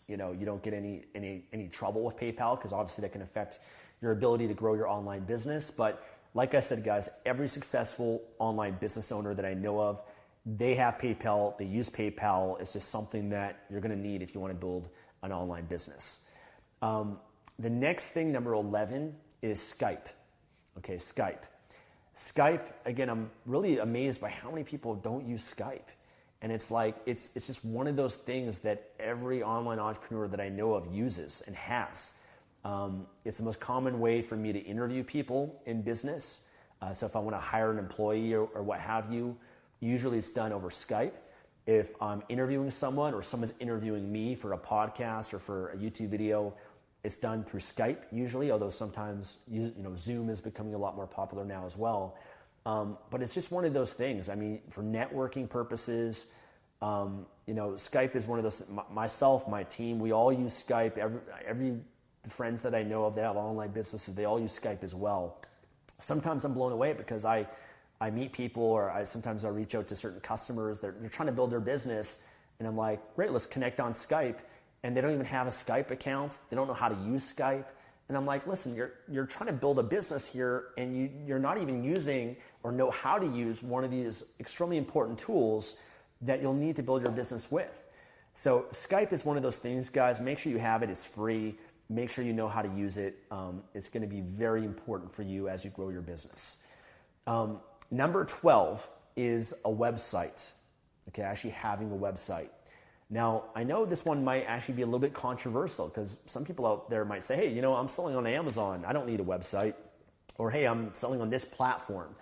you 0.08 0.16
know 0.16 0.32
you 0.32 0.44
don't 0.44 0.62
get 0.62 0.74
any 0.74 1.04
any 1.14 1.44
any 1.52 1.68
trouble 1.68 2.02
with 2.02 2.16
PayPal 2.16 2.58
because 2.58 2.72
obviously 2.72 3.02
that 3.02 3.12
can 3.12 3.22
affect 3.22 3.60
your 4.02 4.12
ability 4.12 4.48
to 4.48 4.54
grow 4.54 4.74
your 4.74 4.88
online 4.88 5.24
business, 5.24 5.70
but 5.70 6.04
like 6.34 6.54
I 6.54 6.60
said, 6.60 6.84
guys, 6.84 7.08
every 7.26 7.48
successful 7.48 8.22
online 8.38 8.74
business 8.74 9.10
owner 9.10 9.34
that 9.34 9.44
I 9.44 9.54
know 9.54 9.80
of, 9.80 10.00
they 10.46 10.74
have 10.76 10.98
PayPal, 10.98 11.58
they 11.58 11.64
use 11.64 11.90
PayPal. 11.90 12.60
It's 12.60 12.72
just 12.72 12.88
something 12.88 13.30
that 13.30 13.64
you're 13.70 13.80
going 13.80 13.96
to 13.96 14.00
need 14.00 14.22
if 14.22 14.34
you 14.34 14.40
want 14.40 14.52
to 14.52 14.58
build 14.58 14.88
an 15.22 15.32
online 15.32 15.66
business. 15.66 16.20
Um, 16.82 17.18
the 17.58 17.70
next 17.70 18.10
thing, 18.10 18.32
number 18.32 18.54
11, 18.54 19.14
is 19.42 19.58
Skype. 19.58 20.06
Okay, 20.78 20.96
Skype. 20.96 21.42
Skype, 22.16 22.66
again, 22.84 23.10
I'm 23.10 23.30
really 23.44 23.78
amazed 23.78 24.20
by 24.20 24.30
how 24.30 24.50
many 24.50 24.64
people 24.64 24.94
don't 24.94 25.26
use 25.26 25.54
Skype. 25.54 25.88
And 26.42 26.50
it's 26.52 26.70
like, 26.70 26.96
it's, 27.04 27.28
it's 27.34 27.46
just 27.46 27.64
one 27.64 27.86
of 27.86 27.96
those 27.96 28.14
things 28.14 28.60
that 28.60 28.90
every 28.98 29.42
online 29.42 29.78
entrepreneur 29.78 30.26
that 30.28 30.40
I 30.40 30.48
know 30.48 30.74
of 30.74 30.94
uses 30.94 31.42
and 31.46 31.54
has. 31.54 32.12
Um, 32.64 33.06
it's 33.24 33.38
the 33.38 33.44
most 33.44 33.60
common 33.60 34.00
way 34.00 34.22
for 34.22 34.36
me 34.36 34.52
to 34.52 34.58
interview 34.58 35.02
people 35.02 35.62
in 35.66 35.82
business. 35.82 36.40
Uh, 36.82 36.92
so 36.92 37.06
if 37.06 37.16
I 37.16 37.18
want 37.18 37.36
to 37.36 37.40
hire 37.40 37.70
an 37.70 37.78
employee 37.78 38.34
or, 38.34 38.44
or, 38.54 38.62
what 38.62 38.80
have 38.80 39.12
you, 39.12 39.36
usually 39.80 40.18
it's 40.18 40.30
done 40.30 40.52
over 40.52 40.70
Skype. 40.70 41.12
If 41.66 41.92
I'm 42.02 42.22
interviewing 42.28 42.70
someone 42.70 43.14
or 43.14 43.22
someone's 43.22 43.54
interviewing 43.60 44.10
me 44.10 44.34
for 44.34 44.52
a 44.52 44.58
podcast 44.58 45.32
or 45.32 45.38
for 45.38 45.70
a 45.70 45.76
YouTube 45.76 46.08
video, 46.08 46.54
it's 47.02 47.18
done 47.18 47.44
through 47.44 47.60
Skype 47.60 47.98
usually, 48.12 48.50
although 48.50 48.70
sometimes 48.70 49.36
you, 49.48 49.72
you 49.76 49.82
know 49.82 49.94
Zoom 49.94 50.28
is 50.28 50.40
becoming 50.40 50.74
a 50.74 50.78
lot 50.78 50.96
more 50.96 51.06
popular 51.06 51.44
now 51.44 51.64
as 51.66 51.76
well. 51.76 52.16
Um, 52.66 52.98
but 53.10 53.22
it's 53.22 53.34
just 53.34 53.50
one 53.50 53.64
of 53.64 53.72
those 53.72 53.92
things. 53.92 54.28
I 54.28 54.34
mean, 54.34 54.60
for 54.70 54.82
networking 54.82 55.48
purposes, 55.48 56.26
um, 56.82 57.26
you 57.46 57.54
know, 57.54 57.70
Skype 57.72 58.14
is 58.16 58.26
one 58.26 58.38
of 58.38 58.42
those. 58.42 58.62
myself, 58.90 59.48
my 59.48 59.64
team, 59.64 59.98
we 59.98 60.12
all 60.12 60.32
use 60.32 60.62
Skype. 60.62 60.98
Every 60.98 61.20
every 61.46 61.78
the 62.22 62.30
friends 62.30 62.62
that 62.62 62.74
I 62.74 62.82
know 62.82 63.04
of 63.04 63.14
that 63.14 63.24
have 63.24 63.36
online 63.36 63.70
businesses, 63.70 64.14
they 64.14 64.24
all 64.24 64.38
use 64.40 64.58
Skype 64.58 64.82
as 64.82 64.94
well. 64.94 65.38
Sometimes 65.98 66.44
I'm 66.44 66.54
blown 66.54 66.72
away 66.72 66.92
because 66.92 67.24
I, 67.24 67.46
I 68.00 68.10
meet 68.10 68.32
people 68.32 68.62
or 68.62 68.90
I 68.90 69.04
sometimes 69.04 69.44
I 69.44 69.48
reach 69.48 69.74
out 69.74 69.88
to 69.88 69.96
certain 69.96 70.20
customers. 70.20 70.80
They're, 70.80 70.94
they're 70.98 71.10
trying 71.10 71.26
to 71.26 71.32
build 71.32 71.50
their 71.50 71.60
business 71.60 72.22
And 72.60 72.68
I'm 72.68 72.76
like, 72.76 73.00
great, 73.16 73.32
let's 73.32 73.46
connect 73.46 73.80
on 73.80 73.94
Skype. 73.94 74.36
And 74.82 74.96
they 74.96 75.00
don't 75.00 75.12
even 75.12 75.26
have 75.26 75.46
a 75.46 75.50
Skype 75.50 75.90
account. 75.90 76.38
They 76.48 76.56
don't 76.56 76.68
know 76.68 76.74
how 76.74 76.88
to 76.88 76.96
use 77.06 77.32
Skype. 77.34 77.64
And 78.08 78.16
I'm 78.16 78.26
like, 78.26 78.46
listen, 78.46 78.74
you're, 78.74 78.92
you're 79.08 79.26
trying 79.26 79.46
to 79.48 79.52
build 79.52 79.78
a 79.78 79.82
business 79.82 80.30
here 80.30 80.66
and 80.76 80.96
you, 80.96 81.10
you're 81.26 81.38
not 81.38 81.58
even 81.58 81.82
using 81.84 82.36
or 82.62 82.72
know 82.72 82.90
how 82.90 83.18
to 83.18 83.26
use 83.26 83.62
one 83.62 83.84
of 83.84 83.90
these 83.90 84.24
extremely 84.38 84.76
important 84.76 85.18
tools 85.18 85.76
that 86.22 86.42
you'll 86.42 86.54
need 86.54 86.76
to 86.76 86.82
build 86.82 87.02
your 87.02 87.12
business 87.12 87.50
with. 87.50 87.84
So 88.34 88.66
Skype 88.72 89.12
is 89.12 89.24
one 89.24 89.36
of 89.36 89.42
those 89.42 89.58
things, 89.58 89.88
guys. 89.88 90.20
Make 90.20 90.38
sure 90.38 90.52
you 90.52 90.58
have 90.58 90.82
it. 90.82 90.90
It's 90.90 91.04
free. 91.04 91.56
Make 91.90 92.08
sure 92.08 92.24
you 92.24 92.32
know 92.32 92.48
how 92.48 92.62
to 92.62 92.68
use 92.68 92.96
it. 92.96 93.18
Um, 93.32 93.64
it's 93.74 93.88
going 93.88 94.02
to 94.02 94.08
be 94.08 94.20
very 94.20 94.64
important 94.64 95.12
for 95.12 95.22
you 95.22 95.48
as 95.48 95.64
you 95.64 95.70
grow 95.70 95.88
your 95.88 96.02
business. 96.02 96.56
Um, 97.26 97.58
number 97.90 98.24
12 98.24 98.88
is 99.16 99.52
a 99.64 99.70
website. 99.70 100.40
Okay, 101.08 101.22
actually 101.22 101.50
having 101.50 101.90
a 101.90 101.96
website. 101.96 102.48
Now, 103.10 103.46
I 103.56 103.64
know 103.64 103.84
this 103.84 104.04
one 104.04 104.22
might 104.22 104.44
actually 104.44 104.74
be 104.74 104.82
a 104.82 104.86
little 104.86 105.00
bit 105.00 105.14
controversial 105.14 105.88
because 105.88 106.16
some 106.26 106.44
people 106.44 106.64
out 106.64 106.88
there 106.90 107.04
might 107.04 107.24
say, 107.24 107.34
hey, 107.34 107.52
you 107.52 107.60
know, 107.60 107.74
I'm 107.74 107.88
selling 107.88 108.14
on 108.14 108.24
Amazon. 108.24 108.84
I 108.86 108.92
don't 108.92 109.08
need 109.08 109.18
a 109.18 109.24
website. 109.24 109.74
Or 110.38 110.52
hey, 110.52 110.66
I'm 110.66 110.94
selling 110.94 111.20
on 111.20 111.28
this 111.28 111.44
platform. 111.44 112.14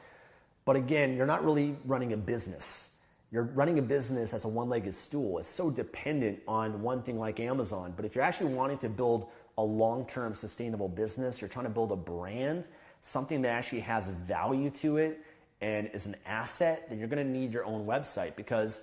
But 0.65 0.77
again, 0.77 1.15
you're 1.15 1.27
not 1.27 1.45
really 1.45 1.77
running 1.85 2.15
a 2.15 2.17
business. 2.17 2.95
You're 3.31 3.43
running 3.43 3.79
a 3.79 3.83
business 3.83 4.33
as 4.33 4.47
a 4.47 4.49
one 4.49 4.71
legged 4.71 4.97
stool. 4.97 5.39
It's 5.39 5.49
so 5.49 5.71
dependent 5.71 6.41
on 6.49 6.81
one 6.81 7.03
thing 7.03 7.19
like 7.19 7.39
Amazon. 7.39 7.93
But 7.95 8.07
if 8.07 8.15
you're 8.15 8.25
actually 8.25 8.55
wanting 8.55 8.79
to 8.79 8.89
build 8.89 9.29
a 9.59 9.63
long 9.63 10.07
term 10.07 10.35
sustainable 10.35 10.89
business, 10.89 11.41
you're 11.43 11.51
trying 11.51 11.67
to 11.67 11.71
build 11.71 11.93
a 11.93 11.97
brand, 11.97 12.65
something 13.03 13.43
that 13.43 13.51
actually 13.51 13.81
has 13.81 14.09
value 14.09 14.71
to 14.71 14.97
it 14.97 15.21
and 15.61 15.91
is 15.93 16.07
an 16.07 16.17
asset, 16.25 16.89
then 16.89 16.99
you're 16.99 17.09
going 17.09 17.25
to 17.25 17.31
need 17.31 17.53
your 17.53 17.65
own 17.65 17.85
website 17.85 18.37
because, 18.37 18.81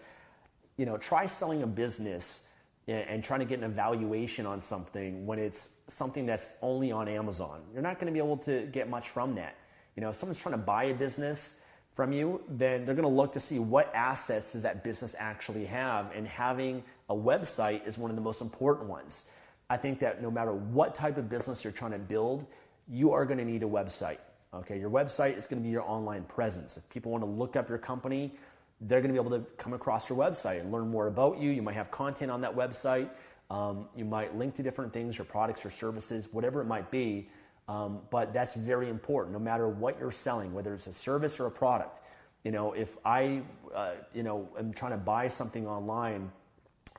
you 0.77 0.85
know, 0.85 0.97
try 0.97 1.25
selling 1.25 1.63
a 1.63 1.67
business 1.67 2.43
and 2.87 3.23
trying 3.23 3.39
to 3.39 3.45
get 3.45 3.57
an 3.57 3.63
evaluation 3.63 4.45
on 4.45 4.61
something 4.61 5.25
when 5.25 5.39
it's 5.39 5.73
something 5.87 6.25
that's 6.25 6.53
only 6.61 6.91
on 6.91 7.07
Amazon. 7.07 7.61
You're 7.73 7.81
not 7.81 7.95
going 7.95 8.07
to 8.07 8.13
be 8.13 8.19
able 8.19 8.37
to 8.39 8.67
get 8.67 8.89
much 8.89 9.09
from 9.09 9.35
that. 9.35 9.55
You 9.95 10.01
know, 10.01 10.09
if 10.09 10.17
someone's 10.17 10.39
trying 10.39 10.53
to 10.53 10.61
buy 10.61 10.83
a 10.85 10.93
business 10.93 11.59
from 11.93 12.11
you, 12.11 12.43
then 12.49 12.85
they're 12.85 12.93
going 12.93 13.07
to 13.07 13.15
look 13.15 13.33
to 13.33 13.39
see 13.39 13.57
what 13.57 13.95
assets 13.95 14.51
does 14.51 14.63
that 14.63 14.83
business 14.83 15.15
actually 15.17 15.65
have, 15.65 16.11
and 16.13 16.27
having 16.27 16.83
a 17.09 17.15
website 17.15 17.87
is 17.87 17.97
one 17.97 18.11
of 18.11 18.17
the 18.17 18.21
most 18.21 18.41
important 18.41 18.89
ones. 18.89 19.23
I 19.69 19.77
think 19.77 19.99
that 19.99 20.21
no 20.21 20.29
matter 20.29 20.53
what 20.53 20.95
type 20.95 21.17
of 21.17 21.29
business 21.29 21.63
you're 21.63 21.73
trying 21.73 21.91
to 21.91 21.99
build, 21.99 22.45
you 22.87 23.13
are 23.13 23.25
going 23.25 23.39
to 23.39 23.45
need 23.45 23.63
a 23.63 23.67
website. 23.67 24.19
Okay, 24.53 24.79
your 24.79 24.89
website 24.89 25.37
is 25.37 25.47
going 25.47 25.61
to 25.61 25.65
be 25.65 25.71
your 25.71 25.81
online 25.81 26.23
presence. 26.23 26.77
If 26.77 26.87
people 26.89 27.11
want 27.11 27.23
to 27.23 27.29
look 27.29 27.55
up 27.55 27.67
your 27.67 27.77
company, 27.77 28.33
they're 28.79 29.01
going 29.01 29.13
to 29.13 29.21
be 29.21 29.27
able 29.27 29.37
to 29.37 29.45
come 29.57 29.73
across 29.73 30.09
your 30.09 30.17
website 30.17 30.61
and 30.61 30.71
learn 30.71 30.89
more 30.89 31.07
about 31.07 31.39
you. 31.39 31.51
You 31.51 31.61
might 31.61 31.75
have 31.75 31.91
content 31.91 32.31
on 32.31 32.41
that 32.41 32.55
website. 32.55 33.09
Um, 33.49 33.87
you 33.95 34.05
might 34.05 34.37
link 34.37 34.55
to 34.55 34.63
different 34.63 34.93
things, 34.93 35.17
your 35.17 35.25
products 35.25 35.65
or 35.65 35.71
services, 35.71 36.29
whatever 36.31 36.61
it 36.61 36.65
might 36.65 36.89
be. 36.89 37.29
Um, 37.67 38.01
but 38.11 38.33
that's 38.33 38.53
very 38.53 38.89
important. 38.89 39.33
No 39.33 39.39
matter 39.39 39.67
what 39.67 39.99
you're 39.99 40.11
selling, 40.11 40.53
whether 40.53 40.73
it's 40.73 40.87
a 40.87 40.93
service 40.93 41.39
or 41.39 41.47
a 41.47 41.51
product. 41.51 41.99
You 42.43 42.51
know, 42.51 42.73
if 42.73 42.95
I, 43.03 43.41
uh, 43.73 43.93
you 44.13 44.21
know, 44.21 44.47
am 44.57 44.71
trying 44.73 44.91
to 44.91 44.97
buy 44.97 45.27
something 45.27 45.67
online, 45.67 46.31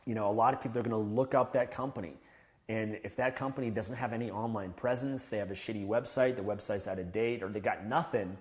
you 0.05 0.15
know, 0.15 0.29
a 0.29 0.33
lot 0.33 0.55
of 0.55 0.61
people 0.61 0.81
are 0.81 0.83
going 0.83 0.91
to 0.91 1.15
look 1.15 1.35
up 1.35 1.53
that 1.53 1.73
company. 1.73 2.15
And 2.69 2.99
if 3.05 3.17
that 3.17 3.37
company 3.37 3.71
doesn't 3.71 3.97
have 3.97 4.13
any 4.13 4.31
online 4.31 4.73
presence, 4.73 5.29
they 5.29 5.39
have 5.39 5.51
a 5.51 5.55
shitty 5.55 5.87
website, 5.87 6.37
the 6.37 6.43
website's 6.43 6.89
out 6.89 6.99
of 6.99 7.13
date, 7.13 7.43
or 7.43 7.49
they 7.49 7.61
got 7.61 7.87
nothing, 7.87 8.37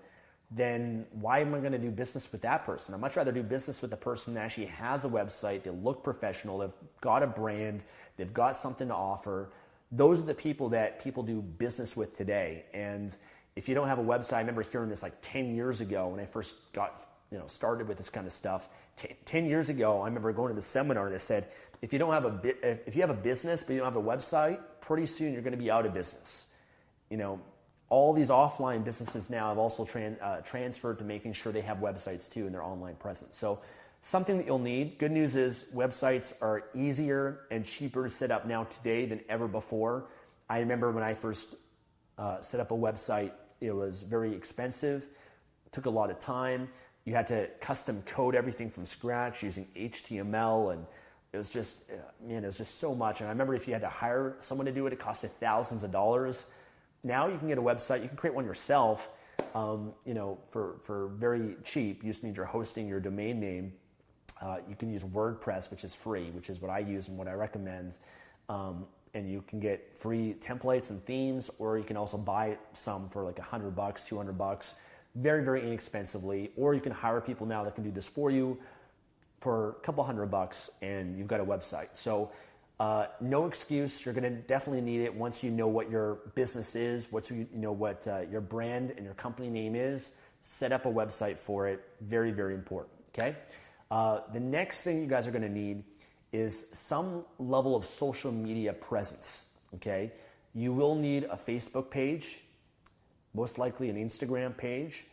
then 0.50 1.06
why 1.12 1.40
am 1.40 1.54
I 1.54 1.60
going 1.60 1.74
to 1.74 1.78
do 1.78 1.92
business 1.92 2.32
with 2.32 2.42
that 2.42 2.66
person? 2.66 2.94
I'd 2.94 3.02
much 3.02 3.16
rather 3.16 3.32
do 3.32 3.44
business 3.44 3.82
with 3.82 3.92
the 3.92 3.98
person 3.98 4.34
that 4.34 4.42
actually 4.42 4.68
has 4.68 5.06
a 5.06 5.10
website, 5.10 5.64
they 5.64 5.70
look 5.70 6.04
professional, 6.04 6.60
they've 6.60 6.72
got 7.02 7.24
a 7.24 7.28
brand, 7.28 7.84
they've 8.18 8.34
got 8.34 8.58
something 8.58 8.88
to 8.88 8.96
offer. 8.96 9.50
Those 9.92 10.20
are 10.20 10.26
the 10.26 10.34
people 10.34 10.70
that 10.70 11.04
people 11.04 11.24
do 11.24 11.42
business 11.42 11.96
with 11.96 12.16
today. 12.16 12.66
And 12.74 13.16
if 13.56 13.70
you 13.70 13.76
don't 13.76 13.88
have 13.88 14.00
a 14.00 14.04
website, 14.04 14.34
I 14.34 14.40
remember 14.40 14.64
hearing 14.64 14.90
this 14.90 15.04
like 15.04 15.16
10 15.22 15.56
years 15.56 15.82
ago 15.82 16.08
when 16.08 16.20
I 16.20 16.26
first 16.26 16.56
got 16.74 17.06
you 17.32 17.38
know 17.38 17.48
started 17.48 17.88
with 17.88 17.98
this 17.98 18.10
kind 18.10 18.28
of 18.28 18.34
stuff. 18.34 18.70
T- 18.98 19.16
10 19.26 19.46
years 19.46 19.70
ago, 19.70 20.02
I 20.02 20.06
remember 20.06 20.32
going 20.32 20.50
to 20.50 20.56
the 20.56 20.62
seminar 20.62 21.08
and 21.08 21.16
they 21.16 21.20
said, 21.20 21.48
if 21.82 21.94
you 21.94 22.00
don't 22.00 22.14
have 22.14 22.26
a 22.26 22.40
if 22.88 22.96
you 22.96 23.02
have 23.02 23.10
a 23.10 23.22
business 23.22 23.64
but 23.64 23.74
you 23.74 23.80
don't 23.80 23.94
have 23.94 24.02
a 24.02 24.08
website, 24.08 24.60
pretty 24.82 25.06
soon 25.06 25.34
you're 25.34 25.42
going 25.42 25.52
to 25.52 25.58
be 25.58 25.72
out 25.72 25.86
of 25.86 25.94
business. 25.94 26.48
You 27.10 27.18
know, 27.18 27.40
all 27.90 28.14
these 28.14 28.30
offline 28.30 28.84
businesses 28.84 29.30
now 29.30 29.50
have 29.50 29.58
also 29.58 29.86
tran- 29.86 30.22
uh, 30.22 30.38
transferred 30.42 31.00
to 31.00 31.04
making 31.04 31.34
sure 31.34 31.52
they 31.52 31.62
have 31.62 31.78
websites 31.78 32.32
too 32.32 32.48
in 32.48 32.52
their 32.52 32.64
online 32.64 32.96
presence. 32.96 33.38
So 33.38 33.62
something 34.02 34.38
that 34.38 34.46
you'll 34.46 34.60
need. 34.60 34.98
Good 34.98 35.12
news 35.12 35.36
is 35.36 35.66
websites 35.74 36.34
are 36.42 36.64
easier 36.76 37.42
and 37.52 37.66
cheaper 37.66 38.04
to 38.04 38.10
set 38.10 38.32
up 38.32 38.46
now 38.46 38.66
today 38.66 39.06
than 39.06 39.22
ever 39.30 39.48
before. 39.48 40.06
I 40.50 40.60
remember 40.60 40.92
when 40.92 41.04
I 41.04 41.14
first 41.14 41.56
uh, 42.18 42.42
set 42.42 42.60
up 42.60 42.72
a 42.72 42.76
website, 42.76 43.32
it 43.62 43.72
was 43.72 44.04
very 44.04 44.34
expensive, 44.36 45.08
took 45.72 45.86
a 45.86 45.90
lot 45.90 46.12
of 46.12 46.20
time. 46.20 46.70
You 47.04 47.16
had 47.16 47.28
to 47.28 47.48
custom 47.62 48.04
code 48.06 48.36
everything 48.36 48.70
from 48.70 48.86
scratch 48.86 49.44
using 49.44 49.68
HTML 49.76 50.74
and 50.74 50.86
it 51.36 51.38
was 51.38 51.50
just, 51.50 51.78
uh, 51.91 51.95
man, 52.26 52.45
it 52.45 52.48
was 52.48 52.58
just 52.58 52.80
so 52.80 52.95
much. 52.95 53.19
And 53.19 53.28
I 53.28 53.32
remember 53.32 53.54
if 53.56 53.67
you 53.67 53.74
had 53.74 53.82
to 53.82 53.89
hire 53.89 54.36
someone 54.39 54.65
to 54.67 54.71
do 54.71 54.88
it, 54.88 54.93
it 54.93 55.00
costed 55.00 55.32
thousands 55.32 55.84
of 55.84 55.91
dollars. 55.91 56.48
Now 57.04 57.28
you 57.28 57.38
can 57.38 57.50
get 57.50 57.58
a 57.58 57.62
website, 57.62 58.02
you 58.02 58.08
can 58.08 58.15
create 58.15 58.34
one 58.34 58.45
yourself, 58.45 59.10
um, 59.54 59.91
you 60.06 60.13
know, 60.13 60.39
for, 60.52 60.78
for 60.86 61.08
very 61.10 61.58
cheap. 61.65 62.04
You 62.04 62.12
just 62.12 62.24
need 62.24 62.38
your 62.38 62.45
hosting, 62.45 62.88
your 62.88 63.02
domain 63.02 63.41
name. 63.41 63.74
Uh, 64.41 64.58
you 64.69 64.78
can 64.78 64.89
use 64.89 65.04
WordPress, 65.04 65.69
which 65.71 65.84
is 65.84 65.93
free, 65.93 66.30
which 66.32 66.50
is 66.50 66.62
what 66.62 66.71
I 66.71 66.80
use 66.80 67.10
and 67.10 67.17
what 67.17 67.28
I 67.28 67.34
recommend. 67.34 67.98
Um, 68.48 68.86
and 69.13 69.30
you 69.30 69.43
can 69.45 69.60
get 69.60 69.93
free 69.93 70.36
templates 70.39 70.89
and 70.89 71.04
themes, 71.06 71.52
or 71.60 71.78
you 71.78 71.84
can 71.84 71.98
also 71.98 72.17
buy 72.17 72.58
some 72.74 73.10
for 73.10 73.24
like 73.24 73.39
a 73.39 73.43
hundred 73.43 73.76
bucks, 73.76 74.06
two 74.06 74.17
hundred 74.17 74.38
bucks, 74.38 74.76
very, 75.15 75.43
very 75.43 75.67
inexpensively. 75.67 76.52
Or 76.56 76.74
you 76.74 76.82
can 76.82 76.93
hire 76.93 77.19
people 77.19 77.45
now 77.45 77.65
that 77.65 77.76
can 77.76 77.84
do 77.84 77.91
this 77.91 78.08
for 78.08 78.32
you 78.32 78.58
for 79.39 79.71
a 79.71 79.86
couple 79.86 80.04
hundred 80.04 80.28
bucks 80.28 80.69
and 80.82 81.17
you've 81.17 81.28
got 81.28 81.39
a 81.39 81.45
website. 81.45 81.89
So, 81.93 82.32
uh, 82.80 83.06
no 83.21 83.45
excuse. 83.45 84.06
You're 84.06 84.13
going 84.13 84.24
to 84.24 84.41
definitely 84.41 84.82
need 84.82 85.02
it 85.02 85.13
once 85.13 85.43
you 85.43 85.52
know 85.52 85.67
what 85.67 85.89
your 85.89 86.15
business 86.36 86.76
is, 86.76 87.12
what 87.12 87.30
you, 87.30 87.48
you 87.54 87.60
know 87.60 87.71
what 87.71 88.08
uh, 88.08 88.21
your 88.30 88.41
brand 88.41 88.91
and 88.91 89.06
your 89.06 89.13
company 89.13 89.50
name 89.50 89.76
is. 89.76 90.12
Set 90.41 90.71
up 90.71 90.86
a 90.86 90.91
website 90.91 91.38
for 91.38 91.67
it. 91.67 91.82
Very, 92.02 92.32
very 92.32 92.54
important. 92.54 92.93
Okay. 93.10 93.36
Uh, 93.89 94.19
the 94.34 94.39
next 94.39 94.82
thing 94.82 95.00
you 95.00 95.08
guys 95.08 95.26
are 95.26 95.32
going 95.32 95.41
to 95.41 95.50
need 95.50 95.84
is 96.34 96.67
some 96.74 97.24
level 97.39 97.76
of 97.76 97.86
social 97.86 98.32
media 98.32 98.74
presence. 98.74 99.50
Okay. 99.76 100.12
You 100.54 100.74
will 100.74 100.95
need 100.95 101.26
a 101.26 101.38
Facebook 101.38 101.89
page, 101.89 102.41
most 103.34 103.58
likely 103.58 103.89
an 103.89 103.95
Instagram 103.95 104.56
page, 104.56 105.06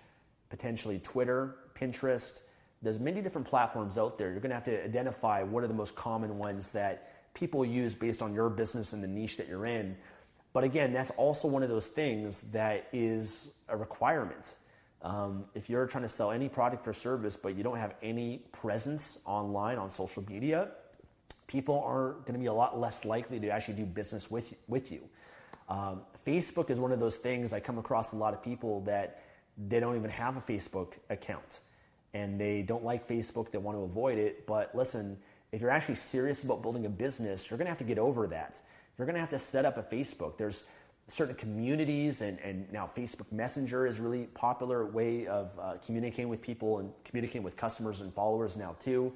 potentially 0.50 0.98
Twitter, 0.98 1.56
Pinterest 1.78 2.40
there's 2.82 2.98
many 2.98 3.20
different 3.20 3.46
platforms 3.46 3.96
out 3.96 4.18
there. 4.18 4.30
You're 4.30 4.40
going 4.40 4.50
to 4.50 4.56
have 4.56 4.64
to 4.64 4.84
identify 4.84 5.42
what 5.42 5.62
are 5.62 5.68
the 5.68 5.74
most 5.74 5.94
common 5.94 6.38
ones 6.38 6.72
that 6.72 7.32
people 7.34 7.64
use 7.64 7.94
based 7.94 8.20
on 8.20 8.34
your 8.34 8.50
business 8.50 8.92
and 8.92 9.02
the 9.02 9.08
niche 9.08 9.36
that 9.36 9.48
you're 9.48 9.66
in. 9.66 9.96
But 10.52 10.64
again, 10.64 10.92
that's 10.92 11.10
also 11.12 11.48
one 11.48 11.62
of 11.62 11.68
those 11.68 11.86
things 11.86 12.40
that 12.52 12.88
is 12.92 13.50
a 13.68 13.76
requirement. 13.76 14.56
Um, 15.00 15.46
if 15.54 15.70
you're 15.70 15.86
trying 15.86 16.02
to 16.02 16.08
sell 16.08 16.30
any 16.30 16.48
product 16.48 16.86
or 16.86 16.92
service, 16.92 17.36
but 17.36 17.56
you 17.56 17.62
don't 17.62 17.78
have 17.78 17.94
any 18.02 18.42
presence 18.52 19.18
online 19.24 19.78
on 19.78 19.90
social 19.90 20.24
media, 20.28 20.68
people 21.46 21.82
are 21.86 22.12
going 22.24 22.34
to 22.34 22.38
be 22.38 22.46
a 22.46 22.52
lot 22.52 22.78
less 22.78 23.04
likely 23.04 23.40
to 23.40 23.48
actually 23.48 23.74
do 23.74 23.86
business 23.86 24.30
with, 24.30 24.52
with 24.68 24.92
you. 24.92 25.02
Um, 25.68 26.02
Facebook 26.26 26.68
is 26.70 26.78
one 26.78 26.92
of 26.92 27.00
those 27.00 27.16
things 27.16 27.52
I 27.52 27.60
come 27.60 27.78
across 27.78 28.12
a 28.12 28.16
lot 28.16 28.34
of 28.34 28.42
people 28.42 28.80
that 28.82 29.22
they 29.56 29.80
don't 29.80 29.96
even 29.96 30.10
have 30.10 30.36
a 30.36 30.40
Facebook 30.40 30.94
account 31.08 31.60
and 32.14 32.40
they 32.40 32.62
don't 32.62 32.84
like 32.84 33.08
Facebook, 33.08 33.50
they 33.50 33.58
want 33.58 33.76
to 33.76 33.82
avoid 33.82 34.18
it. 34.18 34.46
But 34.46 34.74
listen, 34.74 35.18
if 35.50 35.60
you're 35.60 35.70
actually 35.70 35.96
serious 35.96 36.44
about 36.44 36.62
building 36.62 36.86
a 36.86 36.90
business, 36.90 37.50
you're 37.50 37.58
going 37.58 37.66
to 37.66 37.70
have 37.70 37.78
to 37.78 37.84
get 37.84 37.98
over 37.98 38.26
that. 38.28 38.60
You're 38.96 39.06
going 39.06 39.14
to 39.14 39.20
have 39.20 39.30
to 39.30 39.38
set 39.38 39.64
up 39.64 39.78
a 39.78 39.82
Facebook. 39.82 40.36
There's 40.36 40.64
certain 41.08 41.34
communities, 41.34 42.20
and, 42.20 42.38
and 42.40 42.70
now 42.72 42.90
Facebook 42.96 43.30
Messenger 43.32 43.86
is 43.86 43.98
really 43.98 44.24
popular 44.26 44.86
way 44.86 45.26
of 45.26 45.58
uh, 45.58 45.74
communicating 45.84 46.28
with 46.28 46.42
people 46.42 46.78
and 46.78 46.92
communicating 47.04 47.42
with 47.42 47.56
customers 47.56 48.00
and 48.00 48.12
followers 48.14 48.56
now 48.56 48.76
too. 48.80 49.12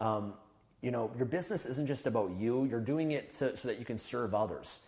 Um, 0.00 0.34
you 0.82 0.90
know, 0.90 1.10
your 1.16 1.26
business 1.26 1.66
isn't 1.66 1.86
just 1.86 2.06
about 2.06 2.30
you. 2.38 2.64
You're 2.64 2.80
doing 2.80 3.12
it 3.12 3.34
so, 3.34 3.54
so 3.54 3.68
that 3.68 3.78
you 3.78 3.84
can 3.84 3.98
serve 3.98 4.34
others. 4.34 4.80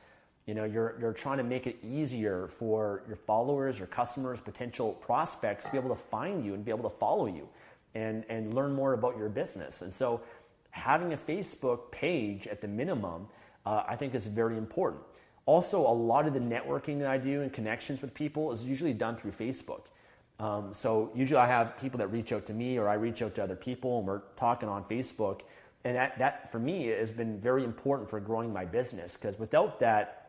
You 0.47 0.55
know, 0.55 0.65
you're, 0.65 0.97
you're 1.01 1.13
trying 1.13 1.39
to 1.39 1.45
make 1.45 1.67
it 1.67 1.79
easier 1.85 2.49
for 2.49 3.03
your 3.07 3.17
followers, 3.17 3.79
your 3.79 3.87
customers, 3.87 4.41
potential 4.41 4.93
prospects 4.95 5.67
to 5.67 5.73
be 5.73 5.79
able 5.79 5.91
to 5.91 6.01
find 6.01 6.45
you 6.45 6.55
and 6.55 6.65
be 6.65 6.71
able 6.71 6.89
to 6.89 6.97
follow 6.97 7.27
you 7.27 7.49
and, 7.95 8.25
and 8.29 8.55
learn 8.55 8.73
more 8.73 8.93
about 8.93 9.17
your 9.17 9.29
business. 9.29 9.83
And 9.83 9.93
so 9.93 10.23
having 10.71 11.13
a 11.13 11.17
Facebook 11.17 11.91
page 11.91 12.47
at 12.47 12.61
the 12.61 12.69
minimum, 12.69 13.29
uh, 13.67 13.83
I 13.87 13.97
think 13.97 14.15
is 14.15 14.27
very 14.27 14.57
important. 14.57 15.03
Also, 15.47 15.81
a 15.81 15.93
lot 15.93 16.27
of 16.27 16.35
the 16.35 16.41
networking 16.41 17.01
that 17.01 17.09
I 17.09 17.19
do 17.19 17.43
and 17.43 17.53
connections 17.53 18.01
with 18.03 18.15
people 18.15 18.53
is 18.53 18.65
usually 18.65 18.93
done 18.93 19.17
through 19.17 19.33
Facebook. 19.33 19.83
Um, 20.39 20.73
so 20.73 21.11
usually 21.15 21.39
I 21.39 21.47
have 21.47 21.77
people 21.79 21.99
that 21.99 22.09
reach 22.09 22.33
out 22.33 22.47
to 22.47 22.55
me 22.55 22.79
or 22.79 22.89
I 22.89 22.95
reach 22.95 23.21
out 23.21 23.35
to 23.35 23.43
other 23.43 23.57
people 23.57 23.99
and 23.99 24.07
we're 24.07 24.23
talking 24.37 24.69
on 24.69 24.85
Facebook. 24.85 25.43
and 25.85 25.97
that, 25.97 26.19
that 26.19 26.51
for 26.51 26.59
me 26.59 26.87
has 26.87 27.11
been 27.11 27.41
very 27.41 27.65
important 27.65 28.09
for 28.09 28.21
growing 28.21 28.53
my 28.53 28.65
business 28.65 29.17
because 29.17 29.39
without 29.39 29.81
that, 29.81 30.20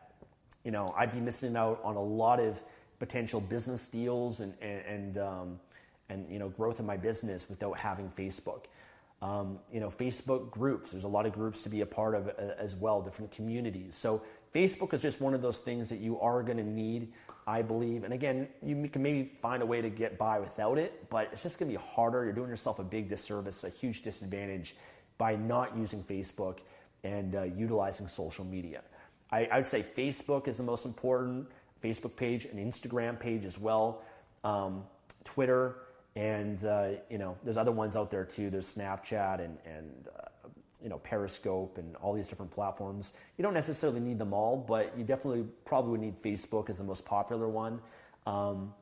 you 0.64 0.70
know, 0.70 0.92
I'd 0.96 1.12
be 1.12 1.20
missing 1.20 1.56
out 1.56 1.80
on 1.84 1.96
a 1.96 2.02
lot 2.02 2.40
of 2.40 2.60
potential 2.98 3.40
business 3.40 3.88
deals 3.88 4.40
and, 4.40 4.54
and, 4.60 4.84
and, 4.86 5.18
um, 5.18 5.60
and 6.08 6.30
you 6.30 6.38
know, 6.38 6.48
growth 6.48 6.78
in 6.78 6.86
my 6.86 6.96
business 6.96 7.48
without 7.48 7.78
having 7.78 8.10
Facebook. 8.10 8.64
Um, 9.20 9.60
you 9.72 9.80
know, 9.80 9.88
Facebook 9.88 10.50
groups, 10.50 10.92
there's 10.92 11.04
a 11.04 11.08
lot 11.08 11.26
of 11.26 11.32
groups 11.32 11.62
to 11.62 11.68
be 11.68 11.80
a 11.80 11.86
part 11.86 12.14
of 12.14 12.28
uh, 12.28 12.54
as 12.58 12.74
well, 12.74 13.02
different 13.02 13.30
communities. 13.30 13.96
So 13.96 14.22
Facebook 14.54 14.92
is 14.94 15.02
just 15.02 15.20
one 15.20 15.34
of 15.34 15.42
those 15.42 15.58
things 15.58 15.88
that 15.88 16.00
you 16.00 16.20
are 16.20 16.42
going 16.42 16.58
to 16.58 16.64
need, 16.64 17.12
I 17.46 17.62
believe. 17.62 18.04
And 18.04 18.12
again, 18.12 18.48
you 18.62 18.88
can 18.88 19.02
maybe 19.02 19.24
find 19.24 19.62
a 19.62 19.66
way 19.66 19.80
to 19.80 19.90
get 19.90 20.18
by 20.18 20.40
without 20.40 20.78
it, 20.78 21.08
but 21.08 21.28
it's 21.32 21.42
just 21.42 21.58
going 21.58 21.70
to 21.72 21.78
be 21.78 21.84
harder. 21.84 22.24
You're 22.24 22.32
doing 22.32 22.50
yourself 22.50 22.78
a 22.78 22.84
big 22.84 23.08
disservice, 23.08 23.64
a 23.64 23.70
huge 23.70 24.02
disadvantage 24.02 24.74
by 25.18 25.36
not 25.36 25.76
using 25.76 26.02
Facebook 26.02 26.58
and 27.04 27.34
uh, 27.34 27.42
utilizing 27.42 28.08
social 28.08 28.44
media. 28.44 28.82
I, 29.32 29.48
I, 29.50 29.56
would 29.56 29.66
say 29.66 29.82
Facebook 29.82 30.46
is 30.46 30.58
the 30.58 30.62
most 30.62 30.84
important 30.84 31.48
Facebook 31.82 32.14
page, 32.14 32.44
an 32.44 32.58
Instagram 32.58 33.18
page 33.18 33.44
as 33.44 33.58
well, 33.58 34.02
um, 34.44 34.84
Twitter, 35.24 35.76
and 36.14 36.62
uh, 36.64 36.90
you 37.10 37.18
know 37.18 37.36
there's 37.42 37.56
other 37.56 37.72
ones 37.72 37.96
out 37.96 38.10
there 38.10 38.24
too. 38.24 38.50
There's 38.50 38.72
Snapchat 38.72 39.40
and 39.40 39.58
and 39.64 40.08
uh, 40.08 40.48
you 40.82 40.90
know 40.90 40.98
Periscope 40.98 41.78
and 41.78 41.96
all 41.96 42.12
these 42.12 42.28
different 42.28 42.52
platforms. 42.52 43.12
You 43.38 43.42
don't 43.42 43.54
necessarily 43.54 44.00
need 44.00 44.18
them 44.18 44.34
all, 44.34 44.56
but 44.56 44.92
you 44.96 45.04
definitely 45.04 45.44
probably 45.64 45.92
would 45.92 46.00
need 46.00 46.22
Facebook 46.22 46.68
as 46.68 46.78
the 46.78 46.84
most 46.84 47.04
popular 47.04 47.48
one. 47.48 47.80
Um, 48.26 48.74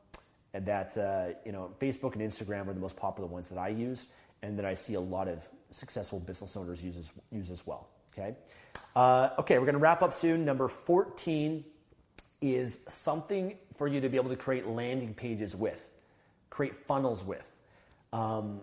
and 0.53 0.65
that 0.65 0.97
uh, 0.97 1.37
you 1.45 1.53
know 1.53 1.71
Facebook 1.79 2.13
and 2.13 2.21
Instagram 2.21 2.67
are 2.67 2.73
the 2.73 2.81
most 2.81 2.97
popular 2.97 3.29
ones 3.29 3.47
that 3.49 3.57
I 3.57 3.69
use 3.69 4.07
and 4.41 4.57
that 4.57 4.65
I 4.65 4.73
see 4.73 4.95
a 4.95 4.99
lot 4.99 5.27
of 5.27 5.47
successful 5.69 6.19
business 6.19 6.57
owners 6.57 6.83
use 6.83 6.97
as, 6.97 7.11
use 7.31 7.49
as 7.49 7.65
well. 7.65 7.87
Okay, 8.13 8.35
uh, 8.95 9.29
okay, 9.39 9.57
we're 9.57 9.65
going 9.65 9.73
to 9.73 9.79
wrap 9.79 10.01
up 10.01 10.13
soon. 10.13 10.43
Number 10.43 10.67
14 10.67 11.63
is 12.41 12.79
something 12.87 13.57
for 13.77 13.87
you 13.87 14.01
to 14.01 14.09
be 14.09 14.17
able 14.17 14.29
to 14.29 14.35
create 14.35 14.67
landing 14.67 15.13
pages 15.13 15.55
with, 15.55 15.81
create 16.49 16.75
funnels 16.75 17.23
with. 17.23 17.49
Um, 18.11 18.61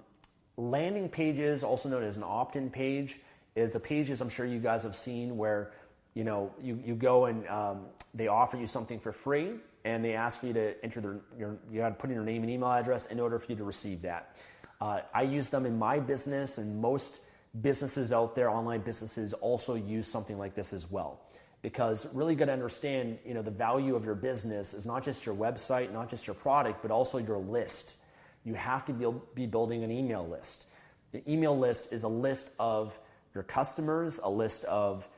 landing 0.57 1.09
pages, 1.09 1.62
also 1.62 1.88
known 1.88 2.03
as 2.03 2.16
an 2.16 2.24
opt-in 2.24 2.70
page, 2.70 3.18
is 3.55 3.72
the 3.72 3.80
pages 3.80 4.20
I'm 4.20 4.28
sure 4.28 4.44
you 4.44 4.59
guys 4.59 4.82
have 4.82 4.94
seen 4.94 5.36
where 5.36 5.72
you 6.14 6.24
know 6.24 6.53
you, 6.62 6.80
you 6.84 6.94
go 6.94 7.26
and 7.26 7.46
um, 7.49 7.86
they 8.14 8.28
offer 8.28 8.57
you 8.57 8.66
something 8.66 9.01
for 9.01 9.12
free 9.12 9.55
and 9.84 10.05
they 10.05 10.14
ask 10.14 10.40
for 10.40 10.46
you 10.46 10.53
to 10.53 10.84
enter 10.84 11.01
their 11.01 11.20
your, 11.38 11.57
you 11.70 11.80
got 11.80 11.88
to 11.88 11.94
put 11.94 12.11
in 12.11 12.16
your 12.16 12.24
name 12.24 12.42
and 12.42 12.51
email 12.51 12.70
address 12.70 13.07
in 13.07 13.18
order 13.20 13.38
for 13.38 13.51
you 13.51 13.57
to 13.57 13.64
receive 13.64 14.03
that. 14.03 14.36
Uh, 14.80 15.01
I 15.14 15.22
use 15.22 15.49
them 15.49 15.66
in 15.66 15.78
my 15.78 15.99
business, 15.99 16.59
and 16.59 16.80
most 16.80 17.20
businesses 17.61 18.12
out 18.12 18.34
there, 18.34 18.51
online 18.51 18.80
businesses, 18.80 19.32
also 19.34 19.74
use 19.74 20.07
something 20.07 20.38
like 20.38 20.55
this 20.55 20.72
as 20.72 20.90
well. 20.90 21.20
Because 21.61 22.07
really 22.14 22.34
got 22.34 22.46
to 22.46 22.53
understand, 22.53 23.18
you 23.24 23.34
know, 23.34 23.42
the 23.42 23.51
value 23.51 23.96
of 23.96 24.05
your 24.05 24.14
business 24.14 24.74
is 24.74 24.86
not 24.86 25.05
just 25.05 25.26
your 25.26 25.34
website, 25.34 25.92
not 25.92 26.09
just 26.09 26.26
your 26.26 26.34
product, 26.34 26.82
but 26.82 26.90
also 26.90 27.18
your 27.18 27.38
list. 27.38 27.96
You 28.44 28.55
have 28.55 28.86
to 28.86 28.92
be, 28.92 29.07
be 29.34 29.46
building 29.46 29.82
an 29.82 29.90
email 29.90 30.26
list. 30.26 30.66
The 31.12 31.28
email 31.30 31.59
list 31.59 31.92
is 31.92 32.05
a 32.05 32.09
list 32.09 32.51
of 32.59 32.96
your 33.34 33.42
customers, 33.42 34.20
a 34.22 34.30
list 34.30 34.64
of 34.64 35.09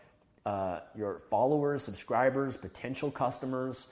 uh, 0.47 0.81
your 0.97 1.19
followers, 1.31 1.83
subscribers, 1.83 2.57
potential 2.57 3.11
customers 3.11 3.87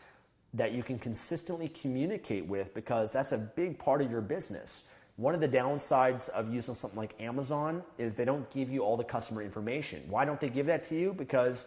that 0.55 0.73
you 0.73 0.83
can 0.83 0.99
consistently 0.99 1.69
communicate 1.69 2.47
with 2.47 2.75
because 2.75 3.13
that's 3.13 3.33
a 3.33 3.39
big 3.39 3.79
part 3.79 4.01
of 4.01 4.11
your 4.11 4.23
business. 4.23 4.85
One 5.19 5.35
of 5.35 5.41
the 5.41 5.49
downsides 5.49 6.29
of 6.29 6.55
using 6.55 6.77
something 6.77 6.97
like 6.97 7.21
Amazon 7.21 7.83
is 7.99 8.15
they 8.15 8.25
don't 8.25 8.49
give 8.53 8.71
you 8.71 8.85
all 8.85 8.97
the 8.97 9.03
customer 9.03 9.43
information. 9.43 10.05
Why 10.09 10.25
don't 10.25 10.41
they 10.41 10.49
give 10.49 10.67
that 10.67 10.85
to 10.85 10.95
you? 10.95 11.13
Because 11.13 11.67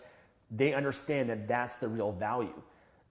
they 0.50 0.74
understand 0.74 1.30
that 1.30 1.50
that's 1.50 1.76
the 1.76 1.90
real 1.90 2.14
value. 2.14 2.54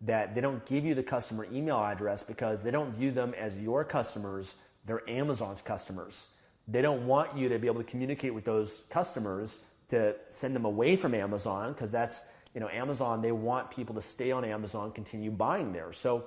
That 0.01 0.35
they 0.35 0.41
don't 0.41 0.65
give 0.65 0.83
you 0.83 0.95
the 0.95 1.03
customer 1.03 1.47
email 1.53 1.77
address 1.77 2.23
because 2.23 2.63
they 2.63 2.71
don't 2.71 2.95
view 2.95 3.11
them 3.11 3.35
as 3.35 3.55
your 3.59 3.85
customers, 3.85 4.55
they're 4.87 5.09
Amazon's 5.11 5.61
customers. 5.61 6.27
They 6.67 6.81
don't 6.81 7.07
want 7.07 7.37
you 7.37 7.51
to 7.51 7.59
be 7.59 7.67
able 7.67 7.83
to 7.83 7.91
communicate 7.91 8.33
with 8.33 8.47
those 8.47 8.81
customers 8.89 9.59
to 9.91 10.15
send 10.31 10.57
them 10.57 10.65
away 10.65 10.97
from 10.97 11.15
Amazon 11.15 11.75
because 11.75 11.93
that's, 11.93 12.25
you 12.55 12.63
know, 12.63 12.69
Amazon, 12.71 13.21
they 13.21 13.33
want 13.33 13.71
people 13.73 13.95
to 13.97 14.01
stay 14.01 14.31
on 14.31 14.47
Amazon, 14.47 14.91
continue 14.93 15.31
buying 15.31 15.75
there. 15.75 15.93
So 15.93 16.25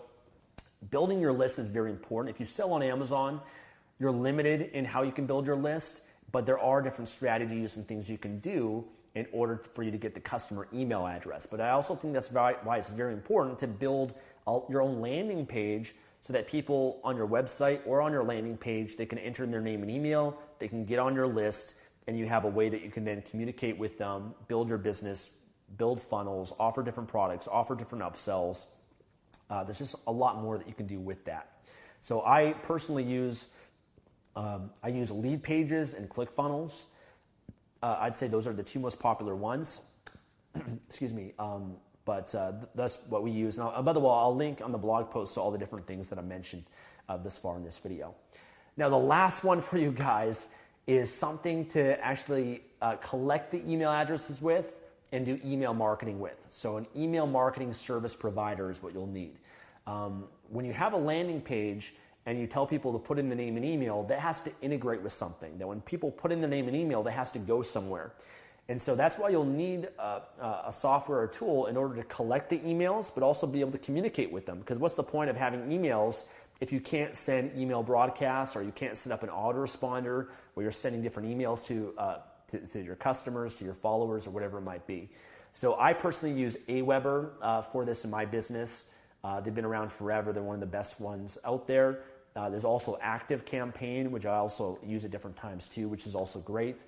building 0.91 1.19
your 1.19 1.33
list 1.33 1.57
is 1.57 1.67
very 1.67 1.89
important. 1.89 2.35
If 2.35 2.39
you 2.39 2.45
sell 2.45 2.73
on 2.73 2.83
Amazon, 2.83 3.41
you're 3.99 4.11
limited 4.11 4.71
in 4.73 4.85
how 4.85 5.03
you 5.03 5.11
can 5.11 5.25
build 5.25 5.45
your 5.45 5.55
list, 5.55 6.01
but 6.31 6.45
there 6.45 6.59
are 6.59 6.81
different 6.81 7.09
strategies 7.09 7.77
and 7.77 7.87
things 7.87 8.09
you 8.09 8.17
can 8.17 8.39
do 8.39 8.85
in 9.15 9.27
order 9.31 9.63
for 9.73 9.83
you 9.83 9.91
to 9.91 9.97
get 9.97 10.15
the 10.15 10.19
customer 10.19 10.67
email 10.73 11.05
address. 11.05 11.45
But 11.45 11.61
I 11.61 11.69
also 11.69 11.95
think 11.95 12.13
that's 12.13 12.31
why 12.31 12.77
it's 12.77 12.89
very 12.89 13.13
important 13.13 13.59
to 13.59 13.67
build 13.67 14.13
your 14.69 14.81
own 14.81 15.01
landing 15.01 15.45
page 15.45 15.93
so 16.21 16.33
that 16.33 16.47
people 16.47 16.99
on 17.03 17.15
your 17.15 17.27
website 17.27 17.81
or 17.85 18.01
on 18.01 18.11
your 18.11 18.23
landing 18.23 18.57
page 18.57 18.95
they 18.95 19.05
can 19.05 19.17
enter 19.19 19.43
in 19.43 19.51
their 19.51 19.61
name 19.61 19.81
and 19.81 19.91
email, 19.91 20.37
they 20.59 20.67
can 20.67 20.85
get 20.85 20.97
on 20.97 21.13
your 21.13 21.27
list, 21.27 21.75
and 22.07 22.17
you 22.17 22.25
have 22.25 22.45
a 22.45 22.49
way 22.49 22.69
that 22.69 22.81
you 22.81 22.89
can 22.89 23.05
then 23.05 23.21
communicate 23.21 23.77
with 23.77 23.97
them, 23.97 24.33
build 24.47 24.67
your 24.67 24.77
business, 24.77 25.29
build 25.77 26.01
funnels, 26.01 26.53
offer 26.59 26.81
different 26.83 27.09
products, 27.09 27.47
offer 27.47 27.75
different 27.75 28.03
upsells. 28.03 28.65
Uh, 29.49 29.63
there's 29.63 29.79
just 29.79 29.95
a 30.07 30.11
lot 30.11 30.41
more 30.41 30.57
that 30.57 30.67
you 30.67 30.73
can 30.73 30.87
do 30.87 30.99
with 30.99 31.25
that. 31.25 31.49
So 31.99 32.25
I 32.25 32.53
personally 32.63 33.03
use 33.03 33.47
um, 34.35 34.71
I 34.81 34.89
use 34.89 35.11
Leadpages 35.11 35.97
and 35.97 36.09
ClickFunnels. 36.09 36.85
Uh, 37.81 37.97
I'd 37.99 38.15
say 38.15 38.27
those 38.27 38.47
are 38.47 38.53
the 38.53 38.63
two 38.63 38.79
most 38.79 38.99
popular 38.99 39.35
ones. 39.35 39.81
Excuse 40.87 41.13
me. 41.13 41.33
Um, 41.37 41.75
but 42.05 42.33
uh, 42.35 42.51
th- 42.51 42.63
that's 42.75 42.97
what 43.07 43.23
we 43.23 43.31
use. 43.31 43.57
Now, 43.57 43.69
uh, 43.69 43.81
by 43.81 43.93
the 43.93 43.99
way, 43.99 44.09
I'll 44.09 44.35
link 44.35 44.61
on 44.61 44.71
the 44.71 44.77
blog 44.77 45.11
post 45.11 45.35
to 45.35 45.41
all 45.41 45.51
the 45.51 45.57
different 45.57 45.87
things 45.87 46.09
that 46.09 46.19
I 46.19 46.21
mentioned 46.21 46.63
uh, 47.07 47.17
this 47.17 47.37
far 47.37 47.55
in 47.55 47.63
this 47.63 47.77
video. 47.77 48.15
Now, 48.75 48.89
the 48.89 48.97
last 48.97 49.43
one 49.43 49.61
for 49.61 49.77
you 49.77 49.91
guys 49.91 50.49
is 50.87 51.13
something 51.13 51.67
to 51.69 52.03
actually 52.03 52.61
uh, 52.81 52.95
collect 52.95 53.51
the 53.51 53.69
email 53.69 53.89
addresses 53.89 54.41
with 54.41 54.73
and 55.11 55.25
do 55.25 55.39
email 55.45 55.73
marketing 55.73 56.19
with. 56.19 56.47
So, 56.49 56.77
an 56.77 56.87
email 56.95 57.27
marketing 57.27 57.73
service 57.73 58.15
provider 58.15 58.69
is 58.71 58.81
what 58.81 58.93
you'll 58.93 59.07
need. 59.07 59.35
Um, 59.85 60.25
when 60.49 60.65
you 60.65 60.73
have 60.73 60.93
a 60.93 60.97
landing 60.97 61.41
page, 61.41 61.93
and 62.25 62.39
you 62.39 62.47
tell 62.47 62.65
people 62.65 62.93
to 62.93 62.99
put 62.99 63.19
in 63.19 63.29
the 63.29 63.35
name 63.35 63.57
and 63.57 63.65
email, 63.65 64.03
that 64.03 64.19
has 64.19 64.41
to 64.41 64.51
integrate 64.61 65.01
with 65.01 65.13
something. 65.13 65.57
That 65.57 65.67
when 65.67 65.81
people 65.81 66.11
put 66.11 66.31
in 66.31 66.41
the 66.41 66.47
name 66.47 66.67
and 66.67 66.75
email, 66.75 67.03
that 67.03 67.11
has 67.11 67.31
to 67.33 67.39
go 67.39 67.61
somewhere. 67.61 68.13
And 68.69 68.81
so 68.81 68.95
that's 68.95 69.17
why 69.17 69.29
you'll 69.29 69.43
need 69.43 69.89
a, 69.99 70.21
a, 70.67 70.71
software 70.71 71.19
or 71.19 71.27
tool 71.27 71.65
in 71.65 71.75
order 71.75 71.95
to 71.97 72.03
collect 72.03 72.49
the 72.49 72.59
emails, 72.59 73.11
but 73.13 73.21
also 73.21 73.45
be 73.45 73.59
able 73.59 73.73
to 73.73 73.77
communicate 73.77 74.31
with 74.31 74.45
them. 74.45 74.59
Because 74.59 74.77
what's 74.77 74.95
the 74.95 75.03
point 75.03 75.29
of 75.29 75.35
having 75.35 75.67
emails 75.67 76.25
if 76.61 76.71
you 76.71 76.79
can't 76.79 77.13
send 77.13 77.51
email 77.59 77.83
broadcasts 77.83 78.55
or 78.55 78.63
you 78.63 78.71
can't 78.71 78.95
set 78.95 79.11
up 79.11 79.21
an 79.21 79.27
autoresponder 79.27 80.27
where 80.53 80.63
you're 80.63 80.71
sending 80.71 81.01
different 81.01 81.27
emails 81.27 81.65
to, 81.67 81.93
uh, 81.97 82.17
to, 82.47 82.59
to, 82.59 82.81
your 82.81 82.95
customers, 82.95 83.55
to 83.55 83.65
your 83.65 83.73
followers, 83.73 84.27
or 84.27 84.29
whatever 84.29 84.59
it 84.59 84.61
might 84.61 84.87
be? 84.87 85.09
So 85.51 85.77
I 85.77 85.91
personally 85.91 86.39
use 86.39 86.55
Aweber 86.69 87.31
uh, 87.41 87.61
for 87.63 87.83
this 87.83 88.05
in 88.05 88.11
my 88.11 88.23
business. 88.23 88.89
Uh, 89.25 89.41
they've 89.41 89.53
been 89.53 89.65
around 89.65 89.91
forever. 89.91 90.31
They're 90.31 90.41
one 90.41 90.55
of 90.55 90.61
the 90.61 90.65
best 90.65 91.01
ones 91.01 91.37
out 91.43 91.67
there. 91.67 91.99
Uh, 92.35 92.49
there's 92.49 92.65
also 92.65 92.97
Active 93.01 93.45
Campaign, 93.45 94.11
which 94.11 94.25
I 94.25 94.35
also 94.35 94.79
use 94.85 95.05
at 95.05 95.11
different 95.11 95.37
times 95.37 95.67
too, 95.67 95.87
which 95.87 96.07
is 96.07 96.15
also 96.15 96.39
great. 96.39 96.81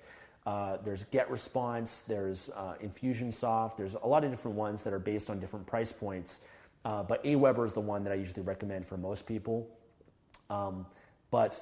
Uh, 0.44 0.78
there's 0.84 1.04
GetResponse, 1.04 2.06
there's 2.06 2.50
uh, 2.50 2.74
Infusionsoft, 2.82 3.76
there's 3.76 3.94
a 3.94 4.06
lot 4.06 4.24
of 4.24 4.30
different 4.30 4.56
ones 4.56 4.82
that 4.82 4.92
are 4.92 4.98
based 4.98 5.28
on 5.28 5.40
different 5.40 5.66
price 5.66 5.92
points. 5.92 6.40
Uh, 6.84 7.02
but 7.02 7.22
Aweber 7.24 7.66
is 7.66 7.72
the 7.72 7.80
one 7.80 8.04
that 8.04 8.12
I 8.12 8.16
usually 8.16 8.42
recommend 8.42 8.86
for 8.86 8.96
most 8.96 9.26
people. 9.26 9.68
Um, 10.48 10.86
but 11.32 11.60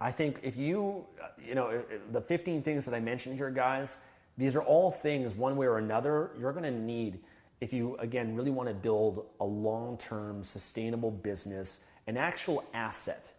I 0.00 0.12
think 0.12 0.40
if 0.42 0.56
you, 0.56 1.04
uh, 1.22 1.28
you 1.46 1.54
know, 1.54 1.84
the 2.10 2.20
15 2.20 2.62
things 2.62 2.86
that 2.86 2.94
I 2.94 3.00
mentioned 3.00 3.36
here, 3.36 3.50
guys, 3.50 3.98
these 4.38 4.56
are 4.56 4.62
all 4.62 4.90
things 4.90 5.34
one 5.34 5.56
way 5.56 5.66
or 5.66 5.76
another 5.76 6.30
you're 6.38 6.52
going 6.52 6.64
to 6.64 6.70
need 6.70 7.20
if 7.60 7.72
you, 7.72 7.96
again, 7.98 8.34
really 8.34 8.50
want 8.50 8.68
to 8.68 8.74
build 8.74 9.26
a 9.38 9.44
long 9.44 9.96
term 9.96 10.42
sustainable 10.42 11.10
business 11.10 11.84
an 12.06 12.16
actual 12.16 12.64
asset, 12.74 13.32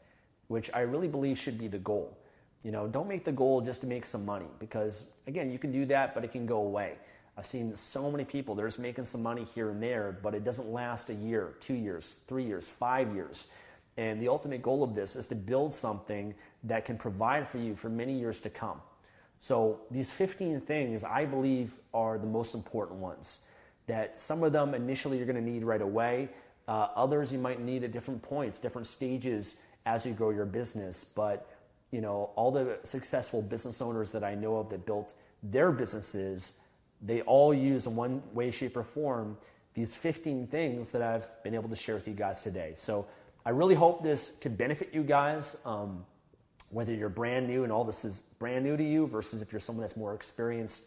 which 0.47 0.69
I 0.73 0.81
really 0.81 1.07
believe 1.07 1.37
should 1.37 1.57
be 1.57 1.67
the 1.67 1.79
goal. 1.79 2.17
You 2.63 2.71
know, 2.71 2.87
don't 2.87 3.09
make 3.09 3.25
the 3.25 3.31
goal 3.31 3.61
just 3.61 3.81
to 3.81 3.87
make 3.87 4.05
some 4.05 4.25
money 4.25 4.47
because, 4.59 5.03
again, 5.27 5.51
you 5.51 5.59
can 5.59 5.71
do 5.71 5.85
that, 5.87 6.13
but 6.15 6.23
it 6.23 6.31
can 6.31 6.45
go 6.45 6.57
away. 6.57 6.95
I've 7.37 7.45
seen 7.45 7.75
so 7.75 8.11
many 8.11 8.25
people, 8.25 8.55
they're 8.55 8.67
just 8.67 8.79
making 8.79 9.05
some 9.05 9.23
money 9.23 9.43
here 9.43 9.71
and 9.71 9.81
there, 9.81 10.17
but 10.21 10.35
it 10.35 10.43
doesn't 10.43 10.69
last 10.69 11.09
a 11.09 11.15
year, 11.15 11.55
two 11.59 11.73
years, 11.73 12.13
three 12.27 12.45
years, 12.45 12.69
five 12.69 13.13
years. 13.13 13.47
And 13.97 14.21
the 14.21 14.27
ultimate 14.27 14.61
goal 14.61 14.83
of 14.83 14.95
this 14.95 15.15
is 15.15 15.27
to 15.27 15.35
build 15.35 15.73
something 15.73 16.35
that 16.63 16.85
can 16.85 16.97
provide 16.97 17.47
for 17.47 17.57
you 17.57 17.75
for 17.75 17.89
many 17.89 18.13
years 18.13 18.41
to 18.41 18.49
come. 18.49 18.79
So 19.39 19.81
these 19.91 20.09
15 20.09 20.61
things 20.61 21.03
I 21.03 21.25
believe 21.25 21.73
are 21.93 22.17
the 22.17 22.27
most 22.27 22.55
important 22.55 22.99
ones. 22.99 23.39
That 23.87 24.17
some 24.17 24.43
of 24.43 24.53
them 24.53 24.73
initially 24.73 25.17
you're 25.17 25.25
going 25.25 25.43
to 25.43 25.51
need 25.51 25.63
right 25.63 25.81
away, 25.81 26.29
uh, 26.67 26.87
others 26.95 27.31
you 27.31 27.39
might 27.39 27.59
need 27.59 27.83
at 27.83 27.91
different 27.91 28.21
points, 28.21 28.59
different 28.59 28.87
stages 28.87 29.55
as 29.85 30.05
you 30.05 30.13
grow 30.13 30.29
your 30.29 30.45
business. 30.45 31.03
But 31.03 31.49
you 31.91 32.01
know, 32.01 32.31
all 32.35 32.51
the 32.51 32.79
successful 32.83 33.41
business 33.41 33.81
owners 33.81 34.09
that 34.11 34.23
I 34.23 34.33
know 34.35 34.57
of 34.57 34.69
that 34.69 34.85
built 34.85 35.13
their 35.43 35.71
businesses, 35.71 36.53
they 37.01 37.21
all 37.21 37.53
use 37.53 37.85
in 37.85 37.95
one 37.95 38.23
way, 38.33 38.49
shape, 38.49 38.75
or 38.75 38.83
form 38.83 39.37
these 39.75 39.95
15 39.95 40.47
things 40.47 40.89
that 40.89 41.01
I've 41.01 41.27
been 41.43 41.53
able 41.53 41.69
to 41.69 41.75
share 41.75 41.95
with 41.95 42.07
you 42.07 42.13
guys 42.13 42.41
today. 42.41 42.73
So 42.75 43.07
I 43.45 43.49
really 43.49 43.75
hope 43.75 44.03
this 44.03 44.31
could 44.41 44.57
benefit 44.57 44.89
you 44.93 45.03
guys. 45.03 45.57
Um, 45.65 46.05
whether 46.69 46.93
you're 46.93 47.09
brand 47.09 47.47
new 47.47 47.63
and 47.63 47.71
all 47.71 47.83
this 47.83 48.03
is 48.03 48.21
brand 48.39 48.65
new 48.65 48.75
to 48.75 48.83
you 48.83 49.05
versus 49.05 49.41
if 49.41 49.51
you're 49.51 49.59
someone 49.59 49.81
that's 49.81 49.97
more 49.97 50.15
experienced 50.15 50.83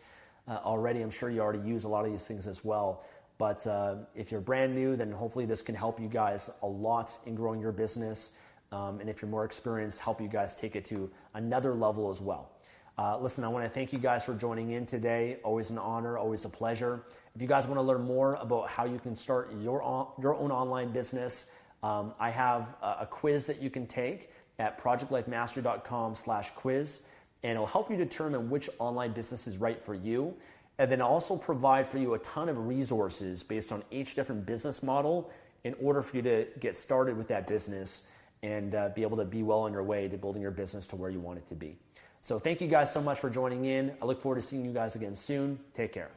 uh, 0.49 0.59
already, 0.65 1.01
I'm 1.01 1.11
sure 1.11 1.31
you 1.31 1.41
already 1.41 1.69
use 1.69 1.85
a 1.85 1.89
lot 1.89 2.05
of 2.05 2.11
these 2.11 2.25
things 2.25 2.47
as 2.47 2.65
well. 2.65 3.05
But 3.39 3.67
uh, 3.67 3.97
if 4.15 4.31
you're 4.31 4.41
brand 4.41 4.75
new, 4.75 4.97
then 4.97 5.13
hopefully 5.13 5.45
this 5.45 5.63
can 5.63 5.75
help 5.75 6.01
you 6.01 6.09
guys 6.09 6.49
a 6.63 6.67
lot 6.67 7.13
in 7.27 7.35
growing 7.35 7.61
your 7.61 7.73
business. 7.73 8.33
Um, 8.73 9.01
and 9.01 9.11
if 9.11 9.21
you're 9.21 9.31
more 9.31 9.45
experienced, 9.45 10.01
help 10.01 10.21
you 10.21 10.29
guys 10.29 10.57
take 10.57 10.75
it 10.75 10.87
to 10.87 11.11
another 11.35 11.75
level 11.75 12.11
as 12.11 12.21
well. 12.21 12.51
Uh, 12.99 13.19
listen, 13.19 13.45
I 13.45 13.49
want 13.49 13.65
to 13.65 13.69
thank 13.69 13.93
you 13.93 13.99
guys 13.99 14.25
for 14.25 14.35
joining 14.35 14.71
in 14.71 14.87
today. 14.87 15.37
Always 15.45 15.69
an 15.69 15.77
honor, 15.77 16.17
always 16.17 16.47
a 16.47 16.49
pleasure. 16.49 17.05
If 17.35 17.43
you 17.43 17.49
guys 17.49 17.67
want 17.67 17.77
to 17.77 17.83
learn 17.83 18.03
more 18.03 18.35
about 18.37 18.71
how 18.71 18.87
you 18.87 18.99
can 18.99 19.17
start 19.17 19.53
your, 19.61 19.83
on, 19.83 20.09
your 20.21 20.35
own 20.35 20.51
online 20.51 20.93
business, 20.93 21.51
um, 21.83 22.15
I 22.19 22.31
have 22.31 22.75
a, 22.83 22.97
a, 23.01 23.09
quiz 23.09 23.47
that 23.47 23.61
you 23.61 23.69
can 23.69 23.87
take 23.87 24.31
at 24.59 24.83
projectlifemastery.com 24.83 26.15
slash 26.15 26.51
quiz, 26.55 27.03
and 27.43 27.53
it'll 27.53 27.67
help 27.67 27.91
you 27.91 27.99
determine 27.99 28.49
which 28.49 28.71
online 28.79 29.13
business 29.13 29.47
is 29.47 29.59
right 29.59 29.81
for 29.81 29.95
you. 29.95 30.35
And 30.79 30.91
then 30.91 31.01
also 31.01 31.37
provide 31.37 31.87
for 31.87 31.99
you 31.99 32.15
a 32.15 32.19
ton 32.19 32.49
of 32.49 32.67
resources 32.67 33.43
based 33.43 33.73
on 33.73 33.83
each 33.91 34.15
different 34.15 34.45
business 34.45 34.83
model 34.83 35.31
in 35.65 35.75
order 35.81 36.03
for 36.03 36.17
you 36.17 36.23
to 36.23 36.47
get 36.61 36.77
started 36.77 37.17
with 37.17 37.29
that 37.29 37.47
business 37.47 38.07
and 38.43 38.75
uh, 38.75 38.91
be 38.95 39.03
able 39.03 39.17
to 39.17 39.25
be 39.25 39.43
well 39.43 39.61
on 39.61 39.73
your 39.73 39.83
way 39.83 40.07
to 40.09 40.17
building 40.17 40.43
your 40.43 40.51
business 40.51 40.87
to 40.89 40.97
where 40.97 41.11
you 41.11 41.19
want 41.19 41.39
it 41.39 41.49
to 41.49 41.55
be. 41.55 41.77
So 42.21 42.39
thank 42.39 42.61
you 42.61 42.69
guys 42.69 42.93
so 42.93 43.01
much 43.01 43.19
for 43.19 43.31
joining 43.31 43.65
in. 43.65 43.93
I 44.03 44.05
look 44.05 44.21
forward 44.21 44.41
to 44.41 44.43
seeing 44.43 44.65
you 44.65 44.73
guys 44.73 44.95
again 44.95 45.17
soon. 45.17 45.59
Take 45.75 45.93
care. 45.93 46.11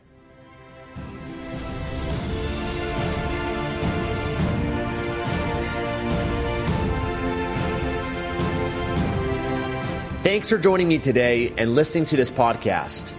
Thanks 10.22 10.50
for 10.50 10.58
joining 10.58 10.88
me 10.88 10.98
today 10.98 11.54
and 11.58 11.76
listening 11.76 12.06
to 12.06 12.18
this 12.18 12.30
podcast. 12.30 13.19